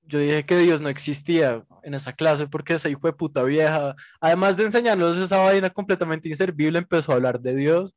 yo 0.04 0.20
dije 0.20 0.46
que 0.46 0.58
Dios 0.58 0.82
no 0.82 0.90
existía 0.90 1.64
en 1.84 1.94
esa 1.94 2.14
clase 2.14 2.48
porque 2.48 2.74
esa 2.74 2.90
hijo 2.90 3.08
de 3.08 3.14
puta 3.14 3.44
vieja, 3.44 3.96
además 4.20 4.58
de 4.58 4.66
enseñarnos 4.66 5.18
esa 5.18 5.38
vaina 5.38 5.70
completamente 5.70 6.30
inservible, 6.30 6.80
empezó 6.80 7.12
a 7.12 7.16
hablar 7.16 7.40
de 7.40 7.56
Dios. 7.56 7.96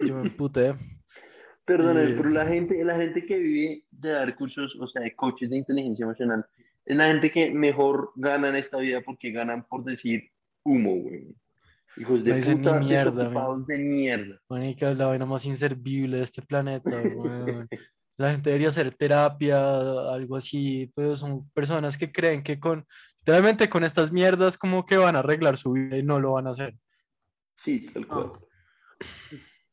Yo 0.00 0.14
me 0.14 0.22
emputé. 0.22 0.74
Perdóname, 1.70 2.10
Eh, 2.10 2.14
pero 2.16 2.30
la 2.30 2.46
gente, 2.46 2.84
la 2.84 2.96
gente 2.96 3.24
que 3.24 3.38
vive 3.38 3.84
de 3.92 4.10
dar 4.10 4.34
cursos, 4.34 4.76
o 4.80 4.88
sea, 4.88 5.02
de 5.02 5.14
coaches 5.14 5.50
de 5.50 5.58
inteligencia 5.58 6.02
emocional, 6.02 6.44
es 6.84 6.96
la 6.96 7.06
gente 7.06 7.30
que 7.30 7.52
mejor 7.52 8.10
gana 8.16 8.48
en 8.48 8.56
esta 8.56 8.78
vida 8.78 9.00
porque 9.02 9.30
ganan 9.30 9.64
por 9.68 9.84
decir 9.84 10.32
humo, 10.64 10.96
güey. 10.96 11.28
Hijos 11.96 12.24
de 12.24 12.30
No 12.30 12.36
dicen 12.36 12.58
ni 12.58 12.64
puta, 12.64 12.80
mierda, 12.80 13.30
de 13.68 13.78
mierda. 13.78 14.40
Es 14.50 14.98
la 14.98 15.06
vaina 15.06 15.26
más 15.26 15.46
inservible 15.46 16.16
de 16.16 16.24
este 16.24 16.42
planeta. 16.42 16.90
La 18.16 18.32
gente 18.32 18.50
debería 18.50 18.68
hacer 18.68 18.90
terapia, 18.90 19.58
algo 20.12 20.36
así, 20.36 20.92
pues 20.94 21.20
son 21.20 21.48
personas 21.52 21.96
que 21.96 22.12
creen 22.12 22.42
que 22.42 22.60
con, 22.60 22.84
literalmente 23.20 23.70
con 23.70 23.82
estas 23.82 24.12
mierdas 24.12 24.58
como 24.58 24.84
que 24.84 24.98
van 24.98 25.16
a 25.16 25.20
arreglar 25.20 25.56
su 25.56 25.72
vida 25.72 25.96
y 25.96 26.02
no 26.02 26.20
lo 26.20 26.32
van 26.32 26.48
a 26.48 26.50
hacer. 26.50 26.74
Sí, 27.64 27.86
tal 27.94 28.06
cual. 28.06 28.32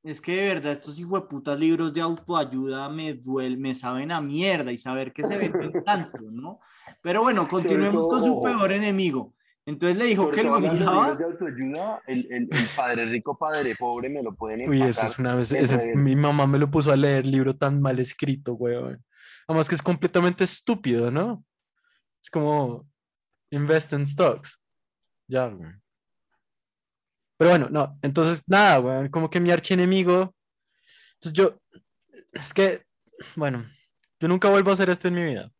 Es 0.08 0.22
que 0.22 0.32
de 0.38 0.43
verdad 0.53 0.72
estos 0.72 0.97
hijueputas 0.97 1.60
libros 1.60 1.93
de 1.93 1.99
autoayuda 1.99 2.88
me 2.88 3.14
duelen, 3.14 3.60
me 3.60 3.76
saben 3.76 4.12
a 4.12 4.22
mierda 4.22 4.72
y 4.72 4.78
saber 4.78 5.12
que 5.12 5.24
se 5.26 5.38
venden 5.38 5.74
tanto, 5.86 6.20
¿no? 6.32 6.60
Pero 7.01 7.24
bueno, 7.24 7.45
continuemos 7.47 8.08
con 8.08 8.24
su 8.24 8.41
peor 8.41 8.72
enemigo. 8.72 9.34
Entonces 9.66 9.97
le 9.97 10.05
dijo 10.05 10.32
que 10.32 10.43
lo 10.43 10.62
de 10.62 10.70
odiaba. 10.70 11.14
de 11.14 11.26
autoayuda, 11.26 12.01
el, 12.08 12.20
el, 12.32 12.43
el 12.43 12.68
padre 12.74 13.05
rico, 13.05 13.38
padre 13.38 13.76
pobre, 13.76 14.08
me 14.10 14.24
lo 14.24 14.34
pueden 14.34 14.70
Uy, 14.70 14.78
empatar. 14.82 14.89
eso 15.03 15.12
es 15.12 15.20
una 15.20 15.36
vez, 15.36 15.51
ese- 15.51 15.93
mi 15.95 16.16
mamá 16.16 16.47
me 16.47 16.58
lo 16.58 16.72
puso 16.72 16.93
a 16.93 16.95
leer, 16.95 17.26
libro 17.26 17.53
tan 17.53 17.82
mal 17.82 17.99
escrito, 17.99 18.53
weón. 18.53 19.03
Además 19.45 19.68
que 19.68 19.76
es 19.76 19.82
completamente 19.82 20.45
estúpido, 20.45 21.12
¿no? 21.12 21.43
Es 22.24 22.30
como 22.30 22.88
invest 23.51 23.91
in 23.91 24.05
stocks. 24.05 24.58
Ya, 25.28 25.47
weón. 25.47 25.82
Pero 27.38 27.52
bueno, 27.52 27.68
no, 27.70 27.98
entonces 28.02 28.44
nada, 28.48 28.80
weón, 28.80 29.10
como 29.10 29.30
que 29.30 29.40
mi 29.40 29.52
archienemigo. 29.52 30.36
Entonces 31.14 31.34
yo, 31.34 31.60
es 32.34 32.54
que, 32.54 32.84
bueno, 33.36 33.64
yo 34.20 34.28
nunca 34.28 34.50
vuelvo 34.50 34.72
a 34.72 34.74
hacer 34.74 34.90
esto 34.90 35.08
en 35.08 35.16
mi 35.16 35.24
vida. 35.24 35.52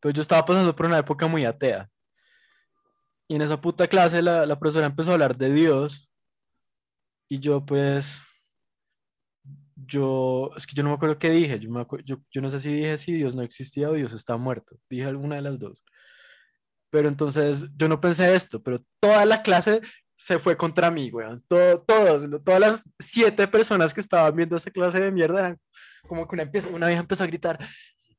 Pero 0.00 0.14
yo 0.14 0.22
estaba 0.22 0.44
pasando 0.44 0.74
por 0.74 0.86
una 0.86 0.98
época 0.98 1.26
muy 1.26 1.44
atea. 1.44 1.88
Y 3.26 3.36
en 3.36 3.42
esa 3.42 3.60
puta 3.60 3.88
clase 3.88 4.22
la, 4.22 4.46
la 4.46 4.58
profesora 4.58 4.86
empezó 4.86 5.10
a 5.10 5.14
hablar 5.14 5.36
de 5.36 5.52
Dios. 5.52 6.08
Y 7.28 7.40
yo 7.40 7.64
pues, 7.64 8.20
yo, 9.74 10.50
es 10.56 10.66
que 10.66 10.74
yo 10.74 10.82
no 10.82 10.90
me 10.90 10.96
acuerdo 10.96 11.18
qué 11.18 11.30
dije. 11.30 11.58
Yo, 11.58 11.70
me 11.70 11.84
yo, 12.04 12.18
yo 12.30 12.40
no 12.40 12.50
sé 12.50 12.60
si 12.60 12.72
dije 12.72 12.98
si 12.98 13.12
Dios 13.12 13.34
no 13.34 13.42
existía 13.42 13.90
o 13.90 13.94
Dios 13.94 14.12
está 14.12 14.36
muerto. 14.36 14.76
Dije 14.88 15.06
alguna 15.06 15.36
de 15.36 15.42
las 15.42 15.58
dos. 15.58 15.82
Pero 16.90 17.08
entonces 17.08 17.66
yo 17.76 17.88
no 17.88 18.00
pensé 18.00 18.34
esto, 18.34 18.62
pero 18.62 18.84
toda 19.00 19.24
la 19.24 19.42
clase 19.42 19.80
se 20.16 20.38
fue 20.38 20.56
contra 20.56 20.90
mí, 20.90 21.10
weón. 21.10 21.42
Todo, 21.48 21.78
todos, 21.80 22.26
todas 22.44 22.60
las 22.60 22.84
siete 22.98 23.46
personas 23.48 23.92
que 23.94 24.00
estaban 24.00 24.34
viendo 24.36 24.56
esa 24.56 24.70
clase 24.70 25.00
de 25.00 25.12
mierda 25.12 25.40
eran 25.40 25.58
como 26.06 26.26
que 26.28 26.36
una, 26.36 26.42
empieza- 26.44 26.68
una 26.70 26.86
vieja 26.86 27.00
empezó 27.00 27.24
a 27.24 27.26
gritar, 27.26 27.58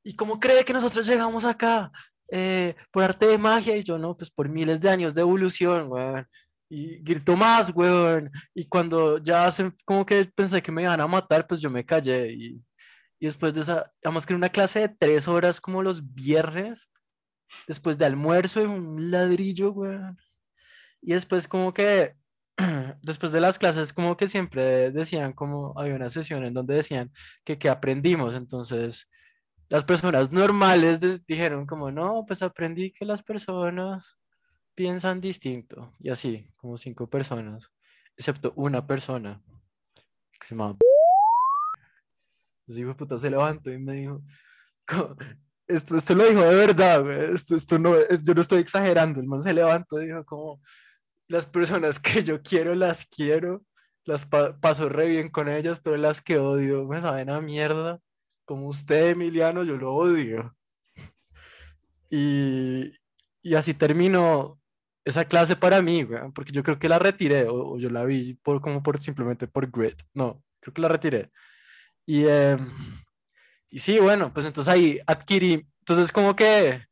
¿y 0.03 0.15
cómo 0.15 0.39
cree 0.39 0.63
que 0.65 0.73
nosotros 0.73 1.05
llegamos 1.07 1.45
acá? 1.45 1.91
Eh, 2.31 2.75
por 2.91 3.03
arte 3.03 3.27
de 3.27 3.37
magia, 3.37 3.77
y 3.77 3.83
yo 3.83 3.97
no, 3.99 4.17
pues 4.17 4.31
por 4.31 4.49
miles 4.49 4.81
de 4.81 4.89
años 4.89 5.13
de 5.13 5.21
evolución, 5.21 5.87
weón. 5.91 6.27
Y 6.69 6.97
gritó 7.03 7.35
más, 7.37 7.71
weón. 7.75 8.31
Y 8.53 8.67
cuando 8.67 9.19
ya 9.19 9.49
se, 9.51 9.71
como 9.85 10.05
que 10.05 10.25
pensé 10.25 10.61
que 10.63 10.71
me 10.71 10.81
iban 10.81 10.99
a 10.99 11.07
matar, 11.07 11.45
pues 11.47 11.61
yo 11.61 11.69
me 11.69 11.85
callé. 11.85 12.33
Y, 12.33 12.61
y 13.19 13.25
después 13.27 13.53
de 13.53 13.61
esa, 13.61 13.91
además 14.03 14.25
que 14.25 14.33
era 14.33 14.37
una 14.39 14.49
clase 14.49 14.79
de 14.81 14.89
tres 14.89 15.27
horas 15.27 15.61
como 15.61 15.83
los 15.83 16.13
viernes, 16.13 16.89
después 17.67 17.97
de 17.99 18.05
almuerzo 18.05 18.61
y 18.61 18.65
un 18.65 19.11
ladrillo, 19.11 19.71
weón. 19.71 20.17
Y 21.01 21.13
después 21.13 21.47
como 21.47 21.73
que, 21.73 22.15
después 23.01 23.31
de 23.31 23.41
las 23.41 23.59
clases 23.59 23.93
como 23.93 24.17
que 24.17 24.27
siempre 24.27 24.91
decían 24.91 25.33
como, 25.33 25.77
había 25.79 25.95
una 25.95 26.09
sesión 26.09 26.45
en 26.45 26.53
donde 26.53 26.75
decían 26.75 27.11
que 27.43 27.57
qué 27.57 27.69
aprendimos. 27.69 28.35
Entonces, 28.35 29.09
las 29.69 29.83
personas 29.83 30.31
normales 30.31 30.99
dijeron 31.25 31.65
como, 31.65 31.91
no, 31.91 32.25
pues 32.25 32.41
aprendí 32.41 32.91
que 32.91 33.05
las 33.05 33.23
personas 33.23 34.17
piensan 34.75 35.21
distinto. 35.21 35.93
Y 35.99 36.09
así, 36.09 36.47
como 36.57 36.77
cinco 36.77 37.09
personas, 37.09 37.71
excepto 38.17 38.53
una 38.55 38.85
persona 38.85 39.41
que 40.39 40.47
se 40.47 40.55
llama... 40.55 40.77
Ese 42.67 42.81
hijo 42.81 42.89
de 42.89 42.95
puta 42.95 43.17
se 43.17 43.29
levantó 43.29 43.71
y 43.71 43.77
me 43.77 43.93
dijo, 43.93 44.23
esto, 45.67 45.95
esto 45.95 46.15
lo 46.15 46.25
dijo 46.25 46.41
de 46.41 46.55
verdad, 46.55 47.11
Esto, 47.31 47.55
esto 47.55 47.79
no, 47.79 47.95
es, 47.95 48.21
yo 48.23 48.33
no 48.33 48.41
estoy 48.41 48.59
exagerando. 48.59 49.19
El 49.19 49.27
man 49.27 49.43
se 49.43 49.53
levantó 49.53 50.01
y 50.01 50.07
dijo 50.07 50.23
como, 50.25 50.61
las 51.27 51.45
personas 51.45 51.99
que 51.99 52.23
yo 52.23 52.41
quiero, 52.41 52.75
las 52.75 53.05
quiero, 53.05 53.63
las 54.05 54.25
pa- 54.25 54.57
paso 54.59 54.89
re 54.89 55.07
bien 55.07 55.29
con 55.29 55.49
ellas, 55.49 55.79
pero 55.83 55.97
las 55.97 56.21
que 56.21 56.37
odio 56.37 56.85
me 56.85 57.01
saben 57.01 57.29
a 57.29 57.41
mierda. 57.41 57.99
Como 58.45 58.67
usted, 58.67 59.09
Emiliano, 59.11 59.63
yo 59.63 59.75
lo 59.77 59.93
odio. 59.93 60.55
Y, 62.09 62.93
y 63.41 63.55
así 63.55 63.73
terminó 63.73 64.59
esa 65.03 65.25
clase 65.25 65.55
para 65.55 65.81
mí, 65.81 66.03
güey, 66.03 66.21
porque 66.33 66.51
yo 66.51 66.63
creo 66.63 66.79
que 66.79 66.89
la 66.89 66.99
retiré, 66.99 67.47
o, 67.49 67.77
yo 67.77 67.89
la 67.89 68.03
vi 68.05 68.35
por, 68.35 68.61
como 68.61 68.81
por 68.81 68.99
simplemente 68.99 69.47
por 69.47 69.69
grit. 69.69 70.01
No, 70.13 70.43
creo 70.59 70.73
que 70.73 70.81
la 70.81 70.87
retiré. 70.87 71.31
Y, 72.05 72.25
em, 72.27 72.67
y 73.69 73.79
sí, 73.79 73.99
bueno, 73.99 74.33
pues 74.33 74.45
entonces 74.45 74.71
ahí 74.73 74.99
adquirí, 75.05 75.67
entonces 75.79 76.11
como 76.11 76.35
que 76.35 76.83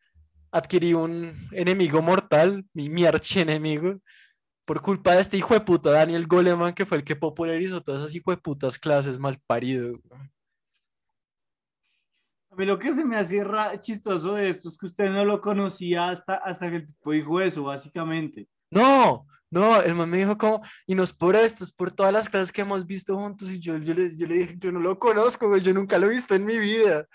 adquirí 0.51 0.93
un 0.93 1.33
enemigo 1.51 2.01
mortal, 2.01 2.65
mi, 2.73 2.89
mi 2.89 3.05
archienemigo, 3.05 3.99
por 4.65 4.81
culpa 4.81 5.15
de 5.15 5.21
este 5.21 5.37
hijo 5.37 5.53
de 5.53 5.61
puta 5.61 5.91
Daniel 5.91 6.27
Goleman, 6.27 6.73
que 6.73 6.85
fue 6.85 6.97
el 6.97 7.03
que 7.03 7.15
popularizó 7.15 7.81
todas 7.81 8.01
esas 8.01 8.15
hijo 8.15 8.31
de 8.31 8.37
putas 8.37 8.79
clases 8.79 9.19
mal 9.19 9.39
parido. 9.45 9.99
A 12.49 12.55
mí 12.55 12.65
lo 12.65 12.77
que 12.77 12.93
se 12.93 13.03
me 13.03 13.21
ra- 13.43 13.79
chistoso 13.81 14.35
de 14.35 14.47
esto 14.47 14.69
es 14.69 14.77
que 14.77 14.85
usted 14.85 15.09
no 15.09 15.25
lo 15.25 15.41
conocía 15.41 16.09
hasta, 16.09 16.35
hasta 16.35 16.69
que 16.69 16.75
el 16.77 16.87
tipo 16.87 17.11
dijo 17.11 17.41
eso, 17.41 17.63
básicamente. 17.63 18.47
No, 18.69 19.25
no, 19.49 19.81
el 19.81 19.95
man 19.95 20.09
me 20.09 20.17
dijo 20.17 20.37
como, 20.37 20.61
y 20.85 20.93
no 20.93 21.03
es 21.03 21.11
por 21.11 21.35
esto, 21.35 21.63
es 21.63 21.71
por 21.71 21.91
todas 21.91 22.13
las 22.13 22.29
clases 22.29 22.51
que 22.51 22.61
hemos 22.61 22.85
visto 22.85 23.15
juntos, 23.15 23.49
y 23.51 23.59
yo, 23.59 23.77
yo, 23.77 23.93
le, 23.93 24.15
yo 24.15 24.27
le 24.27 24.35
dije, 24.35 24.55
yo 24.59 24.71
no 24.71 24.79
lo 24.79 24.99
conozco, 24.99 25.57
yo 25.57 25.73
nunca 25.73 25.97
lo 25.97 26.07
he 26.07 26.13
visto 26.13 26.35
en 26.35 26.45
mi 26.45 26.57
vida. 26.59 27.07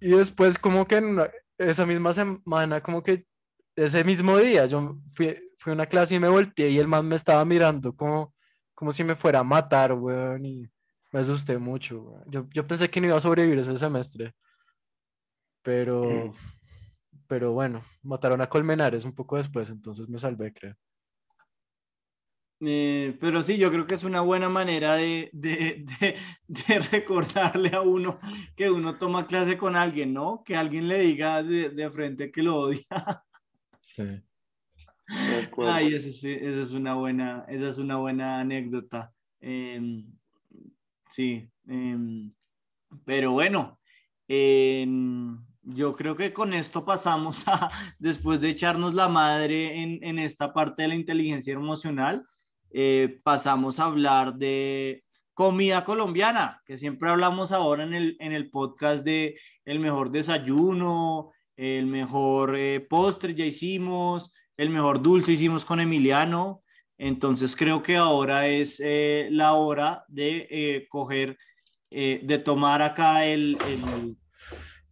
Y 0.00 0.10
después 0.10 0.58
como 0.58 0.86
que 0.86 0.96
en 0.96 1.04
una- 1.06 1.30
esa 1.58 1.86
misma 1.86 2.12
semana, 2.12 2.80
como 2.82 3.02
que 3.02 3.26
ese 3.84 4.04
mismo 4.04 4.36
día, 4.38 4.66
yo 4.66 4.98
fui, 5.12 5.36
fui 5.58 5.70
a 5.70 5.74
una 5.74 5.86
clase 5.86 6.16
y 6.16 6.20
me 6.20 6.28
volteé 6.28 6.70
y 6.70 6.78
el 6.78 6.88
man 6.88 7.06
me 7.06 7.16
estaba 7.16 7.44
mirando 7.44 7.94
como, 7.94 8.34
como 8.74 8.92
si 8.92 9.04
me 9.04 9.14
fuera 9.14 9.40
a 9.40 9.44
matar, 9.44 9.92
weón, 9.92 10.44
y 10.44 10.66
me 11.12 11.20
asusté 11.20 11.58
mucho, 11.58 12.02
weón. 12.02 12.24
Yo, 12.30 12.46
yo 12.52 12.66
pensé 12.66 12.90
que 12.90 13.00
no 13.00 13.08
iba 13.08 13.16
a 13.16 13.20
sobrevivir 13.20 13.58
ese 13.58 13.78
semestre, 13.78 14.34
pero, 15.62 16.32
pero 17.26 17.52
bueno, 17.52 17.84
mataron 18.02 18.40
a 18.40 18.48
Colmenares 18.48 19.04
un 19.04 19.14
poco 19.14 19.36
después, 19.36 19.70
entonces 19.70 20.08
me 20.08 20.18
salvé, 20.18 20.52
creo. 20.52 20.74
Eh, 22.60 23.16
pero 23.20 23.40
sí, 23.40 23.56
yo 23.56 23.70
creo 23.70 23.86
que 23.86 23.94
es 23.94 24.02
una 24.02 24.20
buena 24.20 24.48
manera 24.48 24.94
de, 24.94 25.30
de, 25.32 25.86
de, 26.00 26.16
de 26.48 26.78
recordarle 26.90 27.70
a 27.72 27.82
uno 27.82 28.18
que 28.56 28.68
uno 28.68 28.98
toma 28.98 29.26
clase 29.26 29.56
con 29.56 29.76
alguien, 29.76 30.12
¿no? 30.12 30.42
Que 30.44 30.56
alguien 30.56 30.88
le 30.88 30.98
diga 30.98 31.42
de, 31.44 31.70
de 31.70 31.90
frente 31.90 32.32
que 32.32 32.42
lo 32.42 32.56
odia. 32.56 32.84
Sí. 33.78 34.04
De 34.04 35.44
acuerdo. 35.46 35.72
Ay, 35.72 35.94
esa 35.94 36.08
es, 36.08 36.22
esa 36.22 36.62
es 36.62 36.72
una 36.72 36.94
buena, 36.94 37.44
esa 37.48 37.68
es 37.68 37.78
una 37.78 37.96
buena 37.96 38.40
anécdota. 38.40 39.12
Em, 39.40 40.04
sí, 41.08 41.48
em, 41.66 42.32
pero 43.04 43.32
bueno, 43.32 43.78
em, 44.26 45.38
yo 45.62 45.96
creo 45.96 46.14
que 46.14 46.32
con 46.32 46.52
esto 46.52 46.84
pasamos 46.84 47.46
a, 47.48 47.70
después 47.98 48.40
de 48.40 48.50
echarnos 48.50 48.94
la 48.94 49.08
madre 49.08 49.82
en, 49.82 50.02
en 50.04 50.18
esta 50.18 50.52
parte 50.52 50.82
de 50.82 50.88
la 50.88 50.94
inteligencia 50.94 51.54
emocional, 51.54 52.26
eh, 52.70 53.20
pasamos 53.22 53.80
a 53.80 53.84
hablar 53.84 54.34
de 54.34 55.04
comida 55.32 55.84
colombiana, 55.84 56.62
que 56.66 56.76
siempre 56.76 57.08
hablamos 57.08 57.52
ahora 57.52 57.84
en 57.84 57.94
el, 57.94 58.16
en 58.18 58.32
el 58.32 58.50
podcast 58.50 59.04
de 59.04 59.38
el 59.64 59.78
mejor 59.78 60.10
desayuno, 60.10 61.30
el 61.58 61.86
mejor 61.86 62.56
eh, 62.56 62.80
postre 62.80 63.34
ya 63.34 63.44
hicimos, 63.44 64.32
el 64.56 64.70
mejor 64.70 65.02
dulce 65.02 65.32
hicimos 65.32 65.64
con 65.64 65.80
Emiliano. 65.80 66.62
Entonces 66.96 67.56
creo 67.56 67.82
que 67.82 67.96
ahora 67.96 68.46
es 68.46 68.80
eh, 68.84 69.28
la 69.30 69.54
hora 69.54 70.04
de 70.08 70.46
eh, 70.50 70.86
coger, 70.88 71.36
eh, 71.90 72.20
de 72.22 72.38
tomar 72.38 72.80
acá 72.80 73.24
el, 73.24 73.58
el, 73.66 74.16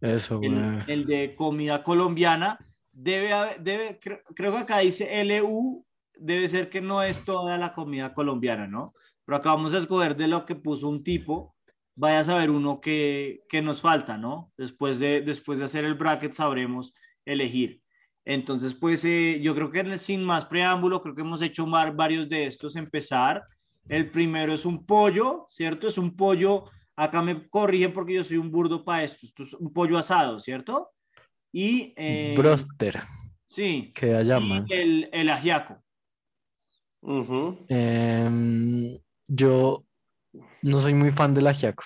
Eso, 0.01 0.41
el, 0.41 1.05
de 1.05 1.35
comida 1.35 1.83
colombiana. 1.83 2.59
Debe, 2.91 3.29
debe, 3.59 3.99
creo, 3.99 4.19
creo 4.35 4.51
que 4.51 4.57
acá 4.59 4.79
dice 4.79 5.23
LU, 5.23 5.85
debe 6.17 6.49
ser 6.49 6.69
que 6.69 6.81
no 6.81 7.01
es 7.01 7.23
toda 7.23 7.57
la 7.57 7.73
comida 7.73 8.13
colombiana, 8.13 8.67
¿no? 8.67 8.93
Pero 9.25 9.37
acá 9.37 9.53
vamos 9.53 9.73
a 9.73 9.77
escoger 9.77 10.17
de 10.17 10.27
lo 10.27 10.45
que 10.45 10.55
puso 10.55 10.89
un 10.89 11.03
tipo. 11.03 11.56
Vaya 11.99 12.19
a 12.19 12.23
saber 12.23 12.51
uno 12.51 12.79
que, 12.79 13.41
que 13.49 13.61
nos 13.63 13.81
falta, 13.81 14.17
¿no? 14.17 14.51
Después 14.55 14.99
de, 14.99 15.21
después 15.21 15.57
de 15.57 15.65
hacer 15.65 15.83
el 15.83 15.95
bracket 15.95 16.31
sabremos 16.31 16.93
elegir. 17.25 17.81
Entonces, 18.23 18.75
pues 18.75 19.03
eh, 19.03 19.39
yo 19.41 19.55
creo 19.55 19.71
que 19.71 19.97
sin 19.97 20.23
más 20.23 20.45
preámbulo, 20.45 21.01
creo 21.01 21.15
que 21.15 21.21
hemos 21.21 21.41
hecho 21.41 21.65
mar- 21.65 21.95
varios 21.95 22.29
de 22.29 22.45
estos 22.45 22.75
empezar. 22.75 23.41
El 23.89 24.11
primero 24.11 24.53
es 24.53 24.63
un 24.63 24.85
pollo, 24.85 25.47
¿cierto? 25.49 25.87
Es 25.87 25.97
un 25.97 26.15
pollo, 26.15 26.65
acá 26.95 27.23
me 27.23 27.47
corrigen 27.49 27.93
porque 27.93 28.13
yo 28.13 28.23
soy 28.23 28.37
un 28.37 28.51
burdo 28.51 28.85
para 28.85 29.03
esto, 29.03 29.25
esto 29.25 29.43
es 29.43 29.53
un 29.53 29.73
pollo 29.73 29.97
asado, 29.97 30.39
¿cierto? 30.39 30.91
Y... 31.51 31.93
eh, 31.97 32.35
Broster, 32.37 32.99
Sí, 33.47 33.91
que 33.95 34.07
la 34.07 34.21
llaman. 34.23 34.65
y 34.67 34.73
el, 34.73 35.09
el 35.13 35.29
ajiaco. 35.29 35.81
Ujú. 37.01 37.65
Em, 37.69 38.99
yo 39.27 39.85
no 40.61 40.79
soy 40.79 40.93
muy 40.93 41.11
fan 41.11 41.33
del 41.33 41.47
ajiaco. 41.47 41.83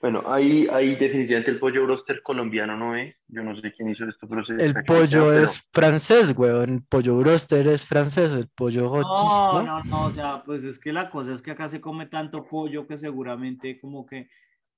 Bueno, 0.00 0.22
ahí, 0.32 0.68
ahí 0.70 0.94
definitivamente 0.94 1.50
el 1.50 1.58
pollo 1.58 1.82
broster 1.84 2.22
colombiano 2.22 2.76
no 2.76 2.94
es. 2.94 3.20
Yo 3.26 3.42
no 3.42 3.60
sé 3.60 3.72
quién 3.76 3.88
hizo 3.88 4.04
esto, 4.04 4.28
pero 4.28 4.44
se 4.44 4.52
El 4.54 4.72
pollo 4.84 5.08
claro, 5.08 5.26
pero- 5.30 5.42
es 5.42 5.62
francés, 5.72 6.34
weón. 6.36 6.70
El 6.70 6.82
pollo 6.84 7.16
broster 7.16 7.66
es 7.66 7.84
francés, 7.84 8.30
el 8.30 8.48
pollo 8.48 8.86
rôti, 8.86 9.08
No, 9.08 9.52
¿no? 9.54 9.62
no, 9.64 9.82
no, 9.84 10.04
o 10.04 10.10
sea, 10.10 10.42
pues 10.46 10.62
es 10.62 10.78
que 10.78 10.92
la 10.92 11.10
cosa 11.10 11.34
es 11.34 11.42
que 11.42 11.50
acá 11.50 11.68
se 11.68 11.80
come 11.80 12.06
tanto 12.06 12.46
pollo 12.46 12.86
que 12.86 12.96
seguramente 12.96 13.80
como 13.80 14.06
que 14.06 14.28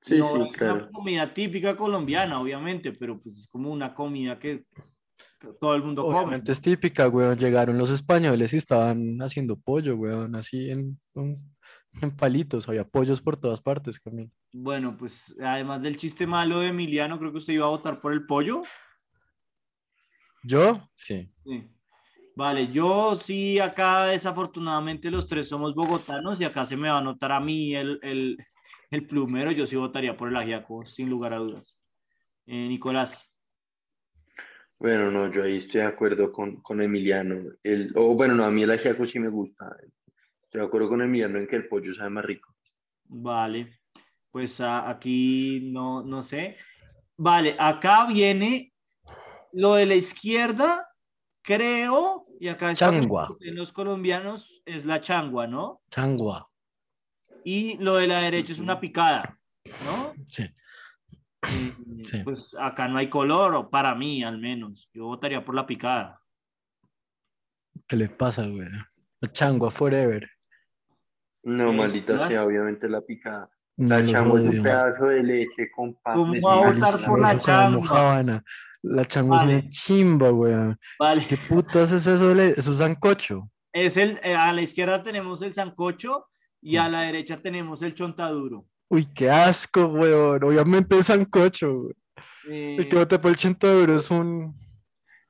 Sí, 0.03 0.17
no 0.17 0.35
sí, 0.37 0.43
es 0.51 0.57
claro. 0.57 0.75
una 0.77 0.91
comida 0.91 1.35
típica 1.35 1.77
colombiana, 1.77 2.41
obviamente, 2.41 2.93
pero 2.93 3.21
pues 3.21 3.37
es 3.41 3.47
como 3.49 3.71
una 3.71 3.95
comida 3.95 4.39
que, 4.39 4.65
todo 5.61 5.75
el 5.75 5.83
mundo 5.83 6.03
come. 6.05 6.17
Obviamente 6.17 6.53
es 6.53 6.61
típica, 6.63 7.09
weón. 7.09 7.39
Llegaron 7.39 7.77
los 7.77 7.91
españoles 7.91 8.55
y 8.55 8.57
estaban 8.57 9.19
haciendo 9.21 9.57
pollo, 9.57 9.97
weón, 9.97 10.35
así 10.35 10.71
en, 10.71 10.99
en, 11.15 11.37
en 12.03 12.11
palitos. 12.11 12.69
Había 12.69 12.87
pollos 12.87 13.21
por 13.21 13.37
todas 13.37 13.61
partes, 13.61 13.99
Camilo. 13.99 14.31
Bueno, 14.53 14.97
pues 14.97 15.35
además 15.41 15.83
del 15.83 15.97
chiste 15.97 16.27
malo 16.27 16.61
de 16.61 16.69
Emiliano, 16.69 17.19
creo 17.19 17.31
que 17.31 17.39
usted 17.39 17.55
iba 17.55 17.67
a 17.67 17.71
votar 17.71 18.01
por 18.01 18.13
el 18.13 18.27
pollo. 18.27 18.63
¿Yo? 20.43 20.89
Sí. 20.95 21.31
Sí. 21.45 21.69
Vale, 22.37 22.69
yo 22.73 23.17
sí, 23.17 23.59
acá 23.59 24.07
desafortunadamente 24.07 25.11
los 25.11 25.27
tres 25.27 25.49
somos 25.49 25.75
bogotanos 25.75 26.41
y 26.41 26.45
acá 26.45 26.65
se 26.65 26.77
me 26.77 26.89
va 26.89 26.99
a 26.99 27.03
notar 27.03 27.33
a 27.33 27.41
mí 27.41 27.75
el, 27.75 27.99
el, 28.03 28.39
el 28.91 29.07
plumero, 29.07 29.53
yo 29.53 29.67
sí 29.67 29.77
votaría 29.77 30.17
por 30.17 30.29
el 30.29 30.37
ajiaco, 30.37 30.87
sin 30.87 31.11
lugar 31.11 31.35
a 31.35 31.39
dudas. 31.39 31.77
Eh, 32.47 32.67
Nicolás. 32.69 33.31
Bueno, 34.79 35.11
no, 35.11 35.31
yo 35.31 35.43
ahí 35.45 35.59
estoy 35.59 35.83
de 35.83 35.87
acuerdo 35.89 36.33
con, 36.33 36.63
con 36.63 36.81
Emiliano. 36.81 37.43
El, 37.63 37.93
o 37.95 38.15
bueno, 38.15 38.35
no, 38.35 38.45
a 38.45 38.51
mí 38.51 38.63
el 38.63 38.71
ajiaco 38.71 39.05
sí 39.05 39.19
me 39.19 39.29
gusta. 39.29 39.77
Estoy 40.51 40.63
de 40.63 40.67
acuerdo 40.67 40.89
con 40.89 41.01
Emiliano 41.01 41.39
en 41.39 41.47
que 41.47 41.55
el 41.55 41.69
pollo 41.69 41.95
sabe 41.95 42.11
más 42.11 42.25
rico. 42.25 42.53
Vale, 43.05 43.79
pues 44.33 44.61
a- 44.61 44.91
aquí 44.91 45.61
no, 45.73 46.03
no 46.03 46.25
sé. 46.25 46.57
Vale, 47.17 47.55
acá 47.57 48.05
viene 48.07 48.73
lo 49.53 49.75
de 49.75 49.87
la 49.87 49.95
izquierda, 49.95 50.89
creo, 51.41 52.21
y 52.41 52.49
acá 52.49 52.75
Changua. 52.75 53.29
en 53.39 53.55
los 53.55 53.73
colombianos 53.73 54.61
es 54.65 54.85
la 54.85 55.01
changua, 55.01 55.47
¿no? 55.47 55.83
Changua. 55.89 56.51
Y 57.45 57.77
lo 57.79 57.95
de 57.95 58.09
la 58.09 58.21
derecha 58.21 58.53
es 58.53 58.59
una 58.59 58.81
picada, 58.81 59.39
¿no? 59.85 60.15
Sí. 60.27 60.43
Eh, 60.43 61.73
Sí. 62.03 62.23
Pues 62.25 62.57
acá 62.59 62.89
no 62.89 62.99
hay 62.99 63.09
color, 63.09 63.55
o 63.55 63.71
para 63.71 63.95
mí 63.95 64.25
al 64.25 64.39
menos. 64.39 64.91
Yo 64.93 65.05
votaría 65.05 65.45
por 65.45 65.55
la 65.55 65.65
picada. 65.65 66.21
¿Qué 67.87 67.95
le 67.97 68.09
pasa, 68.09 68.43
weón? 68.43 68.85
La 69.21 69.31
changua 69.31 69.71
forever. 69.71 70.29
No, 71.43 71.71
Eh, 71.71 71.77
maldita 71.77 72.29
sea, 72.29 72.45
obviamente 72.45 72.89
la 72.89 73.01
picada. 73.01 73.51
La 73.77 73.99
es 74.01 74.21
un 74.21 74.63
pedazo 74.63 75.07
de 75.07 75.23
leche 75.23 75.71
con 75.75 75.95
pan. 76.03 76.15
¿Cómo 76.15 76.35
va 76.43 76.53
a 76.69 76.73
votar 76.73 76.95
por 77.07 77.21
la 77.21 77.31
almojábana. 77.31 78.45
La 78.83 79.05
changua 79.07 79.39
es 79.39 79.43
una 79.45 79.63
chimba, 79.71 80.31
weón. 80.33 80.79
Vale. 80.99 81.27
¿Qué 81.27 81.37
putas 81.39 81.93
es 81.93 82.07
eso? 82.07 82.35
de 82.35 82.51
Eso 82.51 82.71
es 82.73 82.77
sancocho. 82.79 83.51
Es 83.73 83.97
el, 83.97 84.19
eh, 84.23 84.35
a 84.35 84.53
la 84.53 84.61
izquierda 84.63 85.03
tenemos 85.03 85.41
el 85.43 85.55
sancocho 85.55 86.27
y 86.61 86.77
Mm. 86.77 86.81
a 86.81 86.89
la 86.91 87.01
derecha 87.03 87.41
tenemos 87.41 87.81
el 87.83 87.95
chontaduro. 87.95 88.67
Uy, 88.91 89.07
qué 89.15 89.31
asco, 89.31 89.87
weón. 89.87 90.43
Obviamente 90.45 90.99
es 90.99 91.07
sancocho, 91.07 91.73
weón. 91.73 91.95
Eh, 92.51 92.77
El 92.79 92.89
que 92.89 92.97
vota 92.97 93.21
por 93.21 93.31
el 93.31 93.35
80 93.37 93.71
euros 93.71 94.05
es 94.05 94.11
un, 94.11 94.60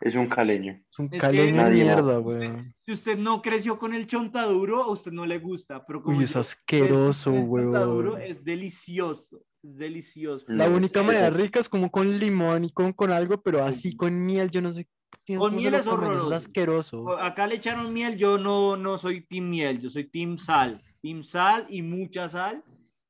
Es 0.01 0.15
un 0.15 0.29
caleño. 0.29 0.81
es 0.91 0.99
un 0.99 1.07
Es 1.07 1.11
que 1.13 1.19
caleño 1.19 1.65
de 1.65 1.71
mierda, 1.71 2.21
weón. 2.21 2.75
si 2.79 2.93
usted 2.93 3.19
no 3.19 3.43
creció 3.43 3.79
con 3.79 3.93
el 3.93 4.07
chontaduro, 4.07 4.83
a 4.83 4.91
usted 4.91 5.13
no 5.13 5.27
le 5.27 5.39
gusta. 5.39 5.85
Pero 5.87 6.03
como 6.03 6.17
Uy, 6.17 6.25
es 6.25 6.33
yo 6.35 6.41
asqueroso, 6.41 7.31
con 7.31 7.41
el 7.41 7.65
chontaduro, 7.67 8.17
es 8.17 8.43
delicioso. 8.43 9.43
Es 9.63 9.77
delicioso. 9.77 10.47
La 10.49 10.69
No, 10.69 10.77
única 10.77 11.03
manera 11.03 11.29
rica 11.29 11.61
es 11.61 11.69
como 11.69 11.91
con 11.91 12.19
limón 12.19 12.65
y 12.65 12.71
con, 12.71 12.93
con 12.93 13.13
algo, 13.13 13.43
pero 13.43 13.63
así 13.63 13.95
con 13.95 14.25
miel, 14.25 14.51
yo 14.51 14.63
no 14.63 14.73
sé. 14.73 14.89
Con 15.37 15.55
miel 15.55 15.75
es 15.75 15.87
horroroso. 15.87 16.27
es 16.29 16.33
asqueroso. 16.33 17.19
Acá 17.19 17.47
le 17.47 17.57
echaron 17.57 17.93
miel, 17.93 18.17
yo 18.17 18.39
no, 18.39 18.77
no 18.77 18.97
soy 18.97 19.21
team 19.21 19.51
miel, 19.51 19.81
yo 19.81 19.91
soy 19.91 20.05
team 20.05 20.39
sal. 20.39 20.81
Team 21.03 21.25
sal 21.25 21.67
y 21.69 21.83
mucha 21.83 22.29
sal. 22.29 22.65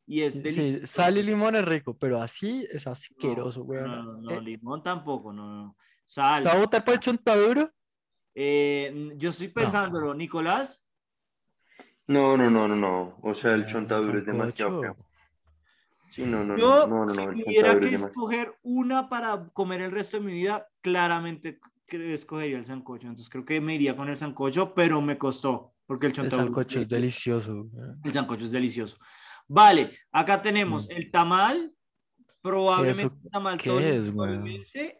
Y 0.07 0.22
es 0.22 0.34
Sí, 0.34 0.41
delicioso. 0.41 0.86
sal 0.86 1.18
y 1.18 1.22
limón 1.22 1.55
es 1.55 1.64
rico, 1.64 1.97
pero 1.97 2.20
así 2.20 2.66
es 2.72 2.84
No, 2.86 2.93
asqueroso, 2.93 3.61
No, 3.61 3.66
weón. 3.66 3.84
no, 4.05 4.20
no, 4.22 4.30
Eh, 4.32 4.41
limón 4.41 4.82
tampoco, 4.82 5.32
no, 5.32 5.55
no. 5.55 5.76
Sal. 6.11 6.42
¿Te 6.42 6.48
va 6.48 6.56
a 6.56 6.58
votar 6.58 6.84
por 6.84 6.94
el 6.94 6.98
chontaduro? 6.98 7.70
Eh, 8.34 9.12
yo 9.16 9.30
estoy 9.30 9.46
pensándolo, 9.46 10.12
Nicolás. 10.12 10.84
No, 12.08 12.36
no, 12.36 12.50
no, 12.50 12.66
no, 12.66 12.74
no. 12.74 13.20
O 13.22 13.32
sea, 13.36 13.54
el 13.54 13.62
Ah, 13.62 13.68
chontaduro 13.70 14.18
es 14.18 14.26
demasiado. 14.26 14.96
Sí, 16.11 16.22
no, 16.22 16.42
no, 16.42 16.58
Yo, 16.58 16.88
no, 16.88 17.06
no, 17.06 17.06
no, 17.06 17.14
si 17.14 17.20
no, 17.20 17.30
el 17.30 17.44
tuviera 17.44 17.78
que 17.78 17.94
escoger 17.94 18.58
una 18.62 19.08
para 19.08 19.50
comer 19.52 19.82
el 19.82 19.92
resto 19.92 20.16
de 20.16 20.24
mi 20.24 20.32
vida, 20.32 20.66
claramente 20.80 21.61
escogería 21.86 22.58
el 22.58 22.66
sancocho. 22.66 23.06
Entonces 23.06 23.30
creo 23.30 23.44
que 23.44 23.61
me 23.61 23.76
iría 23.76 23.96
con 23.96 24.08
el 24.08 24.16
sancocho, 24.16 24.74
pero 24.74 25.00
me 25.00 25.16
costó, 25.16 25.74
porque 25.86 26.08
el 26.08 26.18
El 26.18 26.30
sancocho 26.32 26.80
es 26.80 26.88
delicioso. 26.88 27.68
El 28.02 28.12
sancocho 28.12 28.46
es 28.46 28.50
delicioso. 28.50 28.98
Vale, 29.46 29.96
acá 30.11 30.42
tenemos 30.42 30.88
Mm. 30.88 30.92
el 30.92 31.11
tamal, 31.12 31.72
probablemente 32.43 33.14
¿Eso 33.14 33.20
el 33.24 33.30
tamal 33.30 33.59
qué 33.59 33.70
tole- 33.70 33.97
es, 33.97 34.11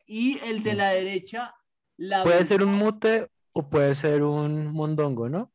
y 0.07 0.39
el 0.41 0.63
de 0.63 0.75
Mm. 0.75 0.77
la 0.77 0.89
derecha, 0.91 1.55
la 1.97 2.23
Puede 2.25 2.45
ser 2.45 2.63
un 2.63 2.75
mute 2.75 3.29
o 3.53 3.69
puede 3.69 3.95
ser 3.95 4.23
un 4.23 4.73
mondongo, 4.73 5.29
¿no? 5.29 5.53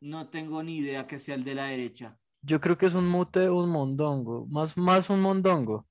no 0.00 0.28
tengo 0.28 0.62
ni 0.62 0.78
idea 0.78 1.06
que 1.06 1.18
sea 1.18 1.34
el 1.34 1.44
de 1.44 1.54
la 1.54 1.66
derecha. 1.66 2.16
Yo 2.42 2.60
creo 2.60 2.78
que 2.78 2.86
es 2.86 2.94
un 2.94 3.08
mute 3.08 3.48
o 3.48 3.56
un 3.62 3.70
mondongo. 3.70 4.46
Más, 4.46 4.76
más 4.76 5.10
un 5.10 5.20
mondongo. 5.20 5.86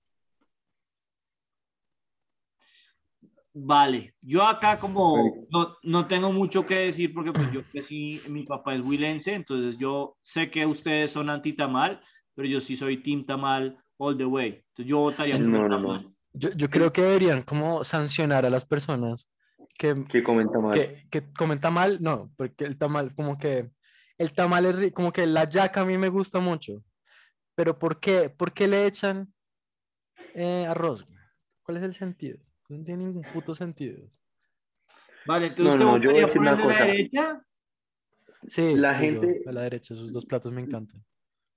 Vale, 3.59 4.13
yo 4.21 4.43
acá 4.45 4.79
como 4.79 5.15
no, 5.49 5.75
no 5.81 6.05
tengo 6.07 6.31
mucho 6.31 6.63
que 6.63 6.75
decir 6.75 7.11
porque 7.11 7.31
pues 7.31 7.51
yo 7.51 7.63
crecí, 7.63 8.21
mi 8.29 8.43
papá 8.43 8.75
es 8.75 8.81
huilense, 8.81 9.33
entonces 9.33 9.79
yo 9.79 10.15
sé 10.21 10.51
que 10.51 10.65
ustedes 10.67 11.11
son 11.11 11.29
anti-tamal, 11.31 11.99
pero 12.35 12.47
yo 12.47 12.59
sí 12.59 12.77
soy 12.77 13.01
team 13.01 13.25
tamal 13.25 13.83
all 13.97 14.17
the 14.17 14.25
way. 14.25 14.63
Entonces 14.69 14.85
yo 14.89 14.99
votaría 14.99 15.35
por 15.35 15.45
No, 15.45 15.67
no, 15.67 15.79
no. 15.79 16.15
Yo, 16.33 16.51
yo 16.51 16.69
creo 16.69 16.91
que 16.93 17.01
deberían 17.01 17.41
como 17.41 17.83
sancionar 17.83 18.45
a 18.45 18.49
las 18.49 18.65
personas 18.65 19.29
que, 19.77 19.95
¿Qué 20.09 20.23
comenta 20.23 20.59
mal? 20.59 20.73
que, 20.73 21.07
que 21.09 21.31
comen 21.33 21.59
tamal. 21.59 21.97
No, 22.01 22.31
porque 22.37 22.65
el 22.65 22.77
tamal, 22.77 23.15
como 23.15 23.37
que 23.37 23.71
el 24.17 24.31
tamal 24.33 24.65
es 24.65 24.91
como 24.93 25.11
que 25.11 25.25
la 25.25 25.47
yaca 25.49 25.81
a 25.81 25.85
mí 25.85 25.97
me 25.97 26.09
gusta 26.09 26.39
mucho. 26.39 26.83
Pero 27.55 27.79
¿por 27.79 27.99
qué? 27.99 28.29
¿Por 28.29 28.53
qué 28.53 28.67
le 28.67 28.85
echan 28.85 29.33
eh, 30.35 30.65
arroz? 30.67 31.05
¿Cuál 31.63 31.77
es 31.77 31.83
el 31.83 31.93
sentido? 31.95 32.37
No 32.69 32.83
tiene 32.83 33.05
ningún 33.05 33.23
puto 33.23 33.55
sentido. 33.55 34.09
Vale, 35.25 35.47
entonces 35.47 35.79
No, 35.79 35.97
yo 35.97 36.11
voy 36.11 36.21
a 36.21 36.25
decir 36.27 36.39
una 36.41 36.55
la 36.55 36.61
cosa. 36.61 36.85
derecha. 36.85 37.45
Sí, 38.47 38.75
La 38.75 38.93
sí, 38.93 39.13
yo, 39.13 39.21
gente- 39.21 39.43
a 39.47 39.51
la 39.51 39.61
derecha, 39.61 39.93
esos 39.93 40.13
dos 40.13 40.25
platos 40.25 40.51
me 40.51 40.61
encantan. 40.61 41.03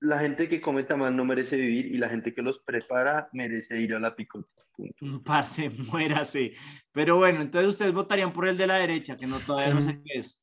La 0.00 0.18
gente 0.18 0.48
que 0.48 0.60
come 0.60 0.84
tamal 0.84 1.14
no 1.14 1.24
merece 1.24 1.56
vivir 1.56 1.86
y 1.86 1.98
la 1.98 2.08
gente 2.08 2.32
que 2.34 2.40
los 2.42 2.58
prepara 2.60 3.28
merece 3.32 3.78
ir 3.80 3.94
a 3.94 4.00
la 4.00 4.16
picota. 4.16 4.48
Punto. 4.74 5.04
Mm, 5.04 5.18
Parce, 5.22 5.68
muérase. 6.24 6.54
Pero 6.92 7.16
bueno, 7.16 7.40
entonces 7.42 7.68
ustedes 7.68 7.92
votarían 7.92 8.32
por 8.32 8.48
el 8.48 8.56
de 8.56 8.66
la 8.66 8.76
derecha, 8.76 9.16
que 9.16 9.26
no 9.26 9.38
todavía 9.40 9.74
no 9.74 9.82
sé 9.82 9.94
Mm. 9.94 10.02
qué 10.04 10.18
es. 10.20 10.42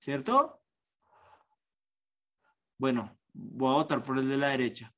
¿Cierto? 0.00 0.62
Bueno, 2.78 3.18
voy 3.34 3.70
a 3.72 3.76
votar 3.76 4.02
por 4.02 4.18
el 4.18 4.28
de 4.28 4.36
la 4.36 4.48
derecha. 4.48 4.94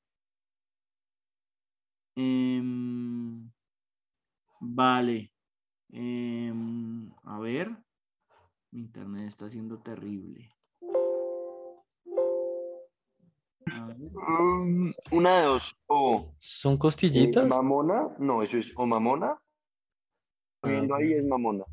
Em, 2.17 3.51
vale. 4.61 5.33
Em, 5.89 7.11
a 7.25 7.39
ver. 7.41 7.71
Mi 8.73 8.81
internet 8.83 9.27
está 9.29 9.49
siendo 9.51 9.79
terrible. 9.83 10.53
Mm, 14.13 14.91
una 15.13 15.39
de 15.41 15.47
dos. 15.47 15.77
O 15.87 16.35
¿Son 16.39 16.75
eh, 16.75 16.79
costillitas? 16.79 17.49
mamona, 17.49 18.09
no, 18.19 18.43
eso 18.43 18.57
es 18.59 18.73
o 18.77 18.87
mamona. 18.87 19.39
Viendo 20.63 20.95
ahí 20.95 21.15
es 21.15 21.25
mamona. 21.25 21.65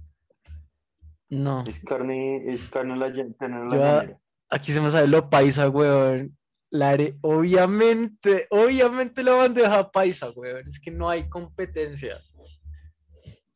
No. 1.29 1.63
Es 1.67 1.79
carne, 1.83 2.49
es 2.51 2.69
carne 2.69 2.95
la, 2.95 3.11
carne 3.37 3.65
la 3.69 3.75
Yo 3.75 3.83
a- 3.83 3.87
llanera. 4.03 4.19
Aquí 4.49 4.71
se 4.71 4.79
me 4.79 4.89
sale 4.89 5.07
lo 5.07 5.29
paisa, 5.29 5.67
weón. 5.69 6.37
La 6.69 6.91
are- 6.91 7.17
Obviamente, 7.21 8.47
obviamente 8.49 9.23
la 9.23 9.33
bandeja 9.33 9.91
paisa, 9.91 10.29
weón. 10.31 10.65
Es 10.67 10.79
que 10.79 10.91
no 10.91 11.09
hay 11.09 11.27
competencia. 11.27 12.21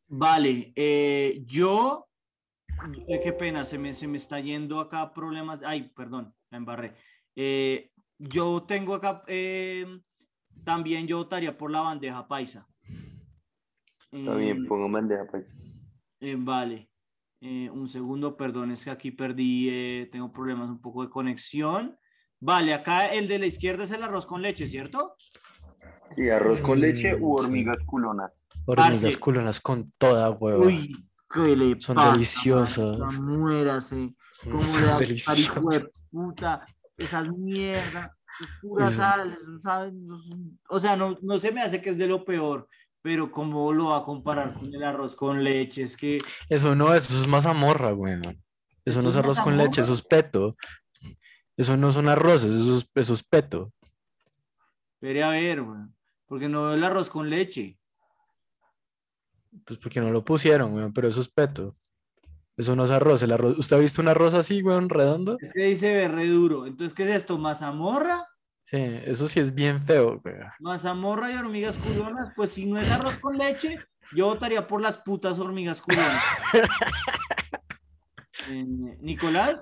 Vale, 0.06 0.72
eh, 0.76 1.42
yo, 1.46 2.06
qué 3.22 3.32
pena, 3.32 3.64
se 3.64 3.78
me, 3.78 3.94
se 3.94 4.06
me 4.06 4.18
está 4.18 4.38
yendo 4.40 4.78
acá 4.80 5.14
problemas. 5.14 5.60
Ay, 5.64 5.90
perdón, 5.96 6.34
la 6.50 6.58
embarré. 6.58 6.94
Eh, 7.34 7.90
yo 8.28 8.62
tengo 8.66 8.94
acá, 8.94 9.22
eh, 9.26 9.84
también 10.64 11.06
yo 11.06 11.18
votaría 11.18 11.56
por 11.56 11.70
la 11.70 11.80
bandeja 11.82 12.26
paisa. 12.28 12.66
Bien, 14.12 14.58
Em, 14.58 14.66
pongo 14.66 14.90
bandeja 14.90 15.26
paisa. 15.26 15.50
eh, 16.20 16.36
vale, 16.38 16.88
Eh, 17.44 17.68
un 17.70 17.88
segundo, 17.88 18.36
perdón, 18.36 18.70
es 18.70 18.84
que 18.84 18.90
aquí 18.92 19.10
perdí, 19.10 19.66
eh, 19.68 20.08
tengo 20.12 20.30
problemas 20.30 20.70
un 20.70 20.80
poco 20.80 21.02
de 21.02 21.10
conexión. 21.10 21.98
Vale, 22.38 22.72
acá 22.72 23.12
el 23.12 23.26
de 23.26 23.40
la 23.40 23.46
izquierda 23.46 23.82
es 23.82 23.90
el 23.90 24.04
arroz 24.04 24.26
con 24.26 24.42
leche, 24.42 24.68
¿cierto? 24.68 25.16
Sí, 26.14 26.28
arroz 26.30 26.60
con 26.60 26.78
leche 26.78 27.16
u 27.16 27.34
Mm, 27.34 27.38
sí. 27.38 27.44
hormigas 27.46 27.78
culonas. 27.84 28.30
Hormigas 28.64 29.02
Parce. 29.02 29.18
culonas 29.18 29.60
con 29.60 29.90
toda 29.98 30.30
hueva. 30.30 30.66
Uy, 30.66 31.04
qué 31.28 31.56
le 31.56 31.80
Son 31.80 31.96
pasa, 31.96 32.12
deliciosas. 32.12 33.18
Muérase. 33.20 34.14
¿Cómo 34.44 34.62
Son 34.62 34.80
le 34.82 34.86
da 34.86 34.98
deliciosas. 35.00 35.38
hijo 35.40 35.68
de 35.68 35.90
puta? 36.12 36.64
Esas 37.02 37.28
mierdas, 37.30 38.10
pura 38.60 38.88
sal, 38.90 39.32
eso 39.32 39.60
sabe- 39.60 39.92
no 39.92 40.22
son- 40.22 40.60
O 40.68 40.78
sea, 40.80 40.96
no, 40.96 41.16
no 41.22 41.38
se 41.38 41.50
me 41.52 41.62
hace 41.62 41.80
que 41.82 41.90
es 41.90 41.98
de 41.98 42.06
lo 42.06 42.24
peor, 42.24 42.68
pero 43.02 43.30
¿cómo 43.32 43.72
lo 43.72 43.90
va 43.90 43.98
a 43.98 44.04
comparar 44.04 44.52
con 44.54 44.72
el 44.74 44.82
arroz 44.82 45.16
con 45.16 45.42
leche? 45.42 45.82
Es 45.82 45.96
que 45.96 46.18
Eso 46.48 46.74
no, 46.74 46.94
eso 46.94 47.18
es 47.18 47.26
mazamorra, 47.26 47.92
weón. 47.94 48.22
Eso 48.84 49.00
no 49.02 49.08
¿Eso 49.08 49.18
es 49.20 49.24
arroz 49.24 49.40
con 49.40 49.56
leche, 49.56 49.80
eso 49.80 49.92
es 49.92 50.02
peto. 50.02 50.56
Eso 51.56 51.76
no 51.76 51.92
son 51.92 52.08
arroces, 52.08 52.50
eso 52.50 52.76
es, 52.76 52.90
eso 52.94 53.14
es 53.14 53.22
peto. 53.22 53.72
Espere 54.94 55.22
a 55.22 55.28
ver, 55.30 55.60
weón, 55.60 55.94
porque 56.26 56.48
no 56.48 56.62
veo 56.62 56.74
el 56.74 56.84
arroz 56.84 57.10
con 57.10 57.28
leche. 57.28 57.78
Pues 59.66 59.78
porque 59.78 60.00
no 60.00 60.10
lo 60.10 60.24
pusieron, 60.24 60.72
weón, 60.74 60.92
pero 60.92 61.08
eso 61.08 61.20
es 61.20 61.28
peto. 61.28 61.76
Eso 62.56 62.76
no 62.76 62.84
es 62.84 62.90
arroz, 62.90 63.22
el 63.22 63.32
arroz. 63.32 63.58
¿Usted 63.58 63.76
ha 63.76 63.80
visto 63.80 64.02
un 64.02 64.08
arroz 64.08 64.34
así, 64.34 64.62
weón, 64.62 64.88
redondo? 64.88 65.36
Es 65.40 65.52
que 65.52 65.64
dice 65.64 65.92
ve 65.92 66.08
re 66.08 66.26
duro. 66.26 66.66
Entonces, 66.66 66.94
¿qué 66.94 67.04
es 67.04 67.10
esto? 67.10 67.38
¿Mazamorra? 67.38 68.26
Sí, 68.64 68.76
eso 68.78 69.26
sí 69.26 69.40
es 69.40 69.54
bien 69.54 69.80
feo, 69.80 70.20
weón. 70.24 70.48
¿Mazamorra 70.60 71.30
y 71.30 71.36
hormigas 71.36 71.76
culonas? 71.76 72.32
Pues 72.36 72.50
si 72.50 72.66
no 72.66 72.78
es 72.78 72.90
arroz 72.90 73.18
con 73.18 73.38
leche, 73.38 73.78
yo 74.14 74.26
votaría 74.26 74.66
por 74.66 74.80
las 74.80 74.98
putas 74.98 75.38
hormigas 75.38 75.80
culonas. 75.80 76.22
Eh, 78.50 78.64
Nicolás, 79.00 79.54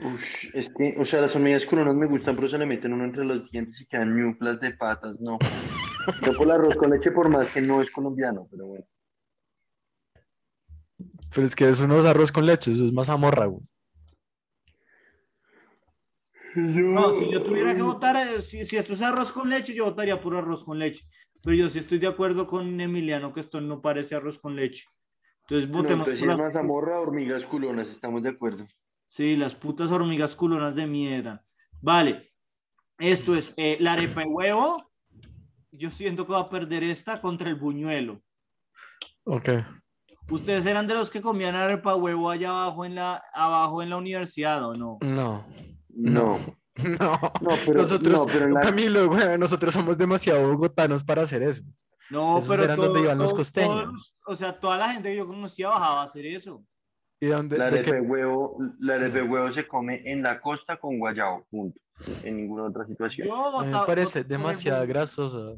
Ush, 0.00 0.50
es 0.54 0.72
que, 0.76 0.96
o 0.98 1.04
sea, 1.04 1.20
las 1.20 1.34
hormigas 1.34 1.64
culonas 1.66 1.94
me 1.94 2.06
gustan, 2.06 2.34
pero 2.34 2.48
se 2.48 2.58
le 2.58 2.66
meten 2.66 2.92
uno 2.92 3.04
entre 3.04 3.24
los 3.24 3.50
dientes 3.50 3.80
y 3.80 3.86
quedan 3.86 4.16
ñuflas 4.16 4.60
de 4.60 4.72
patas, 4.72 5.20
no. 5.20 5.38
Yo 6.26 6.36
por 6.36 6.46
el 6.46 6.52
arroz 6.52 6.76
con 6.76 6.90
leche, 6.90 7.12
por 7.12 7.30
más 7.30 7.52
que 7.52 7.60
no 7.60 7.80
es 7.80 7.90
colombiano, 7.90 8.46
pero 8.50 8.66
bueno. 8.66 8.84
Pero 11.34 11.46
es 11.46 11.56
que 11.56 11.68
eso 11.68 11.86
no 11.86 11.98
es 11.98 12.04
arroz 12.04 12.30
con 12.30 12.46
leche, 12.46 12.70
eso 12.70 12.84
es 12.84 12.92
mazamorra, 12.92 13.48
weón. 13.48 13.68
no, 16.54 17.14
si 17.18 17.30
yo 17.32 17.42
tuviera 17.42 17.74
que 17.74 17.82
votar, 17.82 18.16
eh, 18.16 18.40
si, 18.40 18.64
si 18.64 18.76
esto 18.76 18.92
es 18.92 19.02
arroz 19.02 19.32
con 19.32 19.48
leche, 19.50 19.74
yo 19.74 19.84
votaría 19.86 20.20
por 20.20 20.36
arroz 20.36 20.64
con 20.64 20.78
leche. 20.78 21.04
Pero 21.42 21.56
yo 21.56 21.68
sí 21.68 21.80
estoy 21.80 21.98
de 21.98 22.06
acuerdo 22.06 22.46
con 22.46 22.80
Emiliano 22.80 23.32
que 23.34 23.40
esto 23.40 23.60
no 23.60 23.82
parece 23.82 24.14
arroz 24.14 24.38
con 24.38 24.54
leche. 24.56 24.84
Entonces 25.42 25.68
No, 25.68 25.78
votemos 25.78 26.08
entonces 26.08 26.20
si 26.20 26.20
por 26.20 26.30
es 26.30 26.38
las, 26.38 26.40
mazamorra, 26.40 27.00
hormigas 27.00 27.44
culonas, 27.44 27.88
estamos 27.88 28.22
de 28.22 28.30
acuerdo. 28.30 28.66
sí, 29.04 29.36
las 29.36 29.54
putas 29.54 29.90
hormigas 29.90 30.36
culonas 30.36 30.74
de 30.74 30.86
mierda. 30.86 31.44
Vale, 31.82 32.32
esto 32.98 33.34
es 33.34 33.52
eh, 33.56 33.76
la 33.80 33.92
arepa 33.94 34.20
de 34.20 34.26
huevo. 34.28 34.76
Yo 35.72 35.90
siento 35.90 36.24
que 36.26 36.32
va 36.32 36.40
a 36.40 36.48
perder 36.48 36.84
esta 36.84 37.20
contra 37.20 37.48
el 37.50 37.56
buñuelo. 37.56 38.22
Ok. 39.24 39.48
¿Ustedes 40.30 40.64
eran 40.66 40.86
de 40.86 40.94
los 40.94 41.10
que 41.10 41.20
comían 41.20 41.54
arepa 41.54 41.94
huevo 41.96 42.30
allá 42.30 42.50
abajo 42.50 42.84
en 42.84 42.94
la, 42.94 43.22
abajo 43.32 43.82
en 43.82 43.90
la 43.90 43.96
universidad 43.96 44.64
o 44.66 44.74
no? 44.74 44.98
No, 45.02 45.44
No. 45.88 46.38
no. 46.38 46.38
No, 47.40 47.52
pero, 47.66 47.74
nosotros, 47.82 48.26
no, 48.26 48.32
pero 48.32 48.48
la- 48.48 48.60
Camilo, 48.60 49.06
weón, 49.08 49.38
nosotros 49.38 49.72
somos 49.72 49.96
demasiado 49.96 50.48
bogotanos 50.50 51.04
para 51.04 51.22
hacer 51.22 51.42
eso. 51.44 51.62
No, 52.10 52.38
Esos 52.38 52.50
pero 52.50 52.64
eran 52.64 52.76
donde 52.78 52.94
todo- 52.94 53.04
iban 53.04 53.18
los 53.18 53.28
todo- 53.30 53.36
costeños. 53.38 53.84
todos- 53.84 54.14
o 54.26 54.36
sea, 54.36 54.58
toda 54.58 54.78
la 54.78 54.92
gente 54.92 55.10
que 55.10 55.16
yo 55.16 55.26
conocía 55.26 55.68
bajaba 55.68 56.00
a 56.00 56.04
hacer 56.04 56.26
eso. 56.26 56.64
¿Y 57.20 57.26
dónde, 57.26 57.58
la 57.58 57.66
arepa 57.68 57.92
de 57.92 58.00
huevo, 58.00 58.58
la 58.80 58.94
arepa 58.94 59.22
huevo 59.22 59.52
se 59.54 59.68
come 59.68 60.02
en 60.04 60.22
la 60.24 60.40
costa 60.40 60.76
con 60.78 60.98
guayabo, 60.98 61.46
punto. 61.48 61.78
En 62.24 62.38
ninguna 62.38 62.64
otra 62.64 62.84
situación. 62.86 63.28
Yo 63.28 63.58
A 63.60 63.64
mí 63.64 63.70
me 63.72 63.78
parece 63.86 64.24
demasiado 64.24 64.84
grasosa. 64.84 65.56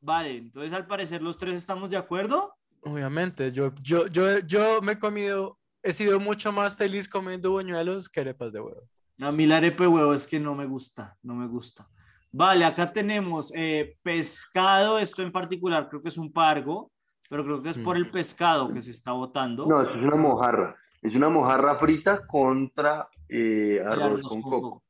Vale, 0.00 0.36
entonces 0.36 0.72
al 0.74 0.86
parecer 0.86 1.22
los 1.22 1.38
tres 1.38 1.54
estamos 1.54 1.88
de 1.88 1.96
acuerdo. 1.96 2.54
Obviamente, 2.82 3.52
yo, 3.52 3.72
yo, 3.80 4.06
yo, 4.08 4.40
yo 4.40 4.80
me 4.82 4.92
he 4.92 4.98
comido, 4.98 5.58
he 5.82 5.92
sido 5.92 6.18
mucho 6.18 6.52
más 6.52 6.76
feliz 6.76 7.08
comiendo 7.08 7.50
buñuelos 7.52 8.08
que 8.08 8.20
arepas 8.20 8.52
de 8.52 8.60
huevo. 8.60 8.82
A 9.20 9.30
mí 9.30 9.46
la 9.46 9.58
arepa 9.58 9.84
de 9.84 9.88
huevo 9.88 10.14
es 10.14 10.26
que 10.26 10.40
no 10.40 10.54
me 10.54 10.66
gusta, 10.66 11.16
no 11.22 11.34
me 11.34 11.46
gusta. 11.46 11.88
Vale, 12.32 12.64
acá 12.64 12.92
tenemos 12.92 13.52
eh, 13.54 13.96
pescado, 14.02 14.98
esto 14.98 15.22
en 15.22 15.30
particular 15.30 15.88
creo 15.88 16.02
que 16.02 16.08
es 16.08 16.18
un 16.18 16.32
pargo, 16.32 16.90
pero 17.28 17.44
creo 17.44 17.62
que 17.62 17.70
es 17.70 17.78
por 17.78 17.96
el 17.96 18.10
pescado 18.10 18.72
que 18.72 18.82
se 18.82 18.90
está 18.90 19.12
votando. 19.12 19.66
No, 19.66 19.82
es 19.82 19.96
una 19.96 20.16
mojarra. 20.16 20.76
Es 21.00 21.14
una 21.14 21.28
mojarra 21.28 21.76
frita 21.78 22.26
contra 22.26 23.08
eh, 23.28 23.82
arroz 23.84 24.22
con 24.22 24.40
coco. 24.42 24.82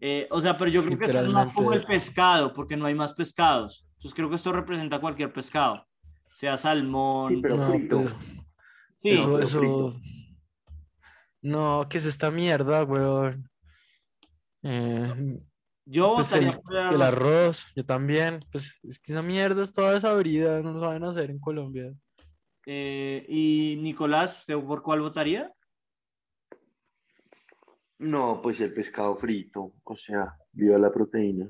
Eh, 0.00 0.28
o 0.30 0.40
sea, 0.40 0.56
pero 0.56 0.70
yo 0.70 0.84
creo 0.84 0.98
que 0.98 1.06
esto 1.06 1.20
es 1.20 1.32
más 1.32 1.52
como 1.52 1.72
el 1.72 1.84
pescado, 1.84 2.52
porque 2.52 2.76
no 2.76 2.86
hay 2.86 2.94
más 2.94 3.12
pescados. 3.12 3.86
Entonces 3.96 4.14
creo 4.14 4.28
que 4.28 4.36
esto 4.36 4.52
representa 4.52 5.00
cualquier 5.00 5.32
pescado, 5.32 5.87
sea 6.38 6.56
salmón. 6.56 7.34
Sí, 7.34 7.40
pero 7.42 7.56
No, 7.56 7.68
frito. 7.70 8.00
pues, 8.02 8.16
Sí, 8.94 9.10
eso, 9.10 9.24
pero 9.32 9.42
eso. 9.42 9.58
frito. 9.58 9.94
No, 11.42 11.86
¿qué 11.90 11.98
es 11.98 12.06
esta 12.06 12.30
mierda, 12.30 12.84
weón? 12.84 13.48
Eh, 14.62 15.40
yo 15.84 16.14
pues 16.14 16.30
votaría 16.30 16.60
el, 16.70 16.94
el 16.94 17.02
arroz. 17.02 17.02
arroz, 17.02 17.72
yo 17.74 17.84
también. 17.84 18.44
Pues 18.52 18.78
es 18.84 19.00
que 19.00 19.10
esa 19.12 19.22
mierda 19.22 19.64
es 19.64 19.72
toda 19.72 19.94
desabrida, 19.94 20.60
no 20.62 20.72
lo 20.74 20.80
saben 20.80 21.02
hacer 21.02 21.30
en 21.32 21.40
Colombia. 21.40 21.92
Eh, 22.66 23.24
y 23.28 23.76
Nicolás, 23.82 24.38
¿usted 24.38 24.56
por 24.58 24.82
cuál 24.82 25.00
votaría? 25.00 25.52
No, 27.98 28.40
pues 28.42 28.60
el 28.60 28.72
pescado 28.72 29.16
frito. 29.16 29.72
O 29.82 29.96
sea, 29.96 30.36
viva 30.52 30.78
la 30.78 30.92
proteína. 30.92 31.48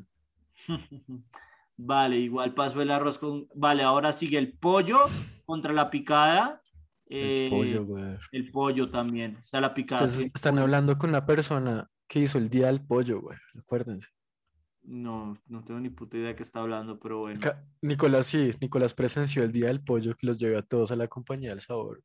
Vale, 1.80 2.16
igual 2.18 2.54
paso 2.54 2.82
el 2.82 2.90
arroz 2.90 3.18
con. 3.18 3.46
Vale, 3.54 3.84
ahora 3.84 4.12
sigue 4.12 4.36
el 4.36 4.52
pollo 4.52 4.98
contra 5.46 5.72
la 5.72 5.90
picada. 5.90 6.60
El 7.06 7.46
Eh, 7.46 7.48
pollo, 7.50 7.82
weón. 7.84 8.18
el 8.32 8.50
pollo 8.50 8.90
también. 8.90 9.36
O 9.40 9.44
sea, 9.44 9.60
la 9.60 9.72
picada. 9.72 10.04
Ustedes 10.04 10.24
sí. 10.24 10.30
están 10.34 10.58
hablando 10.58 10.98
con 10.98 11.10
una 11.10 11.24
persona 11.24 11.88
que 12.08 12.18
hizo 12.20 12.36
el 12.36 12.50
día 12.50 12.66
del 12.66 12.84
pollo, 12.84 13.20
güey. 13.20 13.38
Acuérdense. 13.58 14.08
No, 14.82 15.36
no 15.46 15.62
tengo 15.64 15.78
ni 15.80 15.90
puta 15.90 16.16
idea 16.16 16.28
de 16.28 16.36
qué 16.36 16.42
está 16.42 16.60
hablando, 16.60 16.98
pero 16.98 17.20
bueno. 17.20 17.38
Ca- 17.40 17.62
Nicolás, 17.82 18.26
sí, 18.26 18.54
Nicolás 18.60 18.92
presenció 18.94 19.42
el 19.44 19.52
día 19.52 19.68
del 19.68 19.82
pollo 19.84 20.14
que 20.16 20.26
los 20.26 20.38
llevé 20.38 20.56
a 20.58 20.62
todos 20.62 20.90
a 20.90 20.96
la 20.96 21.06
compañía 21.08 21.50
del 21.50 21.60
sabor. 21.60 22.02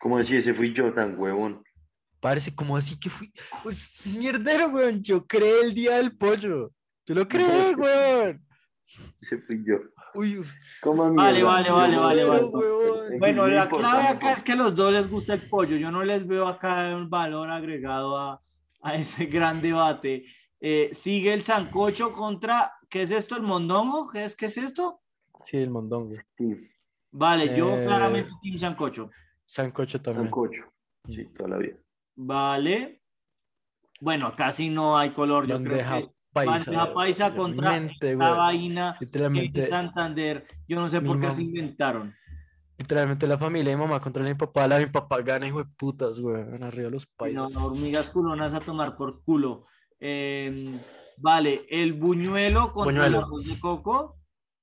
Como 0.00 0.18
decía, 0.18 0.38
ese 0.40 0.52
fui 0.52 0.74
yo 0.74 0.92
tan 0.92 1.18
huevón. 1.18 1.62
Parece 2.20 2.54
como 2.54 2.76
así 2.76 2.98
que 2.98 3.08
fui. 3.08 3.32
Pues 3.62 4.06
mierdero, 4.18 4.68
weón. 4.68 5.02
Yo 5.02 5.24
creé 5.26 5.62
el 5.62 5.72
día 5.74 5.96
del 5.96 6.16
pollo. 6.16 6.72
Yo 7.06 7.14
lo 7.14 7.26
creé, 7.26 7.74
weón. 7.74 8.44
Ese 9.20 9.38
fui 9.38 9.62
yo. 9.64 9.76
Uy, 10.14 10.36
Vale, 11.14 11.42
vale, 11.42 11.70
vale, 11.70 11.96
vale, 11.98 12.24
vale. 12.24 13.18
Bueno, 13.18 13.46
la 13.48 13.68
clave 13.68 14.08
acá 14.08 14.32
es 14.32 14.42
que 14.42 14.52
a 14.52 14.56
los 14.56 14.74
dos 14.74 14.92
les 14.92 15.08
gusta 15.10 15.34
el 15.34 15.40
pollo. 15.48 15.76
Yo 15.76 15.90
no 15.90 16.02
les 16.04 16.26
veo 16.26 16.46
acá 16.46 16.94
un 16.94 17.08
valor 17.08 17.50
agregado 17.50 18.18
a, 18.18 18.42
a 18.82 18.94
ese 18.94 19.26
gran 19.26 19.60
debate. 19.60 20.26
Eh, 20.60 20.90
sigue 20.94 21.32
el 21.32 21.42
sancocho 21.42 22.12
contra, 22.12 22.72
¿qué 22.88 23.02
es 23.02 23.10
esto? 23.10 23.36
¿El 23.36 23.42
mondongo? 23.42 24.08
¿Qué 24.08 24.24
es, 24.24 24.36
qué 24.36 24.46
es 24.46 24.56
esto? 24.58 24.98
Sí, 25.42 25.56
el 25.56 25.70
mondongo. 25.70 26.16
Sí, 26.36 26.68
Vale, 27.10 27.56
yo 27.56 27.76
Eh, 27.76 27.84
claramente 27.84 28.30
team 28.42 28.58
sancocho. 28.58 29.10
Sancocho 29.44 30.00
también. 30.00 30.26
sancocho. 30.26 30.62
Sí, 31.06 31.24
toda 31.36 31.48
la 31.50 31.56
vida. 31.58 31.76
Vale. 32.14 33.02
Bueno, 34.00 34.34
casi 34.36 34.68
no 34.68 34.96
hay 34.96 35.10
color. 35.12 35.46
Yo 35.46 35.54
Bandeja 35.54 35.96
creo 35.96 36.08
que 36.08 36.14
paisa. 36.32 36.70
bandeja 36.70 36.94
paisa 36.94 37.34
contra 37.34 37.70
weón. 37.72 38.18
vaina 38.18 38.96
Literalmente, 39.00 39.64
en 39.64 39.70
Santander. 39.70 40.46
Yo 40.68 40.80
no 40.80 40.88
sé 40.88 41.00
por 41.00 41.20
qué 41.20 41.30
se 41.34 41.42
inventaron. 41.42 42.14
literalmente 42.78 43.26
la 43.26 43.38
familia 43.38 43.70
de 43.70 43.76
mi 43.76 43.82
mamá 43.82 44.00
contra 44.00 44.24
mi 44.24 44.34
papá. 44.34 44.66
La 44.66 44.78
de 44.78 44.86
mi 44.86 44.90
papá 44.92 45.20
gana, 45.22 45.46
hijo 45.46 45.62
de 45.62 45.70
putas, 45.76 46.18
weón. 46.18 46.62
Arriba 46.62 46.90
los 46.90 47.06
paisas. 47.06 47.50
No, 47.50 47.66
hormigas 47.66 48.08
culonas 48.08 48.54
a 48.54 48.60
tomar 48.60 48.96
por 48.96 49.22
culo. 49.22 49.66
Eh, 50.00 50.80
vale, 51.18 51.64
el 51.70 51.92
buñuelo 51.92 52.72
contra 52.72 52.92
Buñuelo. 52.92 53.18
el 53.18 53.24
arroz 53.24 53.46
de 53.46 53.60
coco. 53.60 54.16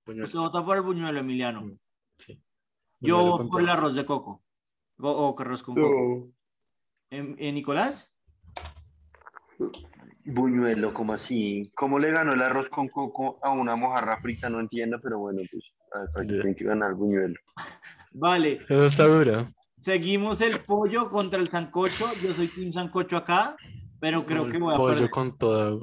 Buñuelo. 0.05 0.25
Usted 0.25 0.39
vota 0.39 0.65
por 0.65 0.75
el 0.77 0.83
buñuelo, 0.83 1.19
Emiliano. 1.19 1.77
Sí. 2.17 2.43
Yo 2.99 3.23
voto 3.23 3.47
por 3.47 3.61
el 3.61 3.69
arroz 3.69 3.95
de 3.95 4.05
coco. 4.05 4.43
O, 4.99 5.09
o 5.09 5.39
arroz 5.39 5.63
con 5.63 5.75
coco. 5.75 6.27
Em- 7.11 7.35
eh, 7.39 7.51
Nicolás? 7.53 8.13
Buñuelo, 10.33 10.93
como 10.93 11.13
así? 11.13 11.71
¿Cómo 11.75 11.97
le 11.99 12.11
ganó 12.11 12.33
el 12.33 12.41
arroz 12.41 12.67
con 12.69 12.87
coco 12.89 13.39
a 13.43 13.49
una 13.51 13.75
mojarra 13.75 14.17
frita? 14.21 14.49
No 14.49 14.59
entiendo, 14.59 14.99
pero 15.01 15.19
bueno, 15.19 15.41
pues 15.51 15.63
aquí 16.19 16.35
Ya. 16.35 16.41
tiene 16.41 16.55
que 16.55 16.63
ganar 16.65 16.93
buñuelo. 16.93 17.35
Vale, 18.11 18.61
Eso 18.67 18.85
está 18.85 19.07
dura. 19.07 19.47
seguimos 19.81 20.41
el 20.41 20.59
pollo 20.59 21.09
contra 21.09 21.39
el 21.39 21.47
sancocho. 21.47 22.05
Yo 22.21 22.33
soy 22.33 22.47
team 22.47 22.73
sancocho 22.73 23.17
acá, 23.17 23.55
pero 23.99 24.25
creo 24.25 24.45
El 24.45 24.51
que 24.51 24.57
voy 24.59 24.73
a 24.73 24.77
pollo 24.77 24.93
perder. 24.93 25.09
con 25.09 25.37
todo. 25.37 25.79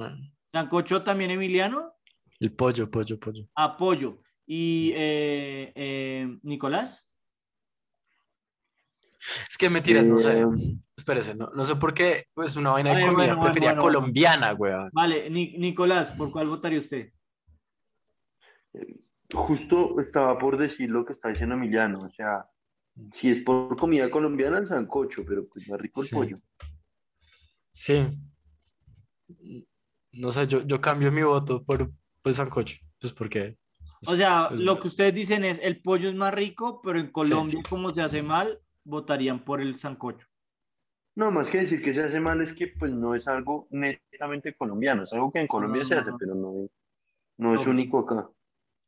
Sancocho 0.51 1.03
también, 1.03 1.31
Emiliano. 1.31 1.93
El 2.39 2.53
pollo, 2.53 2.89
pollo, 2.89 3.19
pollo. 3.19 3.47
Apoyo. 3.55 4.19
Y 4.45 4.91
eh, 4.95 5.71
eh, 5.75 6.37
Nicolás. 6.43 7.11
Es 9.49 9.57
que 9.57 9.69
mentiras, 9.69 10.05
no 10.05 10.17
sé. 10.17 10.39
Eh, 10.41 10.45
espérese, 10.95 11.35
no, 11.35 11.49
no 11.55 11.65
sé 11.65 11.75
por 11.75 11.93
qué, 11.93 12.25
pues 12.33 12.55
una 12.55 12.71
vaina 12.71 12.91
de 12.95 13.01
comida 13.01 13.27
bueno, 13.33 13.41
prefería 13.41 13.69
bueno, 13.71 13.81
colombiana, 13.81 14.53
weón. 14.53 14.89
Vale, 14.93 15.29
Ni- 15.29 15.57
Nicolás, 15.57 16.11
¿por 16.11 16.31
cuál 16.31 16.47
votaría 16.47 16.79
usted? 16.79 17.11
Justo 19.33 19.99
estaba 19.99 20.37
por 20.37 20.57
decir 20.57 20.89
lo 20.89 21.03
que 21.05 21.13
está 21.13 21.29
diciendo 21.29 21.55
Emiliano, 21.55 21.99
o 21.99 22.09
sea, 22.11 22.45
si 23.11 23.29
es 23.31 23.43
por 23.43 23.75
comida 23.75 24.09
colombiana, 24.09 24.59
el 24.59 24.67
sancocho, 24.67 25.23
pero 25.27 25.47
pues 25.47 25.67
más 25.69 25.79
rico 25.79 26.01
el 26.01 26.07
Sí. 26.07 26.15
pollo. 26.15 26.39
Sí. 27.71 28.07
No 30.13 30.31
sé, 30.31 30.47
yo, 30.47 30.65
yo 30.65 30.79
cambio 30.79 31.11
mi 31.11 31.23
voto 31.23 31.63
por, 31.63 31.91
por 32.21 32.33
sancocho, 32.33 32.77
pues 32.99 33.11
porque... 33.13 33.57
O 34.07 34.15
sea, 34.15 34.49
es- 34.53 34.59
lo 34.61 34.79
que 34.79 34.87
ustedes 34.87 35.13
dicen 35.13 35.43
es 35.43 35.59
el 35.61 35.81
pollo 35.81 36.07
es 36.09 36.15
más 36.15 36.33
rico, 36.33 36.81
pero 36.81 36.99
en 36.99 37.11
Colombia, 37.11 37.51
sí. 37.63 37.69
como 37.69 37.89
se 37.89 38.01
hace 38.01 38.21
mal, 38.23 38.59
votarían 38.87 39.43
por 39.43 39.61
el 39.61 39.77
sancocho. 39.79 40.25
No, 41.15 41.31
más 41.31 41.49
que 41.49 41.59
decir 41.59 41.81
que 41.81 41.93
se 41.93 42.03
hace 42.03 42.19
mal 42.19 42.41
es 42.41 42.53
que 42.53 42.67
pues 42.67 42.91
no 42.91 43.15
es 43.15 43.27
algo 43.27 43.67
netamente 43.71 44.55
colombiano, 44.55 45.03
es 45.03 45.13
algo 45.13 45.31
que 45.31 45.39
en 45.39 45.47
Colombia 45.47 45.83
se 45.83 45.95
hace, 45.95 46.11
Ah. 46.11 46.15
pero 46.19 46.35
no 46.35 46.63
es, 46.63 46.71
no 47.37 47.53
es 47.55 47.61
Ok. 47.61 47.67
único 47.67 47.99
acá. 47.99 48.29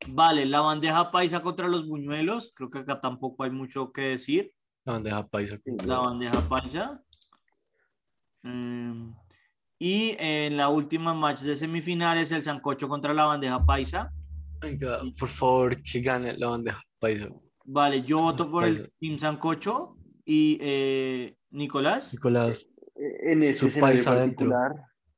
Vale, 0.07 0.45
la 0.45 0.61
bandeja 0.61 1.11
paisa 1.11 1.41
contra 1.41 1.67
los 1.67 1.87
buñuelos, 1.87 2.53
creo 2.55 2.69
que 2.69 2.79
acá 2.79 3.01
tampoco 3.01 3.43
hay 3.43 3.51
mucho 3.51 3.91
que 3.91 4.01
decir. 4.01 4.53
La 4.85 4.93
bandeja 4.93 5.27
paisa. 5.27 5.59
La 5.85 5.97
bandeja 5.99 6.39
paisa. 6.47 7.03
Mm, 8.43 9.11
y 9.79 10.15
en 10.19 10.55
la 10.55 10.69
última 10.69 11.13
match 11.13 11.41
de 11.41 11.55
semifinales, 11.55 12.31
el 12.31 12.43
sancocho 12.43 12.87
contra 12.87 13.13
la 13.13 13.25
bandeja 13.25 13.65
paisa. 13.65 14.11
Venga, 14.61 14.99
por 15.19 15.27
favor, 15.29 15.81
que 15.81 15.99
gane 16.01 16.37
la 16.37 16.47
bandeja 16.47 16.81
paisa. 16.99 17.27
Vale, 17.71 18.01
yo 18.01 18.17
voto 18.19 18.49
por 18.49 18.63
el. 18.65 18.91
Team 18.99 19.19
Sancocho 19.19 19.95
y 20.25 20.57
eh, 20.61 21.35
Nicolás. 21.51 22.11
Nicolás, 22.13 22.67
Eh, 22.95 23.31
En 23.31 23.43
este 23.43 23.69
Su 23.71 23.79
paisa 23.79 24.11
adentro. 24.13 24.51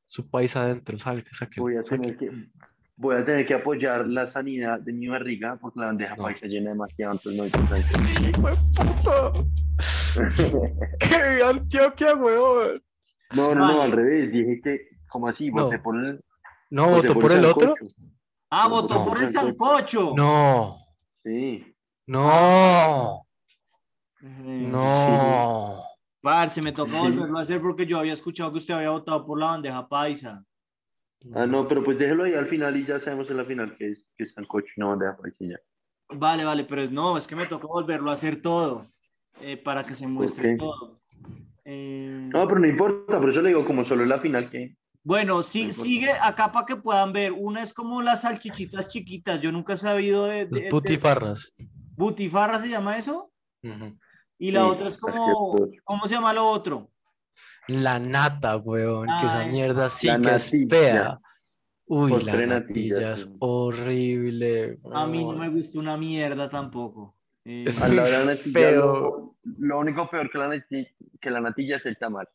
su 0.05 0.29
paisa 0.29 0.63
adentro, 0.63 0.97
salga, 0.99 1.29
sáquelo, 1.31 1.63
voy 1.63 1.77
a 1.77 1.81
tener 1.81 2.17
que 2.17 2.29
voy 2.97 3.15
a 3.15 3.23
tener 3.25 3.45
que 3.47 3.53
apoyar 3.53 4.05
la 4.05 4.27
sanidad 4.29 4.79
de 4.81 4.91
mi 4.93 5.07
barriga 5.07 5.57
porque 5.61 5.79
la 5.79 5.85
bandeja 5.87 6.15
No. 6.17 6.23
paisa 6.23 6.45
llena 6.47 6.71
demasiado, 6.71 7.13
entonces 7.13 7.37
no 7.69 7.75
hay 7.75 7.81
Sí, 7.81 8.31
puta. 8.33 9.31
¡Qué 10.99 11.43
Antioquia, 11.43 12.15
weón! 12.15 12.83
No, 13.33 13.55
no, 13.55 13.65
no, 13.67 13.81
al 13.81 13.91
revés, 13.93 14.31
dije 14.31 14.59
que, 14.61 14.79
como 15.09 15.27
así? 15.29 15.49
No. 15.51 15.63
Voté 15.65 15.79
por 15.79 15.95
el, 15.97 16.21
¿No 16.69 16.89
votó 16.89 17.17
por 17.17 17.31
el 17.31 17.45
otro? 17.45 17.73
Ah, 18.49 18.65
No, 18.65 18.69
votó 18.81 18.93
no, 18.95 19.05
por 19.05 19.23
el. 19.23 19.31
Sancocho. 19.31 20.13
No, 20.17 20.77
Sí. 21.23 21.70
No, 22.11 23.25
no. 24.21 25.83
Parce, 26.21 26.61
me 26.61 26.71
toca 26.71 26.97
volverlo 26.99 27.39
a 27.39 27.41
hacer 27.41 27.61
porque 27.61 27.85
yo 27.85 27.97
había 27.97 28.13
escuchado 28.13 28.51
que 28.51 28.59
usted 28.59 28.73
había 28.75 28.91
votado 28.91 29.25
por 29.25 29.39
la 29.39 29.47
bandeja 29.47 29.87
paisa. 29.87 30.43
Ah, 31.33 31.45
no, 31.47 31.67
pero 31.67 31.83
pues 31.83 31.97
déjelo 31.97 32.23
ahí 32.23 32.33
al 32.33 32.47
final 32.47 32.75
y 32.77 32.85
ya 32.85 32.99
sabemos 32.99 33.29
en 33.29 33.37
la 33.37 33.45
final 33.45 33.75
que 33.77 33.91
es, 33.91 34.07
que 34.17 34.23
es 34.25 34.33
sancocho 34.33 34.67
y 34.75 34.79
no 34.79 34.89
bandeja 34.89 35.17
paisa 35.17 35.37
y 35.43 35.49
ya. 35.49 35.59
Vale, 36.09 36.43
vale, 36.43 36.65
pero 36.65 36.89
no, 36.91 37.17
es 37.17 37.25
que 37.25 37.35
me 37.35 37.45
toca 37.45 37.67
volverlo 37.67 38.09
a 38.09 38.13
hacer 38.13 38.41
todo 38.41 38.81
eh, 39.39 39.57
para 39.57 39.85
que 39.85 39.93
se 39.93 40.05
muestre 40.07 40.57
todo. 40.57 40.99
Eh, 41.63 42.29
No, 42.33 42.47
pero 42.47 42.59
no 42.59 42.67
importa, 42.67 43.19
por 43.19 43.29
eso 43.29 43.41
le 43.41 43.49
digo 43.49 43.65
como 43.65 43.85
solo 43.85 44.05
la 44.05 44.19
final 44.19 44.49
que... 44.49 44.75
Bueno, 45.03 45.41
sí, 45.41 45.67
No 45.67 45.73
sigue 45.73 46.11
acá 46.11 46.51
para 46.51 46.65
que 46.67 46.75
puedan 46.75 47.11
ver. 47.13 47.31
Una 47.35 47.63
es 47.63 47.73
como 47.73 48.03
las 48.03 48.21
salchichitas 48.21 48.89
chiquitas. 48.89 49.41
Yo 49.41 49.51
nunca 49.51 49.73
he 49.73 49.77
sabido 49.77 50.25
de. 50.25 50.43
Los 50.43 50.51
de- 50.51 50.61
de- 50.65 50.69
putifarras. 50.69 51.55
¿Butifarra 51.95 52.59
se 52.59 52.69
llama 52.69 52.97
eso? 52.97 53.31
Y 54.39 54.51
la 54.51 54.61
Sí, 54.63 54.67
otra 54.69 54.87
es 54.87 54.97
como. 54.97 55.55
¿Cómo 55.83 56.07
se 56.07 56.15
llama 56.15 56.33
lo 56.33 56.47
otro? 56.47 56.89
La 57.67 57.99
nata, 57.99 58.57
weón, 58.57 59.07
que 59.19 59.25
esa 59.27 59.39
Ay, 59.41 59.51
mierda 59.51 59.89
sí 59.89 60.07
que 60.07 60.13
es 60.13 60.53
natilla. 60.53 60.67
fea. 60.69 61.19
Uy, 61.85 62.11
Postre 62.11 62.47
la 62.47 62.59
natilla, 62.59 62.93
natilla 62.95 63.13
es 63.13 63.29
horrible. 63.39 64.79
A 64.93 65.05
mí 65.05 65.19
no 65.23 65.33
me 65.33 65.39
weón. 65.41 65.55
gusta 65.57 65.79
una 65.79 65.97
mierda 65.97 66.49
tampoco. 66.49 67.15
Eh, 67.43 67.63
Es 67.65 67.79
de 67.81 67.95
la 67.95 68.03
natilla, 68.23 68.53
feo. 68.53 69.35
lo, 69.41 69.55
lo 69.57 69.79
único 69.79 70.07
peor 70.11 70.29
que 70.29 70.37
la, 70.37 70.47
natilla, 70.47 70.87
que 71.19 71.31
la 71.31 71.41
natilla 71.41 71.77
es 71.77 71.85
el 71.87 71.97
tamal. 71.97 72.29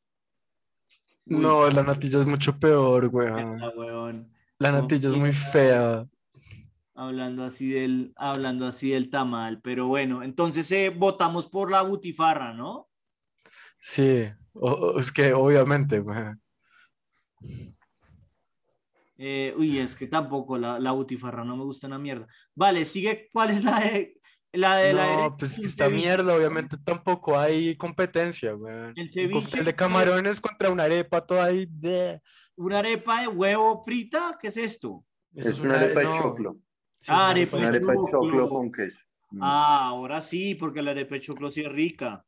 Uy. 1.27 1.37
No, 1.37 1.71
la 1.71 1.85
natilla 1.85 2.19
es 2.19 2.27
mucho 2.27 2.59
peor, 2.59 3.07
weón. 3.13 3.61
weón. 3.77 4.33
La 4.59 4.73
No, 4.73 4.83
natilla 4.83 5.09
es 5.09 5.15
muy 5.15 5.33
fea. 5.33 6.05
Hablando 6.97 7.45
así 7.45 7.69
del, 7.69 8.13
hablando 8.17 8.67
así 8.67 8.91
del 8.91 9.11
tamal. 9.11 9.61
Pero 9.61 9.87
bueno, 9.87 10.23
entonces 10.23 10.71
eh, 10.73 10.91
votamos 10.91 11.47
por 11.47 11.71
la 11.71 11.83
butifarra, 11.83 12.55
¿no? 12.55 12.89
Sí, 13.79 14.25
o- 14.55 14.99
es 14.99 15.13
que 15.13 15.33
obviamente, 15.35 16.01
weón. 16.01 16.41
Eh, 19.19 19.55
uy, 19.57 19.79
es 19.79 19.97
que 19.97 20.07
tampoco 20.07 20.59
la, 20.59 20.79
la 20.79 20.93
butifarra 20.93 21.45
no 21.45 21.57
me 21.57 21.65
gusta 21.65 21.87
una 21.87 21.99
mierda. 21.99 22.27
Vale, 22.55 22.85
sigue. 22.85 23.29
¿Cuál 23.33 23.51
es 23.51 23.65
la 23.65 23.81
de 23.81 24.21
la 24.53 24.77
de 24.77 24.93
la 24.93 25.05
No, 25.05 25.11
derecha? 25.11 25.37
pues 25.39 25.51
es 25.53 25.57
que 25.59 25.63
El 25.65 25.69
esta 25.69 25.89
mierda, 25.91 26.35
obviamente 26.37 26.77
tampoco 26.85 27.39
hay 27.39 27.77
competencia, 27.77 28.55
weón. 28.55 28.95
El 28.97 29.27
Un 29.27 29.31
cóctel 29.43 29.65
de 29.65 29.75
camarones 29.75 30.41
contra 30.41 30.71
una 30.71 30.85
arepa 30.85 31.25
toda 31.27 31.45
ahí. 31.45 31.67
de- 31.69 32.21
Una 32.57 32.79
arepa 32.81 33.21
de 33.23 33.29
huevo 33.29 33.83
frita, 33.85 34.39
¿qué 34.41 34.49
es 34.49 34.57
esto? 34.57 35.05
Eso 35.35 35.51
es 35.51 35.61
una 35.61 35.77
arepa 35.77 36.01
de 36.01 36.07
no. 36.07 36.19
choclo. 36.23 36.57
Sí, 37.07 37.13
Ah, 37.15 37.27
es 37.37 37.49
arepa 37.53 37.57
arepa 37.69 37.93
de 37.93 37.99
choclo. 38.11 38.49
con 38.49 38.73
queso. 38.73 38.99
Mm. 39.31 39.39
Ah, 39.43 39.87
ahora 39.91 40.21
sí, 40.21 40.57
porque 40.57 40.83
la 40.83 40.91
arepa 40.91 41.15
de 41.15 41.21
choclo 41.21 41.51
sí 41.51 41.61
es 41.61 41.71
rica. 41.71 42.25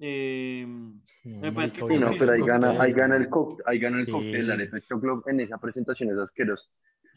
Eh, 0.00 0.64
Mm, 0.66 1.40
me 1.40 1.52
parece 1.52 1.74
que 1.74 1.86
Sí, 1.86 1.98
no, 1.98 2.10
pero 2.18 2.32
ahí 2.32 2.40
gana, 2.40 2.70
ahí 2.82 2.92
gana 2.92 3.16
el 3.16 3.28
cóctel, 3.28 3.64
ahí 3.66 3.78
gana 3.78 4.00
el 4.00 4.06
Sí. 4.06 4.12
cóctel, 4.12 4.46
la 4.48 4.54
arepa 4.54 4.76
de 4.76 4.82
choclo 4.82 5.22
en 5.26 5.40
esa 5.40 5.58
presentación 5.58 6.10
es 6.10 6.18
asquerosa. 6.18 6.68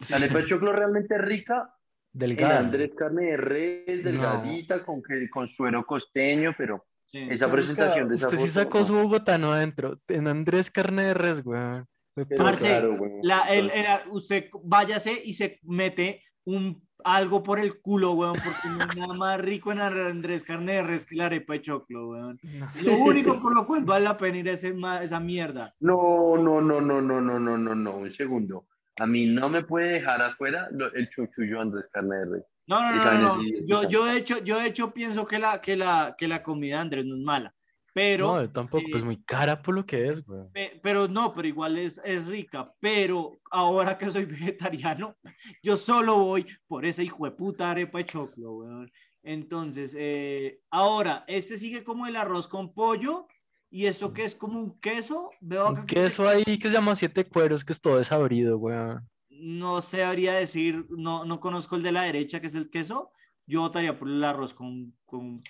La 0.09 0.17
arepa 0.17 0.37
de 0.39 0.45
choclo 0.47 0.73
realmente 0.73 1.15
es 1.15 1.21
rica 1.21 1.73
Delgada. 2.11 2.59
Andrés 2.59 2.91
carne 2.95 3.23
de 3.25 3.37
res, 3.37 4.03
delgadita, 4.03 4.83
con, 4.83 5.01
que, 5.03 5.29
con 5.29 5.47
suero 5.49 5.85
costeño, 5.85 6.53
pero 6.57 6.85
sí. 7.05 7.19
esa 7.29 7.49
presentación 7.51 8.09
de 8.09 8.15
esa 8.15 8.27
Usted 8.27 8.37
sí 8.39 8.47
foto, 8.47 8.59
sacó 8.59 8.79
no. 8.79 8.85
su 8.85 8.95
bogotano 8.95 9.51
adentro. 9.53 9.99
En 10.07 10.27
Andrés 10.27 10.69
Carne 10.71 11.03
de 11.03 11.13
Res, 11.13 11.41
Pero 11.43 12.27
Parce, 12.43 12.65
claro, 12.67 12.97
güey. 12.97 13.11
La, 13.23 13.41
el- 13.53 13.69
era- 13.71 14.03
usted 14.09 14.45
váyase 14.63 15.21
y 15.23 15.33
se 15.33 15.59
mete 15.63 16.23
un 16.45 16.86
algo 17.03 17.43
por 17.43 17.59
el 17.59 17.79
culo, 17.79 18.13
weón, 18.13 18.35
porque 18.35 18.69
no 18.69 18.79
hay 18.81 18.99
nada 18.99 19.13
más 19.13 19.41
rico 19.41 19.71
en 19.71 19.79
Andrés 19.79 20.43
Carne 20.43 20.73
de 20.73 20.83
Res 20.83 21.05
que 21.05 21.15
la 21.15 21.27
arepa 21.27 21.53
de 21.53 21.61
choclo, 21.61 22.09
weón. 22.09 22.39
No. 22.83 22.91
Lo 22.91 22.97
único 22.97 23.39
por 23.41 23.53
lo 23.53 23.65
cual 23.65 23.83
vale 23.83 24.05
la 24.05 24.17
pena 24.17 24.37
ir 24.37 24.49
a 24.49 24.53
ese 24.53 24.75
esa 25.01 25.19
mierda. 25.19 25.71
No, 25.79 26.37
no, 26.37 26.61
no, 26.61 26.81
no, 26.81 27.01
no, 27.01 27.21
no, 27.21 27.39
no, 27.39 27.57
no, 27.57 27.75
no, 27.75 27.97
un 27.97 28.13
segundo. 28.13 28.65
A 28.99 29.05
mí 29.05 29.27
no 29.27 29.47
me 29.49 29.63
puede 29.63 29.93
dejar 29.93 30.21
afuera 30.21 30.69
el 30.93 31.09
chuchullo 31.09 31.61
Andrés 31.61 31.85
carne 31.91 32.15
de 32.15 32.25
res. 32.25 32.43
No, 32.67 32.81
no, 32.81 32.95
no, 32.95 33.11
no, 33.13 33.37
no. 33.37 33.43
Yo, 33.65 33.87
yo 33.87 34.05
de 34.05 34.17
hecho, 34.17 34.43
yo 34.43 34.59
de 34.59 34.67
hecho 34.67 34.93
pienso 34.93 35.25
que 35.25 35.39
la, 35.39 35.61
que 35.61 35.77
la, 35.77 36.15
que 36.17 36.27
la 36.27 36.43
comida 36.43 36.75
de 36.75 36.81
Andrés 36.81 37.05
no 37.05 37.15
es 37.15 37.21
mala, 37.21 37.55
pero, 37.97 38.35
No, 38.37 38.51
tampoco, 38.51 38.83
eh, 38.87 38.91
pues 38.91 39.03
muy 39.03 39.17
cara 39.23 39.61
por 39.61 39.73
lo 39.75 39.85
que 39.85 40.07
es, 40.09 40.21
pe- 40.53 40.79
pero 40.83 41.07
no, 41.07 41.33
pero 41.33 41.47
igual 41.47 41.77
es, 41.77 41.99
es 42.05 42.25
rica. 42.27 42.71
Pero 42.79 43.39
ahora 43.51 43.97
que 43.97 44.11
soy 44.11 44.25
vegetariano, 44.25 45.15
yo 45.63 45.75
solo 45.75 46.17
voy 46.17 46.45
por 46.67 46.85
esa 46.85 47.01
hijo 47.01 47.25
de 47.25 47.31
puta 47.31 47.71
arepa 47.71 47.97
de 47.97 48.05
choclo, 48.05 48.51
weón. 48.57 48.91
Entonces, 49.23 49.95
eh, 49.97 50.61
ahora, 50.69 51.25
este 51.27 51.57
sigue 51.57 51.83
como 51.83 52.05
el 52.07 52.15
arroz 52.15 52.47
con 52.47 52.73
pollo. 52.73 53.27
¿Y 53.69 53.87
eso 53.87 54.13
que 54.13 54.23
es 54.23 54.33
como 54.33 54.59
un 54.61 54.79
queso? 54.79 55.29
Veo 55.41 55.67
acá 55.67 55.81
Un 55.81 55.85
que 55.87 55.95
queso 55.95 56.25
ahí 56.29 56.43
que 56.45 56.69
se 56.69 56.73
llama 56.73 56.95
siete 56.95 57.25
cueros, 57.27 57.65
que 57.65 57.73
es 57.73 57.81
todo 57.81 57.97
desabrido, 57.97 58.57
weón. 58.57 59.09
no 59.29 59.81
sabría 59.81 60.33
decir, 60.35 60.85
no, 60.89 61.25
no 61.25 61.39
conozco 61.41 61.75
el 61.75 61.83
de 61.83 61.91
la 61.91 62.03
derecha, 62.03 62.39
que 62.39 62.47
es 62.47 62.55
el 62.55 62.69
queso. 62.69 63.11
Yo 63.45 63.61
votaría 63.61 63.97
por 63.99 64.07
el 64.07 64.23
arroz 64.23 64.53
con, 64.53 64.95
con 65.05 65.43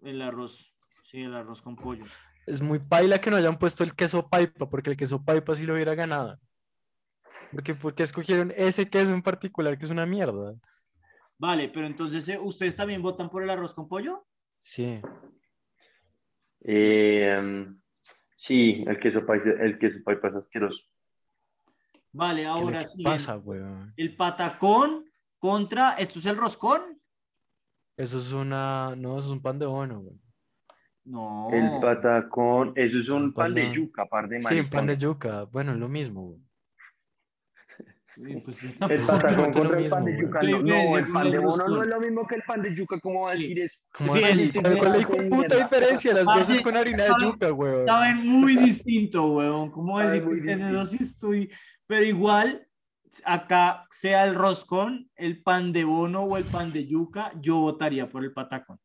el 0.00 0.22
arroz, 0.22 0.74
sí, 1.10 1.22
el 1.22 1.34
arroz 1.34 1.62
con 1.62 1.76
pollo. 1.76 2.04
Es 2.46 2.60
muy 2.60 2.78
paila 2.78 3.20
que 3.20 3.30
no 3.30 3.36
hayan 3.36 3.58
puesto 3.58 3.84
el 3.84 3.94
queso 3.94 4.28
paipa, 4.28 4.68
porque 4.68 4.90
el 4.90 4.96
queso 4.96 5.22
paipa 5.24 5.54
sí 5.54 5.66
lo 5.66 5.74
hubiera 5.74 5.94
ganado. 5.94 6.38
Porque, 7.52 7.74
porque 7.74 8.02
escogieron 8.02 8.52
ese 8.56 8.88
queso 8.88 9.12
en 9.12 9.22
particular, 9.22 9.78
que 9.78 9.84
es 9.84 9.90
una 9.90 10.06
mierda. 10.06 10.54
Vale, 11.38 11.68
pero 11.68 11.86
entonces, 11.86 12.28
eh, 12.28 12.38
¿ustedes 12.38 12.76
también 12.76 13.00
votan 13.00 13.30
por 13.30 13.42
el 13.42 13.50
arroz 13.50 13.74
con 13.74 13.88
pollo? 13.88 14.26
Sí. 14.58 15.00
Eh, 16.60 17.66
sí, 18.34 18.84
el 18.86 18.98
queso 18.98 19.24
paisa, 19.24 19.50
el 19.50 19.78
queso 19.78 19.98
paipa 20.04 20.28
es 20.28 20.34
asqueroso. 20.34 20.82
Vale, 22.12 22.42
¿Qué 22.42 22.46
ahora 22.46 22.88
sí. 22.88 23.02
pasa, 23.02 23.36
weón? 23.36 23.92
el 23.96 24.16
patacón 24.16 25.04
contra, 25.38 25.92
¿esto 25.92 26.18
es 26.18 26.26
el 26.26 26.36
roscón? 26.36 27.00
Eso 27.96 28.18
es 28.18 28.32
una. 28.32 28.94
No, 28.96 29.18
eso 29.18 29.28
es 29.28 29.32
un 29.32 29.42
pan 29.42 29.58
de 29.58 29.66
bono, 29.66 30.00
weón. 30.00 30.27
No. 31.08 31.48
El 31.52 31.80
patacón, 31.80 32.72
eso 32.76 32.98
es 32.98 33.08
un 33.08 33.32
pan 33.32 33.54
de 33.54 33.62
pan 33.62 33.70
de- 33.72 33.76
yuca, 33.78 34.04
par 34.06 34.28
de 34.28 34.42
Sí, 34.42 34.60
un 34.60 34.68
pan 34.68 34.86
de 34.86 34.96
yuca. 34.98 35.44
Bueno, 35.44 35.72
es 35.72 35.78
lo 35.78 35.88
mismo, 35.88 36.22
weón. 36.26 36.44
Sí, 38.10 38.22
pues, 38.44 38.56
yo 38.60 38.68
El 38.68 38.78
patacón 39.06 39.52
contra 39.52 39.78
el 39.78 39.88
pan 39.88 40.04
de 40.04 40.18
yuca. 40.20 40.40
No, 40.42 40.46
Sí, 40.46 40.52
no, 40.52 40.58
sí, 40.60 40.72
el 40.98 41.06
sí, 41.06 41.12
pan 41.12 41.24
de 41.30 41.38
sí, 41.38 41.44
bono 41.44 41.66
sí. 41.68 41.74
no 41.74 41.82
es 41.82 41.88
lo 41.88 42.00
mismo 42.00 42.26
que 42.26 42.34
el 42.34 42.42
pan 42.42 42.62
de 42.62 42.74
yuca. 42.74 43.00
¿Cómo 43.00 43.22
va 43.22 43.32
a 43.32 43.36
Sí. 43.36 43.42
decir 43.42 43.58
eso? 43.60 43.76
¿Cómo 43.92 44.14
Sí, 44.14 44.20
el- 44.24 44.52
¿Cuál, 44.52 44.94
es 44.96 45.08
la 45.08 45.28
puta 45.36 45.56
diferencia? 45.56 46.14
Las 46.14 46.24
Parce, 46.24 46.40
dos 46.40 46.50
es 46.50 46.60
con 46.60 46.76
harina 46.76 47.04
de 47.04 47.08
saben- 47.10 47.32
yuca, 47.32 47.52
weón. 47.52 47.86
Saben 47.86 48.26
muy 48.28 48.56
distinto, 48.56 49.32
weón. 49.34 49.70
¿Cómo 49.70 50.00
decir 50.00 50.22
que 50.44 50.52
eso 50.52 50.86
sí 50.86 50.98
estoy? 51.00 51.50
Pero 51.86 52.04
igual, 52.04 52.66
acá 53.24 53.86
sea 53.90 54.24
el 54.24 54.34
roscón, 54.34 55.10
el 55.16 55.42
pan 55.42 55.72
de 55.72 55.84
bono 55.84 56.22
o 56.24 56.36
el 56.36 56.44
pan 56.44 56.70
de 56.72 56.86
yuca, 56.86 57.32
yo 57.40 57.60
votaría 57.60 58.08
por 58.10 58.24
el 58.24 58.32
patacón. 58.32 58.78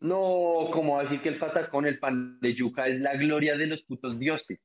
No, 0.00 0.68
¿cómo 0.72 0.94
va 0.94 1.00
a 1.00 1.04
decir 1.04 1.20
que 1.22 1.28
el 1.30 1.38
patacón, 1.38 1.86
el 1.86 1.98
pan 1.98 2.38
de 2.40 2.54
yuca 2.54 2.86
es 2.86 3.00
la 3.00 3.16
gloria 3.16 3.56
de 3.56 3.66
los 3.66 3.82
putos 3.82 4.18
dioses? 4.18 4.58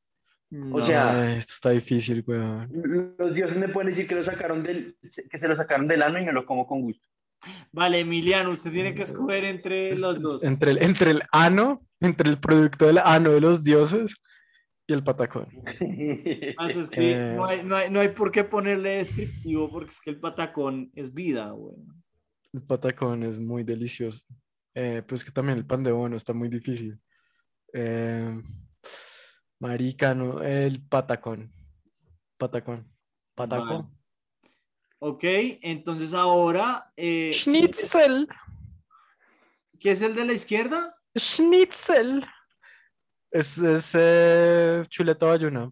No. 0.52 0.76
O 0.76 0.84
sea, 0.84 1.20
Ay, 1.24 1.38
esto 1.38 1.54
está 1.54 1.70
difícil, 1.72 2.24
weón. 2.28 2.70
Los 3.18 3.34
dioses 3.34 3.58
me 3.58 3.70
pueden 3.70 3.90
decir 3.92 4.08
que 4.08 4.14
lo 4.16 4.24
sacaron 4.24 4.62
del, 4.62 4.96
que 5.32 5.40
se 5.40 5.48
lo 5.48 5.56
sacaron 5.56 5.88
del 5.88 6.04
ano 6.04 6.20
y 6.20 6.26
me 6.26 6.32
lo 6.32 6.46
como 6.46 6.68
con 6.68 6.82
gusto. 6.82 7.08
Vale, 7.72 8.00
Emiliano, 8.02 8.52
usted 8.52 8.72
tiene 8.72 8.94
que 8.94 9.02
escoger 9.02 9.44
entre 9.46 9.90
Es- 9.90 10.00
los 10.00 10.22
dos. 10.22 10.44
Entre 10.44 10.72
el, 10.72 10.78
entre 10.84 11.12
el 11.12 11.22
ano, 11.32 11.82
entre 12.00 12.30
el 12.30 12.38
producto 12.38 12.86
del 12.86 13.00
ano 13.00 13.32
de 13.32 13.42
los 13.42 13.64
dioses 13.64 14.16
y 14.86 14.94
el 14.94 15.04
patacón. 15.04 15.48
Pasa 16.58 16.80
es 16.80 16.90
que 16.92 17.14
Eh. 17.14 17.34
no, 17.36 17.46
hay, 17.46 17.64
no, 17.64 17.76
hay, 17.76 17.90
no 17.90 18.00
hay 18.00 18.10
por 18.10 18.32
qué 18.32 18.44
ponerle 18.44 18.98
descriptivo 18.98 19.70
porque 19.72 19.90
es 19.92 20.00
que 20.02 20.12
el 20.12 20.20
patacón 20.20 20.92
es 20.94 21.12
vida, 21.14 21.52
weón. 21.54 22.04
El 22.54 22.62
patacón 22.62 23.24
es 23.24 23.40
muy 23.40 23.64
delicioso. 23.64 24.24
Eh, 24.76 25.04
pues 25.08 25.24
que 25.24 25.32
también 25.32 25.58
el 25.58 25.66
pan 25.66 25.84
de 25.84 25.92
bono 25.92 26.16
está 26.18 26.34
muy 26.34 26.50
difícil. 26.50 27.00
Eh, 27.74 28.42
marica, 29.60 30.14
no, 30.16 30.42
el 30.42 30.82
patacón. 30.88 31.52
Patacón. 32.38 32.92
Patacón. 33.36 33.90
Ok, 35.00 35.24
entonces 35.62 36.14
ahora, 36.14 36.92
eh, 36.96 37.32
Schnitzel. 37.34 38.28
¿qué 39.80 39.92
es 39.92 40.02
el 40.02 40.16
de 40.16 40.26
la 40.26 40.34
izquierda? 40.34 40.96
Schnitzel. 41.18 42.26
Es, 43.30 43.58
es 43.58 43.94
eh, 44.00 44.84
chuleta 44.90 45.26
bayuna. 45.26 45.72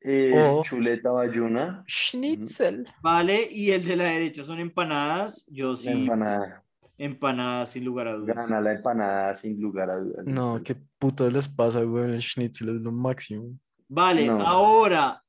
Eh, 0.00 0.32
O- 0.34 0.64
Chuleta 0.64 1.10
bayuna, 1.12 1.84
Schnitzel. 1.86 2.92
Vale, 3.00 3.48
y 3.50 3.70
el 3.70 3.84
de 3.84 3.96
la 3.96 4.04
derecha 4.04 4.42
son 4.42 4.58
empanadas. 4.58 5.46
Yo 5.48 5.76
sí, 5.76 5.88
la 5.94 6.64
empanada. 7.04 7.62
empanadas 7.62 7.70
sin 7.70 7.84
lugar 7.84 8.08
a 8.08 8.14
dudas. 8.14 8.36
Gana 8.48 8.60
la 8.60 8.72
empanada 8.72 9.38
sin 9.40 9.60
lugar 9.60 9.90
a 9.90 9.96
dudas. 9.96 10.24
No, 10.26 10.60
qué 10.62 10.76
putas 10.98 11.32
les 11.32 11.48
pasa, 11.48 11.80
güey. 11.82 12.04
El 12.04 12.22
schnitzel 12.22 12.68
es 12.76 12.80
lo 12.82 12.92
máximo. 12.92 13.58
Vale, 13.88 14.26
No. 14.26 14.40
ahora, 14.46 15.22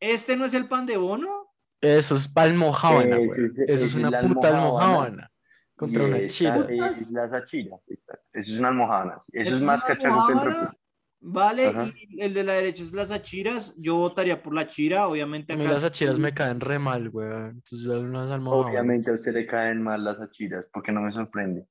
¿este 0.00 0.36
no 0.36 0.44
es 0.44 0.54
el 0.54 0.66
pan 0.68 0.86
de 0.86 0.96
bono? 0.96 1.46
Eso 1.80 2.14
es 2.16 2.30
almojábana, 2.34 3.16
Ese 3.16 3.26
güey. 3.26 3.44
es- 3.46 3.52
Eso 3.58 3.72
es 3.74 3.82
es 3.82 3.94
una 3.94 4.10
la 4.10 4.20
puta 4.20 4.48
almojábana. 4.48 4.94
almojábana. 4.94 5.30
Contra 5.76 6.02
Y 6.02 6.06
una 6.06 6.26
chila. 6.26 6.66
Es 6.68 7.10
la 7.10 7.24
exacto. 7.24 7.82
Eso 7.86 8.52
es 8.52 8.58
una 8.58 8.68
almohadana. 8.68 9.18
sí. 9.20 9.32
Eso 9.32 9.48
¿Es 9.50 9.56
es 9.56 9.62
más 9.62 9.82
una 9.84 9.86
cachaco 9.96 10.76
Vale, 11.22 11.66
Ajá. 11.66 11.90
y 12.08 12.22
el 12.22 12.32
de 12.32 12.44
la 12.44 12.54
derecha 12.54 12.82
es 12.82 12.92
las 12.92 13.10
achiras. 13.10 13.74
Yo 13.76 13.96
votaría 13.96 14.42
por 14.42 14.54
la 14.54 14.66
chira, 14.66 15.06
obviamente 15.06 15.52
A 15.52 15.56
mí 15.56 15.64
acá. 15.64 15.74
las 15.74 15.84
achiras 15.84 16.18
me 16.18 16.32
caen 16.32 16.60
re 16.60 16.78
mal, 16.78 17.10
güey. 17.10 17.28
Entonces 17.28 17.80
yo. 17.82 18.00
Obviamente 18.00 19.10
a 19.10 19.14
usted 19.14 19.34
le 19.34 19.46
caen 19.46 19.82
mal 19.82 20.02
las 20.02 20.18
achiras, 20.20 20.70
porque 20.72 20.92
no 20.92 21.02
me 21.02 21.12
sorprende. 21.12 21.66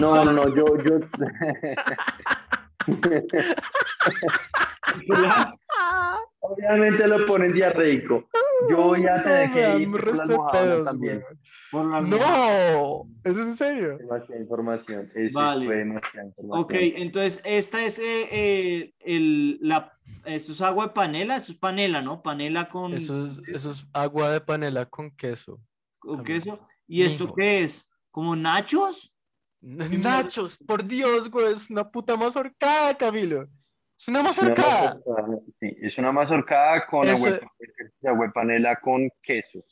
No, 0.00 0.24
no, 0.24 0.32
no, 0.32 0.52
yo, 0.54 0.64
yo. 0.78 0.98
Obviamente 6.40 7.06
lo 7.06 7.26
ponen 7.26 7.52
diarreico. 7.52 8.28
Yo 8.70 8.76
voy 8.82 9.06
a 9.06 9.22
tener 9.22 9.48
No, 9.48 9.54
que 9.54 9.68
me 9.68 9.78
ir 9.82 9.90
por 9.90 10.00
la 10.00 10.06
resto 10.06 10.26
de 10.28 10.34
almohadana 10.34 10.70
pedos, 10.70 10.84
también. 10.84 11.24
por. 11.70 11.84
No, 11.84 13.08
¿es 13.24 13.36
en 13.36 13.54
serio? 13.56 13.98
Demasiada 13.98 14.40
información. 14.40 15.10
Eso 15.14 15.38
Vale. 15.38 15.66
fue 15.66 15.76
demasiada 15.76 16.26
información. 16.26 16.64
Ok, 16.64 16.72
entonces 16.96 17.40
esta 17.44 17.84
es 17.84 17.98
eh, 17.98 18.28
eh, 18.30 18.94
el, 19.00 19.58
la, 19.60 19.92
esto 20.24 20.52
es 20.52 20.60
agua 20.60 20.88
de 20.88 20.92
panela, 20.92 21.36
esto 21.36 21.52
es 21.52 21.58
panela, 21.58 22.02
¿no? 22.02 22.22
Panela 22.22 22.68
con, 22.68 22.94
Eso 22.94 23.26
es, 23.26 23.40
eso 23.46 23.70
es 23.70 23.86
agua 23.92 24.30
de 24.30 24.40
panela 24.40 24.86
con 24.86 25.10
queso. 25.10 25.60
con 25.98 26.16
también. 26.16 26.40
queso. 26.42 26.60
¿Y 26.86 27.02
esto 27.02 27.32
qué 27.34 27.64
es? 27.64 27.88
¿Como 28.10 28.34
nachos? 28.34 29.14
Nachos, 29.60 30.56
por 30.56 30.84
Dios, 30.84 31.28
güey, 31.30 31.52
es 31.52 31.68
una 31.68 31.88
puta 31.90 32.16
mazorcada, 32.16 32.94
Camilo. 32.96 33.46
Es 33.98 34.06
una 34.08 34.20
Una 34.20 34.28
mazorcada. 34.28 34.94
mazorcada, 34.94 35.38
Sí, 35.58 35.76
es 35.82 35.98
una 35.98 36.12
mazorcada 36.12 36.86
con 36.86 37.04
Eso- 37.08 37.26
agua, 37.26 37.40
agua 38.06 38.26
de 38.26 38.32
panela 38.32 38.76
con 38.80 39.10
queso. 39.20 39.64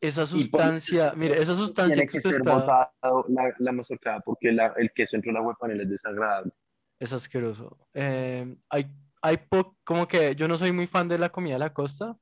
Esa 0.00 0.22
por- 0.22 0.26
sustancia, 0.28 1.12
mire, 1.16 1.38
esa 1.40 1.54
sustancia 1.54 1.94
Tiene 1.94 2.06
que 2.08 2.12
que 2.12 2.18
usted 2.18 2.30
ser 2.30 2.40
está, 2.40 2.54
botado 2.54 3.24
la, 3.28 3.54
la 3.58 3.72
mazorcada 3.72 4.18
porque 4.20 4.50
la- 4.50 4.74
el 4.76 4.90
queso 4.92 5.14
entre 5.14 5.30
el 5.30 5.36
agua 5.36 5.52
de 5.52 5.56
panela 5.58 5.82
es 5.84 5.90
desagradable. 5.90 6.52
es 6.98 7.12
asqueroso. 7.12 7.78
Eh, 7.94 8.56
hay, 8.68 8.86
hay 9.22 9.36
po- 9.36 9.76
como 9.84 10.06
que 10.08 10.34
yo 10.36 10.46
no 10.48 10.56
soy 10.58 10.72
muy 10.72 10.86
fan 10.88 11.06
de 11.08 11.18
la 11.18 11.28
comida 11.30 11.54
de 11.54 11.58
la 11.60 11.72
costa, 11.72 12.16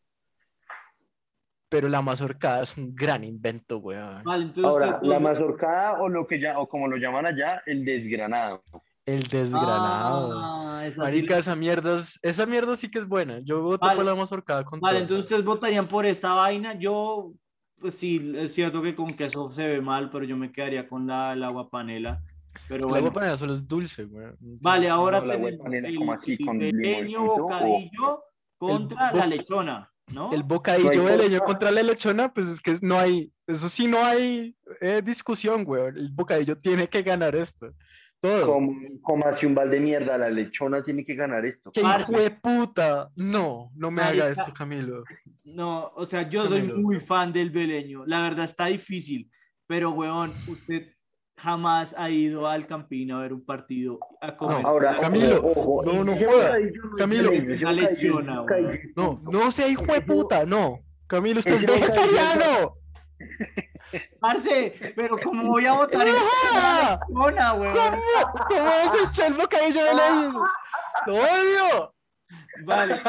pero 1.70 1.88
la 1.88 2.02
mazorcada 2.02 2.62
es 2.62 2.76
un 2.76 2.94
gran 2.94 3.22
invento, 3.24 3.78
güey. 3.78 3.98
Vale, 4.24 4.52
Ahora, 4.62 4.96
usted- 4.96 5.08
la 5.08 5.20
mazorcada 5.20 6.00
o 6.00 6.08
lo 6.08 6.26
que 6.26 6.38
ya, 6.40 6.58
o 6.58 6.68
como 6.68 6.88
lo 6.88 6.96
llaman 6.96 7.26
allá, 7.26 7.62
el 7.66 7.84
desgranado. 7.84 8.62
El 9.06 9.22
desgranado. 9.24 10.38
Ah, 10.38 10.82
esa 10.86 10.94
sí 10.94 11.00
Marica, 11.00 11.34
le- 11.34 11.40
esa 11.40 11.56
mierda, 11.56 11.96
es- 11.98 12.18
esa 12.22 12.46
mierda 12.46 12.76
sí 12.76 12.90
que 12.90 12.98
es 12.98 13.06
buena. 13.08 13.40
Yo 13.40 13.62
voto 13.62 13.84
Vale. 13.86 13.96
por 13.96 14.04
la 14.04 14.14
mazorcada 14.14 14.64
con 14.64 14.80
Vale, 14.80 14.98
todo. 14.98 15.02
entonces 15.02 15.24
ustedes 15.24 15.44
votarían 15.44 15.88
por 15.88 16.06
esta 16.06 16.34
vaina. 16.34 16.78
Yo, 16.78 17.32
pues 17.80 17.94
sí, 17.94 18.32
es 18.36 18.54
cierto 18.54 18.82
que 18.82 18.94
con 18.94 19.08
queso 19.08 19.50
se 19.52 19.66
ve 19.66 19.80
mal, 19.80 20.10
pero 20.10 20.24
yo 20.24 20.36
me 20.36 20.52
quedaría 20.52 20.88
con 20.88 21.06
la, 21.06 21.32
el 21.32 21.42
agua 21.42 21.68
panela. 21.70 22.20
Pero 22.52 22.60
Es 22.62 22.68
que 22.68 22.74
el 22.76 22.80
bueno. 22.88 23.06
agua 23.08 23.12
panela 23.14 23.36
solo 23.36 23.52
es 23.54 23.66
dulce, 23.66 24.04
güey. 24.04 24.26
Vale, 24.40 24.88
ahora 24.88 25.20
No, 25.20 25.26
la 25.26 25.34
tenemos 25.34 25.72
el, 25.72 25.96
como 25.96 26.12
así, 26.12 26.38
con 26.38 26.60
el 26.62 26.72
pequeño 26.76 27.24
o- 27.24 27.38
bocadillo 27.42 28.22
contra 28.58 29.10
bo- 29.12 29.18
la 29.18 29.26
lechona, 29.26 29.90
¿no? 30.12 30.32
El 30.32 30.42
bocadillo 30.42 31.04
de 31.04 31.16
leño 31.16 31.40
contra 31.40 31.70
la 31.70 31.82
lechona, 31.82 32.32
pues 32.32 32.46
es 32.48 32.60
que 32.60 32.76
no 32.82 32.98
hay, 32.98 33.32
eso 33.46 33.68
sí 33.68 33.86
no 33.86 34.04
hay 34.04 34.54
eh, 34.80 35.00
discusión, 35.04 35.64
güey. 35.64 35.84
El 35.86 36.10
bocadillo 36.12 36.56
tiene 36.58 36.86
que 36.88 37.02
ganar 37.02 37.34
esto. 37.34 37.72
Todo. 38.20 38.46
Como, 38.52 38.76
como 39.00 39.26
hace 39.26 39.46
un 39.46 39.54
balde 39.54 39.76
de 39.76 39.82
mierda, 39.82 40.18
la 40.18 40.28
lechona 40.28 40.84
tiene 40.84 41.04
que 41.06 41.14
ganar 41.14 41.44
esto. 41.46 41.70
¡Qué 41.72 41.80
hijo 41.80 42.12
de 42.20 42.30
puta! 42.30 43.10
No, 43.16 43.70
no 43.74 43.90
me 43.90 44.02
haga 44.02 44.24
Marica. 44.26 44.28
esto, 44.28 44.52
Camilo. 44.52 45.04
No, 45.44 45.90
o 45.96 46.04
sea, 46.04 46.28
yo 46.28 46.46
soy 46.46 46.60
Camilo. 46.62 46.80
muy 46.80 47.00
fan 47.00 47.32
del 47.32 47.50
beleño. 47.50 48.04
La 48.06 48.22
verdad 48.22 48.44
está 48.44 48.66
difícil, 48.66 49.30
pero 49.66 49.92
weón, 49.92 50.32
usted 50.48 50.88
jamás 51.38 51.94
ha 51.96 52.10
ido 52.10 52.46
al 52.46 52.66
Campín 52.66 53.10
a 53.12 53.20
ver 53.20 53.32
un 53.32 53.42
partido 53.42 53.98
a 54.20 54.36
comer. 54.36 54.66
Ahora, 54.66 54.98
Camilo, 54.98 55.36
ojo, 55.42 55.82
no, 55.86 56.04
no 56.04 56.14
joda. 56.14 56.58
no 56.58 56.96
Camilo. 56.96 57.30
Una 57.30 57.72
lechona, 57.72 58.44
No, 58.96 59.22
no 59.24 59.50
sea 59.50 59.66
hijo 59.66 59.86
de 59.90 60.02
puta, 60.02 60.44
no. 60.44 60.80
Camilo, 61.06 61.38
usted 61.38 61.54
es 61.54 61.66
vegetariano. 61.66 62.74
Parce, 64.20 64.92
pero 64.94 65.18
¿cómo 65.18 65.44
voy 65.44 65.66
a 65.66 65.72
votar 65.72 66.06
en 66.06 66.14
lechona, 66.14 67.54
weón? 67.54 67.74
¿Cómo? 67.74 68.02
¿Cómo 68.48 68.64
vas 68.64 68.94
a 68.94 69.10
echar 69.10 69.26
el 69.32 69.34
bocadillo 69.34 69.84
de 69.84 69.94
leño? 69.94 70.32
¡Lo 71.06 71.14
odio! 71.14 71.94
Vale, 72.64 73.00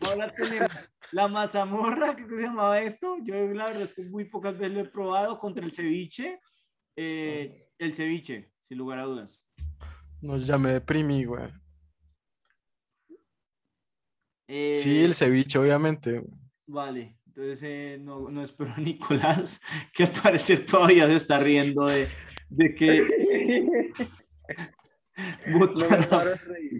ahora 0.00 0.34
tenemos 0.34 0.70
la 1.12 1.28
mazamorra, 1.28 2.16
¿qué 2.16 2.26
se 2.26 2.36
llamaba 2.36 2.80
esto? 2.80 3.16
Yo 3.22 3.34
la 3.34 3.66
verdad 3.66 3.82
es 3.82 3.92
que 3.94 4.02
muy 4.04 4.24
pocas 4.24 4.58
veces 4.58 4.72
lo 4.74 4.80
he 4.80 4.88
probado 4.88 5.38
contra 5.38 5.64
el 5.64 5.72
ceviche. 5.72 6.40
Eh, 6.96 7.70
el 7.78 7.94
ceviche, 7.94 8.52
sin 8.62 8.78
lugar 8.78 8.98
a 8.98 9.04
dudas. 9.04 9.46
No, 10.20 10.36
ya 10.36 10.58
me 10.58 10.72
deprimí, 10.72 11.24
güey. 11.24 11.48
Eh, 14.48 14.76
Sí, 14.76 15.02
el 15.04 15.14
ceviche, 15.14 15.58
obviamente. 15.58 16.22
Vale, 16.66 17.18
entonces 17.34 17.60
eh, 17.62 17.98
no, 18.00 18.28
no 18.30 18.42
espero 18.42 18.72
a 18.72 18.76
Nicolás, 18.80 19.60
que 19.92 20.04
al 20.04 20.10
parecer 20.10 20.66
todavía 20.66 21.06
se 21.06 21.14
está 21.16 21.38
riendo 21.38 21.86
de, 21.86 22.06
de 22.50 22.74
que 22.74 23.92
No 25.46 25.68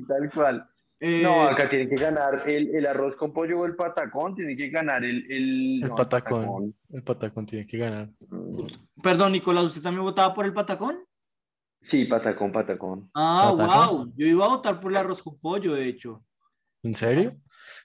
tal 0.07 0.31
cual. 0.33 0.69
eh, 1.01 1.21
No, 1.23 1.43
acá 1.45 1.69
tiene 1.69 1.89
que 1.89 1.97
ganar 1.97 2.49
el, 2.49 2.75
el 2.75 2.87
arroz 2.87 3.17
con 3.17 3.33
pollo 3.33 3.61
o 3.61 3.67
el 3.67 3.77
patacón, 3.77 4.35
tiene 4.35 4.57
que 4.57 4.69
ganar 4.71 5.05
el... 5.05 5.25
El, 5.31 5.83
El 5.83 5.89
no, 5.89 5.95
patacón. 5.95 6.75
El 6.91 7.03
patacón 7.03 7.47
tiene 7.47 7.67
que 7.67 7.79
ganar. 7.79 8.09
Perdón, 9.03 9.33
Nicolás, 9.33 9.65
¿usted 9.67 9.83
también 9.83 10.05
votaba 10.05 10.35
por 10.35 10.45
el 10.47 10.53
patacón? 10.53 10.99
Sí, 11.91 12.05
patacón, 12.05 12.53
patacón. 12.53 13.11
Ah, 13.15 13.53
¿Patacón? 13.57 13.97
wow. 13.97 14.13
Yo 14.17 14.27
iba 14.27 14.45
a 14.45 14.49
votar 14.49 14.81
por 14.81 14.91
el 14.93 14.97
arroz 14.99 15.23
con 15.23 15.39
pollo, 15.39 15.75
de 15.75 15.87
hecho. 15.87 16.25
¿En 16.83 16.95
serio? 16.95 17.33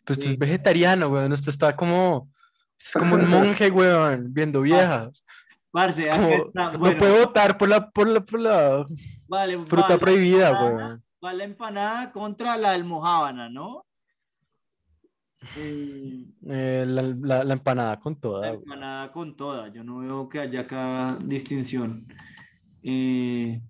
Pues 0.06 0.18
usted 0.20 0.30
Sí. 0.30 0.34
es 0.34 0.40
vegetariano, 0.40 1.08
weón. 1.10 1.32
Usted 1.32 1.50
está 1.50 1.76
como. 1.76 2.32
Es 2.80 2.94
como 2.94 3.16
un 3.16 3.30
monje, 3.30 3.70
weón, 3.72 4.34
viendo 4.34 4.62
viejas. 4.62 5.24
Parce, 5.72 6.08
como- 6.10 6.24
está. 6.28 6.72
no 6.74 6.80
puede 6.80 7.20
votar 7.20 7.58
por 7.58 7.70
la, 7.70 7.90
por 7.90 8.08
la, 8.08 8.20
por 8.22 8.40
la 8.40 8.86
vale, 9.28 9.66
fruta 9.66 9.90
la 9.90 9.98
prohibida, 9.98 10.50
empanada- 10.50 10.76
weón. 10.88 11.04
Va 11.24 11.34
la 11.34 11.44
empanada 11.44 12.12
contra 12.12 12.56
la 12.58 12.72
almojábana, 12.72 13.50
¿no? 13.50 13.84
Eh, 15.58 16.26
Eh, 16.50 16.86
la, 16.88 17.02
la- 17.02 17.44
la 17.44 17.54
empanada 17.54 18.00
con 18.00 18.14
la 18.14 18.20
toda. 18.20 18.40
güey. 18.50 18.60
empanada 18.60 19.12
con 19.12 19.36
toda. 19.36 19.68
Yo 19.70 19.84
no 19.84 19.98
veo 20.00 20.30
que 20.30 20.40
haya 20.40 20.62
acá 20.62 21.18
distinción. 21.22 22.08
Eh, 22.84 23.62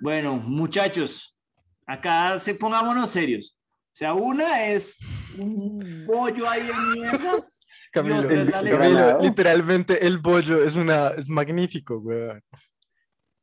bueno, 0.00 0.36
muchachos, 0.36 1.38
acá 1.86 2.38
se 2.38 2.54
pongámonos 2.54 3.10
serios. 3.10 3.56
O 3.92 3.94
sea, 3.94 4.14
una 4.14 4.64
es 4.66 4.98
un 5.38 6.04
bollo 6.06 6.48
ahí 6.48 6.62
de 6.62 6.72
mierda. 6.94 7.46
Camilo, 7.92 8.26
Camilo, 8.50 9.20
literalmente 9.20 10.06
el 10.06 10.18
bollo 10.18 10.64
es 10.64 10.76
una, 10.76 11.08
es 11.08 11.28
magnífico, 11.28 12.00
güey. 12.00 12.40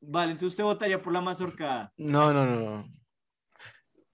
Vale, 0.01 0.31
entonces 0.31 0.53
usted 0.53 0.63
votaría 0.63 1.01
por 1.01 1.13
la 1.13 1.21
mazorcada. 1.21 1.93
No, 1.97 2.33
no, 2.33 2.45
no. 2.45 2.59
no. 2.59 2.99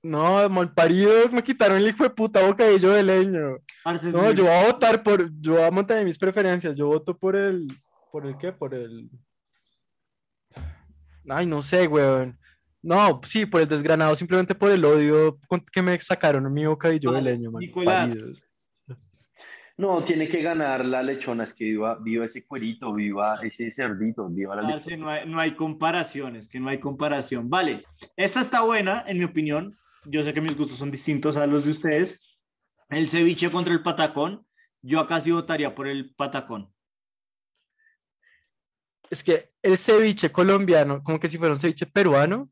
No, 0.04 0.48
malparido, 0.50 1.12
me 1.32 1.42
quitaron 1.42 1.78
el 1.78 1.88
hijo 1.88 2.04
de 2.04 2.12
puta 2.12 2.46
bocadillo 2.46 2.92
de 2.92 3.02
leño. 3.02 3.58
Parce, 3.84 4.12
No, 4.12 4.30
yo 4.32 4.44
voy 4.44 4.54
a 4.54 4.66
votar 4.66 5.02
por, 5.02 5.32
yo 5.40 5.54
voy 5.54 5.64
a 5.64 5.72
mantener 5.72 6.06
mis 6.06 6.20
preferencias, 6.20 6.78
yo 6.78 6.88
voto 6.88 7.18
por 7.18 7.36
el, 7.36 7.68
¿por 8.12 8.28
el 8.28 8.38
qué? 8.38 8.52
Por 8.52 8.76
el... 8.76 9.10
Ay, 11.28 11.48
no 11.48 11.62
sé, 11.64 11.88
weón. 11.88 12.38
No, 12.84 13.20
sí, 13.24 13.48
por 13.48 13.62
el 13.62 13.68
desgranado, 13.68 14.14
simplemente 14.16 14.54
por 14.54 14.70
el 14.70 14.86
odio 14.86 15.40
que 15.72 15.82
me 15.82 16.00
sacaron 16.00 16.54
mi 16.54 16.68
bocadillo 16.68 17.12
de 17.12 17.22
leño, 17.24 17.52
Nicolás. 17.58 18.10
malparidos. 18.10 18.45
No, 19.78 20.06
tiene 20.06 20.30
que 20.30 20.42
ganar 20.42 20.86
la 20.86 21.04
lechona, 21.04 21.44
es 21.44 21.54
que 21.54 21.66
viva, 21.66 21.96
viva 21.96 22.26
ese 22.26 22.46
cuerito, 22.46 22.94
viva 22.94 23.40
ese 23.44 23.72
cerdito, 23.72 24.30
viva 24.30 24.56
la 24.56 24.62
Parce, 24.62 24.92
lechona. 24.92 25.04
no 25.04 25.10
hay, 25.10 25.30
no 25.30 25.40
hay 25.40 25.56
comparaciones, 25.56 26.48
que 26.48 26.62
no 26.62 26.70
hay 26.70 26.80
comparación. 26.80 27.50
Vale, 27.50 27.84
esta 28.16 28.40
está 28.40 28.62
buena, 28.62 29.04
en 29.06 29.18
mi 29.18 29.26
opinión. 29.26 29.78
Yo 30.06 30.24
sé 30.24 30.34
que 30.34 30.40
mis 30.40 30.56
gustos 30.56 30.78
son 30.78 30.92
distintos 30.92 31.36
a 31.36 31.46
los 31.46 31.66
de 31.66 31.72
ustedes. 31.72 32.22
El 32.90 33.10
ceviche 33.10 33.50
contra 33.50 33.74
el 33.74 33.84
patacón. 33.84 34.46
Yo 34.82 35.00
acá 35.00 35.20
sí 35.20 35.32
votaría 35.32 35.76
por 35.76 35.88
el 35.88 36.14
patacón. 36.16 36.72
Es 39.10 39.24
que 39.24 39.50
el 39.62 39.78
ceviche 39.78 40.32
colombiano, 40.32 41.04
como 41.04 41.20
que 41.20 41.28
si 41.28 41.38
fuera 41.38 41.54
un 41.54 41.60
ceviche 41.60 41.86
peruano, 41.86 42.50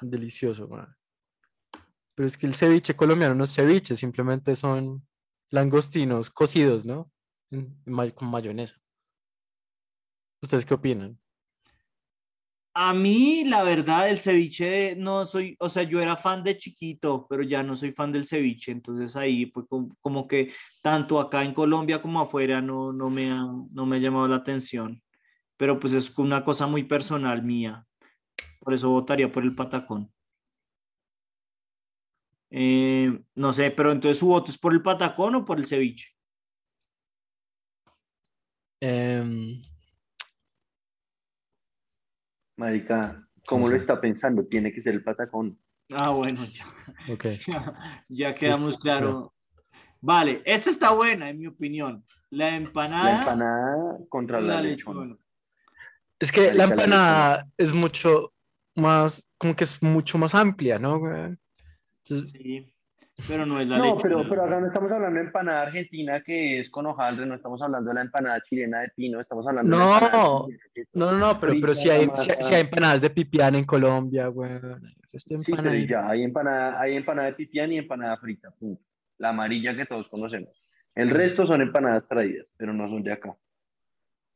delicioso, 0.00 0.66
man. 0.66 0.94
Pero 2.14 2.26
es 2.26 2.36
que 2.36 2.46
el 2.46 2.54
ceviche 2.54 2.96
colombiano 2.96 3.34
no 3.34 3.44
es 3.44 3.54
ceviche, 3.54 3.94
simplemente 3.94 4.56
son 4.56 5.06
langostinos 5.50 6.30
cocidos, 6.30 6.84
¿no? 6.84 7.10
May- 7.84 8.12
con 8.12 8.28
mayonesa. 8.28 8.76
¿Ustedes 10.42 10.64
qué 10.64 10.74
opinan? 10.74 11.18
A 12.74 12.94
mí, 12.94 13.42
la 13.44 13.64
verdad, 13.64 14.08
el 14.08 14.20
ceviche 14.20 14.94
no 14.94 15.24
soy, 15.24 15.56
o 15.58 15.68
sea, 15.68 15.82
yo 15.82 16.00
era 16.00 16.16
fan 16.16 16.44
de 16.44 16.56
chiquito, 16.56 17.26
pero 17.28 17.42
ya 17.42 17.60
no 17.60 17.76
soy 17.76 17.90
fan 17.92 18.12
del 18.12 18.24
ceviche, 18.24 18.70
entonces 18.70 19.16
ahí 19.16 19.46
fue 19.46 19.66
como, 19.66 19.96
como 20.00 20.28
que 20.28 20.52
tanto 20.80 21.18
acá 21.18 21.42
en 21.44 21.54
Colombia 21.54 22.00
como 22.00 22.20
afuera 22.20 22.60
no, 22.60 22.92
no, 22.92 23.10
me 23.10 23.32
ha, 23.32 23.40
no 23.72 23.84
me 23.84 23.96
ha 23.96 23.98
llamado 23.98 24.28
la 24.28 24.36
atención, 24.36 25.02
pero 25.56 25.80
pues 25.80 25.92
es 25.94 26.16
una 26.18 26.44
cosa 26.44 26.68
muy 26.68 26.84
personal 26.84 27.42
mía, 27.42 27.84
por 28.60 28.74
eso 28.74 28.90
votaría 28.90 29.32
por 29.32 29.42
el 29.42 29.56
patacón. 29.56 30.12
Eh, 32.50 33.20
no 33.36 33.52
sé, 33.52 33.70
pero 33.70 33.92
entonces 33.92 34.18
su 34.18 34.26
voto 34.26 34.50
es 34.50 34.58
por 34.58 34.72
el 34.72 34.82
patacón 34.82 35.34
o 35.34 35.44
por 35.44 35.58
el 35.58 35.66
ceviche. 35.66 36.08
Em, 38.80 39.60
Marica, 42.56 43.28
¿cómo 43.46 43.66
No 43.66 43.72
lo 43.72 43.76
está 43.76 44.00
pensando? 44.00 44.46
Tiene 44.46 44.72
que 44.72 44.80
ser 44.80 44.94
el 44.94 45.02
patacón. 45.02 45.58
Ah, 45.90 46.10
bueno, 46.10 46.38
ya. 46.44 47.12
ok. 47.12 47.24
ya 48.08 48.34
quedamos 48.34 48.78
claro. 48.78 49.34
Vale, 50.00 50.42
esta 50.44 50.70
está 50.70 50.92
buena, 50.92 51.30
en 51.30 51.38
mi 51.38 51.46
opinión. 51.46 52.04
La 52.30 52.54
empanada. 52.54 53.04
La 53.04 53.18
empanada 53.18 53.98
contra 54.08 54.38
con 54.38 54.46
la, 54.46 54.54
la 54.54 54.62
lechona. 54.62 55.00
lechona. 55.00 55.18
Es 56.20 56.32
que 56.32 56.52
la 56.52 56.64
empanada 56.64 57.48
es 57.56 57.72
mucho 57.72 58.32
más, 58.74 59.28
como 59.38 59.54
que 59.54 59.64
es 59.64 59.82
mucho 59.82 60.18
más 60.18 60.34
amplia, 60.34 60.78
¿no? 60.78 61.00
Entonces, 62.10 62.30
Sí, 62.40 62.72
pero 63.26 63.44
no 63.46 63.58
es 63.58 63.66
la 63.66 63.78
No, 63.78 63.96
pero, 63.98 64.28
pero 64.28 64.44
acá 64.44 64.60
no 64.60 64.66
estamos 64.68 64.92
hablando 64.92 65.18
de 65.18 65.26
empanada 65.26 65.62
argentina 65.62 66.22
que 66.22 66.60
es 66.60 66.70
con 66.70 66.86
hojaldre, 66.86 67.26
no 67.26 67.34
estamos 67.34 67.60
hablando 67.62 67.88
de 67.88 67.94
la 67.94 68.00
empanada 68.02 68.40
chilena 68.42 68.80
de 68.80 68.88
pino, 68.94 69.18
estamos 69.20 69.46
hablando 69.48 69.70
de 69.70 69.76
la 69.76 70.00
No, 70.00 70.46
es 70.46 70.88
no, 70.94 71.12
no, 71.12 71.18
no, 71.18 71.40
pero, 71.40 71.54
pero 71.60 71.74
si 71.74 71.90
hay, 71.90 71.96
si, 71.98 72.02
hay- 72.02 72.06
masa. 72.08 72.40
si 72.40 72.54
hay 72.54 72.60
empanadas 72.60 73.00
de 73.00 73.10
pipián 73.10 73.54
en 73.56 73.64
Colombia, 73.64 74.28
güey. 74.28 74.52
Esto 75.12 75.36
Sí, 75.42 75.50
pero 75.52 75.58
empanadita. 75.62 75.90
ya, 75.90 76.08
hay 76.08 76.22
empanada, 76.22 76.80
hay 76.80 76.96
empanada 76.96 77.28
de 77.28 77.34
pipián 77.34 77.72
y 77.72 77.78
empanada 77.78 78.16
frita, 78.18 78.50
punto. 78.52 78.82
La 79.18 79.30
amarilla 79.30 79.74
que 79.74 79.86
todos 79.86 80.06
conocemos. 80.08 80.50
El 80.94 81.10
resto 81.10 81.46
son 81.46 81.60
empanadas 81.62 82.06
traídas, 82.08 82.46
pero 82.56 82.72
no 82.72 82.88
son 82.88 83.02
de 83.02 83.12
acá. 83.12 83.34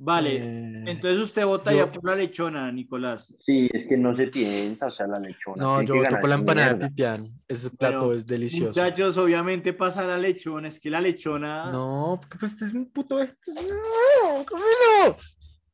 Vale, 0.05 0.37
Eh, 0.39 0.83
entonces 0.87 1.23
usted 1.23 1.45
votaría 1.47 1.83
yo- 1.85 1.91
por 1.93 2.05
la 2.11 2.17
lechona, 2.17 2.73
Nicolás. 2.73 3.33
Sí, 3.47 3.69
es 3.73 3.87
que 3.87 3.97
no 3.97 4.17
se 4.17 4.27
piensa, 4.27 4.87
o 4.87 4.91
sea, 4.91 5.07
la 5.07 5.21
lechona. 5.21 5.63
no, 5.63 5.81
yo 5.83 5.95
voto 5.95 6.19
por 6.21 6.29
la 6.29 6.35
empanada 6.35 6.77
pipián. 6.89 7.33
Ese 7.47 7.71
plato 7.71 8.01
Pero, 8.01 8.13
es 8.15 8.27
delicioso. 8.27 8.81
Muchachos, 8.81 9.17
obviamente 9.17 9.73
pasa 9.73 10.05
la 10.05 10.19
lechona. 10.19 10.67
Es 10.67 10.81
que 10.81 10.91
la 10.91 11.01
lechona. 11.01 11.71
No, 11.71 12.19
porque 12.21 12.37
pues 12.37 12.53
este 12.53 12.67
es 12.67 12.75
un 12.75 12.91
puto. 12.91 13.17
No, 13.47 14.45
Camilo. 14.45 15.17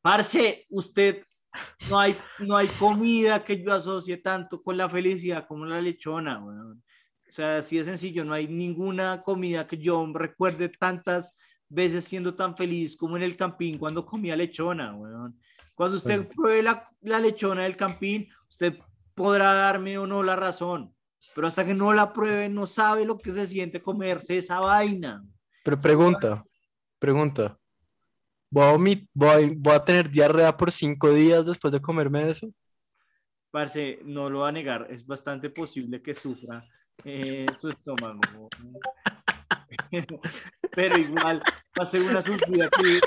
Parce, 0.01 0.65
usted. 0.69 1.23
No 1.89 1.99
hay, 1.99 2.13
no 2.45 2.55
hay 2.55 2.67
comida 2.67 3.43
que 3.43 3.63
yo 3.63 3.73
asocie 3.73 4.17
tanto 4.17 4.61
con 4.61 4.77
la 4.77 4.87
felicidad 4.87 5.47
como 5.47 5.65
la 5.65 5.81
lechona, 5.81 6.37
weón. 6.37 6.83
O 7.27 7.31
sea, 7.31 7.57
así 7.57 7.77
de 7.79 7.85
sencillo, 7.85 8.23
no 8.23 8.33
hay 8.33 8.47
ninguna 8.47 9.23
comida 9.23 9.65
que 9.65 9.77
yo 9.79 10.05
recuerde 10.13 10.69
tantas 10.69 11.35
veces 11.69 12.05
siendo 12.05 12.33
tan 12.35 12.57
feliz 12.57 12.95
como 12.97 13.15
en 13.17 13.23
el 13.23 13.37
campín 13.37 13.77
cuando 13.77 14.05
comía 14.05 14.35
lechona, 14.35 14.93
weón. 14.95 15.39
Cuando 15.75 15.97
usted 15.97 16.27
pruebe 16.35 16.63
la, 16.63 16.85
la 17.01 17.19
lechona 17.19 17.63
del 17.63 17.77
campín, 17.77 18.27
usted 18.49 18.77
podrá 19.15 19.53
darme 19.53 19.97
o 19.97 20.05
no 20.07 20.23
la 20.23 20.35
razón, 20.35 20.93
pero 21.35 21.47
hasta 21.47 21.65
que 21.65 21.73
no 21.73 21.93
la 21.93 22.11
pruebe, 22.11 22.49
no 22.49 22.65
sabe 22.67 23.05
lo 23.05 23.17
que 23.17 23.31
se 23.31 23.47
siente 23.47 23.79
comerse 23.81 24.37
esa 24.37 24.59
vaina. 24.59 25.23
Pero 25.63 25.79
pregunta, 25.79 26.43
pregunta. 26.97 27.57
¿Voy 28.51 28.63
a, 28.63 28.73
vomit- 28.73 29.07
voy 29.13 29.29
a- 29.29 29.53
voy 29.55 29.73
a 29.73 29.85
tener 29.85 30.09
diarrea 30.09 30.57
por 30.57 30.71
cinco 30.71 31.11
días 31.11 31.45
después 31.45 31.71
de 31.71 31.79
comerme 31.81 32.29
eso? 32.29 32.49
Parce, 33.51 33.99
no 34.03 34.29
lo 34.29 34.39
va 34.39 34.49
a 34.49 34.51
negar, 34.51 34.87
es 34.89 35.05
bastante 35.05 35.49
posible 35.49 36.01
que 36.01 36.13
sufra 36.13 36.63
eh, 37.05 37.45
su 37.59 37.67
estómago. 37.69 38.19
Pero 40.75 40.97
igual 40.97 41.41
va 41.79 41.83
a 41.83 41.85
ser 41.89 42.01
una 42.01 42.21
sufrida 42.21 42.69
que 42.69 42.99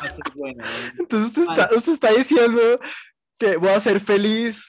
va 0.00 0.08
a 0.08 0.14
ser 0.14 0.24
buena. 0.34 0.64
¿eh? 0.64 0.92
Entonces 0.98 1.28
usted 1.28 1.42
está, 1.42 1.68
usted 1.76 1.92
está 1.92 2.12
diciendo 2.12 2.80
que 3.38 3.56
voy 3.56 3.70
a 3.70 3.80
ser 3.80 4.00
feliz, 4.00 4.66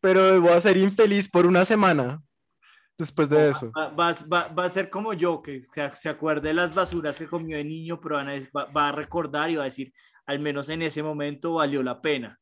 pero 0.00 0.40
voy 0.40 0.50
a 0.52 0.60
ser 0.60 0.76
infeliz 0.76 1.28
por 1.28 1.46
una 1.46 1.64
semana 1.64 2.20
después 2.98 3.28
de 3.28 3.50
eso. 3.50 3.70
Va, 3.76 3.88
va- 3.90 4.16
va- 4.32 4.48
va 4.48 4.64
a 4.64 4.68
ser 4.70 4.90
como 4.90 5.12
yo, 5.12 5.42
que 5.42 5.60
se, 5.62 5.94
se 5.96 6.08
acuerde 6.08 6.48
de 6.48 6.54
las 6.54 6.74
basuras 6.74 7.16
que 7.18 7.26
comió 7.26 7.56
de 7.56 7.64
niño, 7.64 8.00
pero 8.00 8.16
va, 8.16 8.64
va 8.66 8.88
a 8.88 8.92
recordar 8.92 9.50
y 9.50 9.56
va 9.56 9.62
a 9.62 9.66
decir, 9.66 9.92
al 10.26 10.38
menos 10.38 10.68
en 10.68 10.82
ese 10.82 11.02
momento 11.02 11.54
valió 11.54 11.82
la 11.82 12.00
pena. 12.00 12.38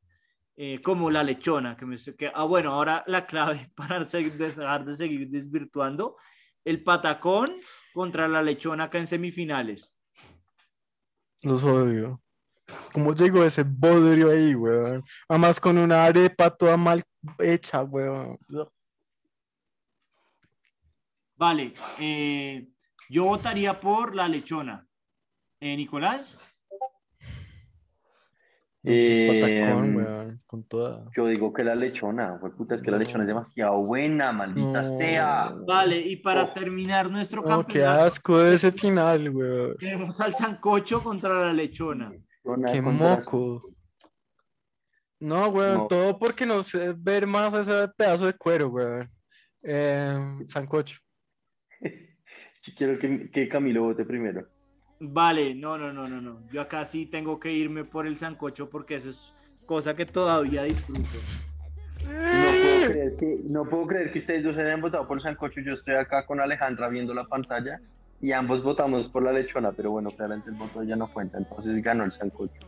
Eh, 0.60 0.82
como 0.82 1.08
la 1.08 1.22
lechona, 1.22 1.76
que 1.76 1.86
me 1.86 1.96
que, 2.18 2.32
ah, 2.34 2.42
bueno, 2.42 2.72
ahora 2.72 3.04
la 3.06 3.24
clave 3.26 3.70
para 3.76 4.04
seguir- 4.04 4.32
dejar 4.36 4.84
de 4.84 4.96
seguir 4.96 5.28
desvirtuando, 5.28 6.16
el 6.64 6.82
patacón 6.82 7.56
contra 7.92 8.28
la 8.28 8.42
lechona 8.42 8.84
acá 8.84 8.98
en 8.98 9.06
semifinales. 9.06 9.96
Los 11.42 11.64
odio. 11.64 12.22
¿Cómo 12.92 13.14
llegó 13.14 13.44
ese 13.44 13.62
bodrio 13.62 14.30
ahí, 14.30 14.54
weón? 14.54 15.04
Además 15.28 15.58
con 15.60 15.78
una 15.78 16.04
arepa 16.04 16.50
toda 16.50 16.76
mal 16.76 17.02
hecha, 17.38 17.82
weón. 17.82 18.38
Vale, 21.36 21.72
eh, 21.98 22.68
yo 23.08 23.24
votaría 23.24 23.78
por 23.78 24.14
la 24.14 24.28
lechona. 24.28 24.86
Eh, 25.60 25.76
Nicolás, 25.76 26.38
Eh, 28.84 29.38
Patacón, 29.40 29.96
weón, 29.96 30.42
con 30.46 30.62
toda. 30.64 31.04
Yo 31.16 31.26
digo 31.26 31.52
que 31.52 31.64
la 31.64 31.74
lechona, 31.74 32.38
fue 32.40 32.54
puta, 32.54 32.76
es 32.76 32.82
que 32.82 32.90
la 32.92 32.98
lechona 32.98 33.24
es 33.24 33.28
demasiado 33.28 33.78
buena, 33.82 34.30
maldita 34.32 34.82
No. 34.82 34.98
sea. 34.98 35.54
vale, 35.66 35.98
y 35.98 36.16
para 36.16 36.44
Oh. 36.44 36.52
terminar 36.52 37.10
nuestro 37.10 37.42
No, 37.42 37.66
qué 37.66 37.80
campeonato, 37.80 38.02
asco 38.04 38.38
de 38.38 38.54
ese 38.54 38.70
final, 38.72 39.30
weón. 39.30 39.76
tenemos 39.78 40.20
al 40.20 40.34
sancocho 40.36 41.02
contra 41.02 41.34
la 41.46 41.52
lechona. 41.52 42.10
Lechona 42.44 42.72
Qué 42.72 42.80
moco. 42.80 43.70
No, 45.20 45.48
weón, 45.48 45.78
No. 45.78 45.86
todo 45.88 46.18
porque 46.18 46.46
no 46.46 46.62
sé 46.62 46.94
ver 46.96 47.26
más 47.26 47.52
ese 47.54 47.88
pedazo 47.96 48.26
de 48.26 48.34
cuero, 48.34 48.68
weón. 48.68 49.10
Eh, 49.62 50.16
sancocho. 50.46 50.98
Quiero 52.76 52.98
que, 52.98 53.28
que 53.30 53.48
Camilo 53.48 53.82
vote 53.82 54.04
primero. 54.04 54.46
Vale, 55.00 55.54
no, 55.54 55.78
no, 55.78 55.92
no, 55.92 56.08
no, 56.08 56.20
no. 56.20 56.40
Yo 56.52 56.60
acá 56.60 56.84
sí 56.84 57.06
tengo 57.06 57.38
que 57.38 57.52
irme 57.52 57.84
por 57.84 58.06
el 58.06 58.18
sancocho 58.18 58.68
porque 58.68 58.96
eso 58.96 59.10
es 59.10 59.32
cosa 59.66 59.94
que 59.94 60.06
todavía 60.06 60.64
disfruto. 60.64 61.18
No 62.04 62.10
puedo 62.62 62.90
creer 62.90 63.16
que, 63.16 63.38
no 63.44 63.64
puedo 63.64 63.86
creer 63.86 64.12
que 64.12 64.18
ustedes 64.20 64.44
dos 64.44 64.56
hayan 64.56 64.80
votado 64.80 65.06
por 65.06 65.20
Sancocho. 65.22 65.60
Yo 65.60 65.74
estoy 65.74 65.94
acá 65.94 66.24
con 66.26 66.40
Alejandra 66.40 66.88
viendo 66.88 67.12
la 67.12 67.24
pantalla 67.24 67.80
y 68.20 68.32
ambos 68.32 68.62
votamos 68.62 69.08
por 69.08 69.22
la 69.22 69.32
lechona, 69.32 69.72
pero 69.72 69.90
bueno, 69.90 70.10
claramente 70.10 70.50
el 70.50 70.56
voto 70.56 70.82
ya 70.82 70.96
no 70.96 71.08
cuenta, 71.08 71.38
entonces 71.38 71.82
ganó 71.82 72.04
el 72.04 72.12
Sancocho. 72.12 72.60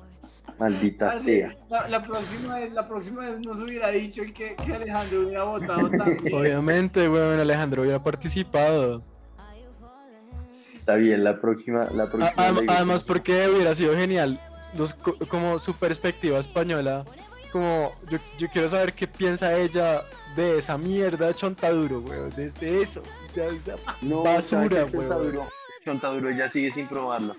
Maldita 0.58 1.10
Ah, 1.10 1.12
sí, 1.14 1.24
sea. 1.24 1.56
La, 1.70 1.88
la 1.88 2.02
próxima 2.02 2.58
vez, 2.58 2.72
la 2.72 2.86
próxima 2.86 3.30
vez 3.30 3.40
nos 3.40 3.58
hubiera 3.60 3.88
dicho 3.88 4.22
que, 4.34 4.54
que 4.56 4.74
Alejandro 4.74 5.20
hubiera 5.20 5.44
votado 5.44 5.88
también. 5.90 6.34
Obviamente, 6.34 7.08
weón, 7.08 7.40
Alejandro 7.40 7.82
hubiera 7.82 8.02
participado. 8.02 9.02
Está 10.90 10.96
bien, 11.00 11.22
la 11.22 11.40
próxima, 11.40 11.86
la 11.94 12.04
A- 12.04 12.10
próxima. 12.10 12.50
le- 12.60 12.66
Además, 12.68 13.04
porque 13.04 13.48
hubiera 13.48 13.74
sido 13.76 13.94
genial, 13.94 14.40
los, 14.76 14.92
co- 14.94 15.16
como 15.28 15.58
su 15.60 15.72
perspectiva 15.74 16.38
española, 16.40 17.04
como 17.52 17.92
yo, 18.08 18.18
yo 18.38 18.48
quiero 18.52 18.68
saber 18.68 18.92
qué 18.92 19.06
piensa 19.06 19.56
ella 19.56 20.02
de 20.34 20.58
esa 20.58 20.76
mierda 20.78 21.28
de 21.28 21.34
chontaduro, 21.34 22.00
weón, 22.00 22.30
desde 22.34 22.82
eso, 22.82 23.02
de 23.36 23.48
esa 23.50 23.76
no, 24.02 24.24
basura. 24.24 24.84
Chontaduro, 24.90 25.48
Chontaduro 25.84 26.30
ya 26.30 26.50
sigue 26.50 26.72
sin 26.72 26.88
probarlo. 26.88 27.34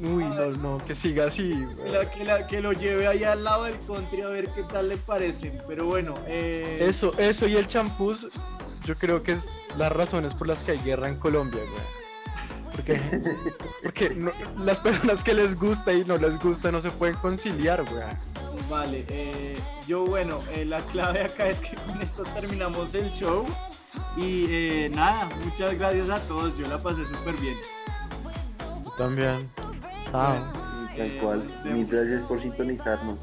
Uy, 0.00 0.24
no, 0.24 0.50
no, 0.52 0.84
que 0.84 0.94
siga 0.94 1.26
así, 1.26 1.54
la- 1.92 2.10
que, 2.10 2.24
la- 2.24 2.46
que 2.46 2.60
lo 2.62 2.72
lleve 2.72 3.06
allá 3.06 3.32
al 3.32 3.44
lado 3.44 3.64
del 3.64 3.78
country 3.86 4.22
a 4.22 4.28
ver 4.28 4.48
qué 4.54 4.62
tal 4.72 4.88
le 4.88 4.96
parecen. 4.96 5.60
Pero 5.68 5.84
bueno, 5.84 6.14
eh, 6.26 6.78
Eso, 6.80 7.12
eso 7.18 7.46
y 7.46 7.54
el 7.56 7.66
champús, 7.66 8.28
yo 8.86 8.96
creo 8.96 9.22
que 9.22 9.32
es 9.32 9.58
las 9.76 9.92
razones 9.92 10.34
por 10.34 10.46
las 10.48 10.64
que 10.64 10.72
hay 10.72 10.78
guerra 10.78 11.08
en 11.08 11.16
Colombia, 11.18 11.60
weón. 11.62 12.03
Porque, 12.74 13.00
porque 13.82 14.10
no- 14.10 14.32
las 14.64 14.80
personas 14.80 15.22
que 15.22 15.32
les 15.34 15.58
gusta 15.58 15.92
y 15.92 16.04
no 16.04 16.16
les 16.16 16.38
gusta 16.38 16.72
no 16.72 16.80
se 16.80 16.90
pueden 16.90 17.16
conciliar, 17.16 17.82
weón. 17.82 18.18
Vale, 18.68 19.04
eh, 19.08 19.56
yo 19.86 20.04
bueno, 20.06 20.40
eh, 20.52 20.64
la 20.64 20.78
clave 20.80 21.22
acá 21.22 21.46
es 21.48 21.60
que 21.60 21.76
con 21.76 22.00
esto 22.02 22.22
terminamos 22.34 22.94
el 22.94 23.10
show. 23.12 23.44
Y 24.16 24.46
eh, 24.48 24.90
nada, 24.92 25.28
muchas 25.44 25.78
gracias 25.78 26.08
a 26.10 26.18
todos, 26.26 26.56
yo 26.58 26.66
la 26.68 26.82
pasé 26.82 27.04
súper 27.06 27.34
bien. 27.36 27.56
Yo 28.84 28.90
también. 28.98 29.48
Chao. 30.10 30.34
Tal 30.96 31.06
Eh, 31.06 31.18
cual. 31.20 31.42
Mil 31.64 31.86
gracias 31.86 32.22
por 32.26 32.40
sintonizarnos. 32.40 33.18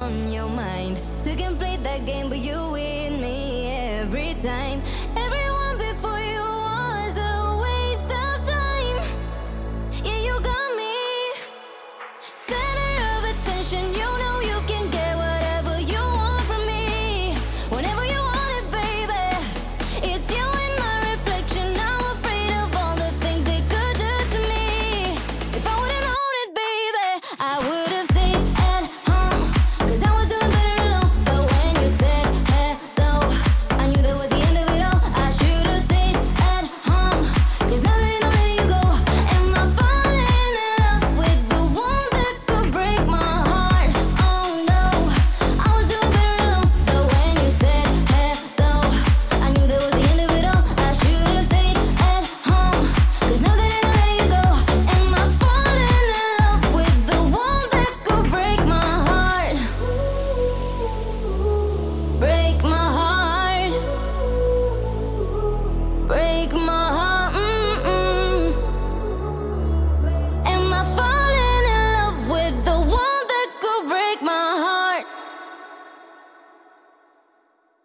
on 0.00 0.32
your 0.32 0.48
mind. 0.50 0.98
So 1.24 1.30
can 1.36 1.56
play 1.56 1.76
that 1.84 2.04
game, 2.04 2.28
but 2.28 2.38
you 2.38 2.56
win 2.72 3.20
me 3.20 4.00
every 4.00 4.34
time. 4.34 4.80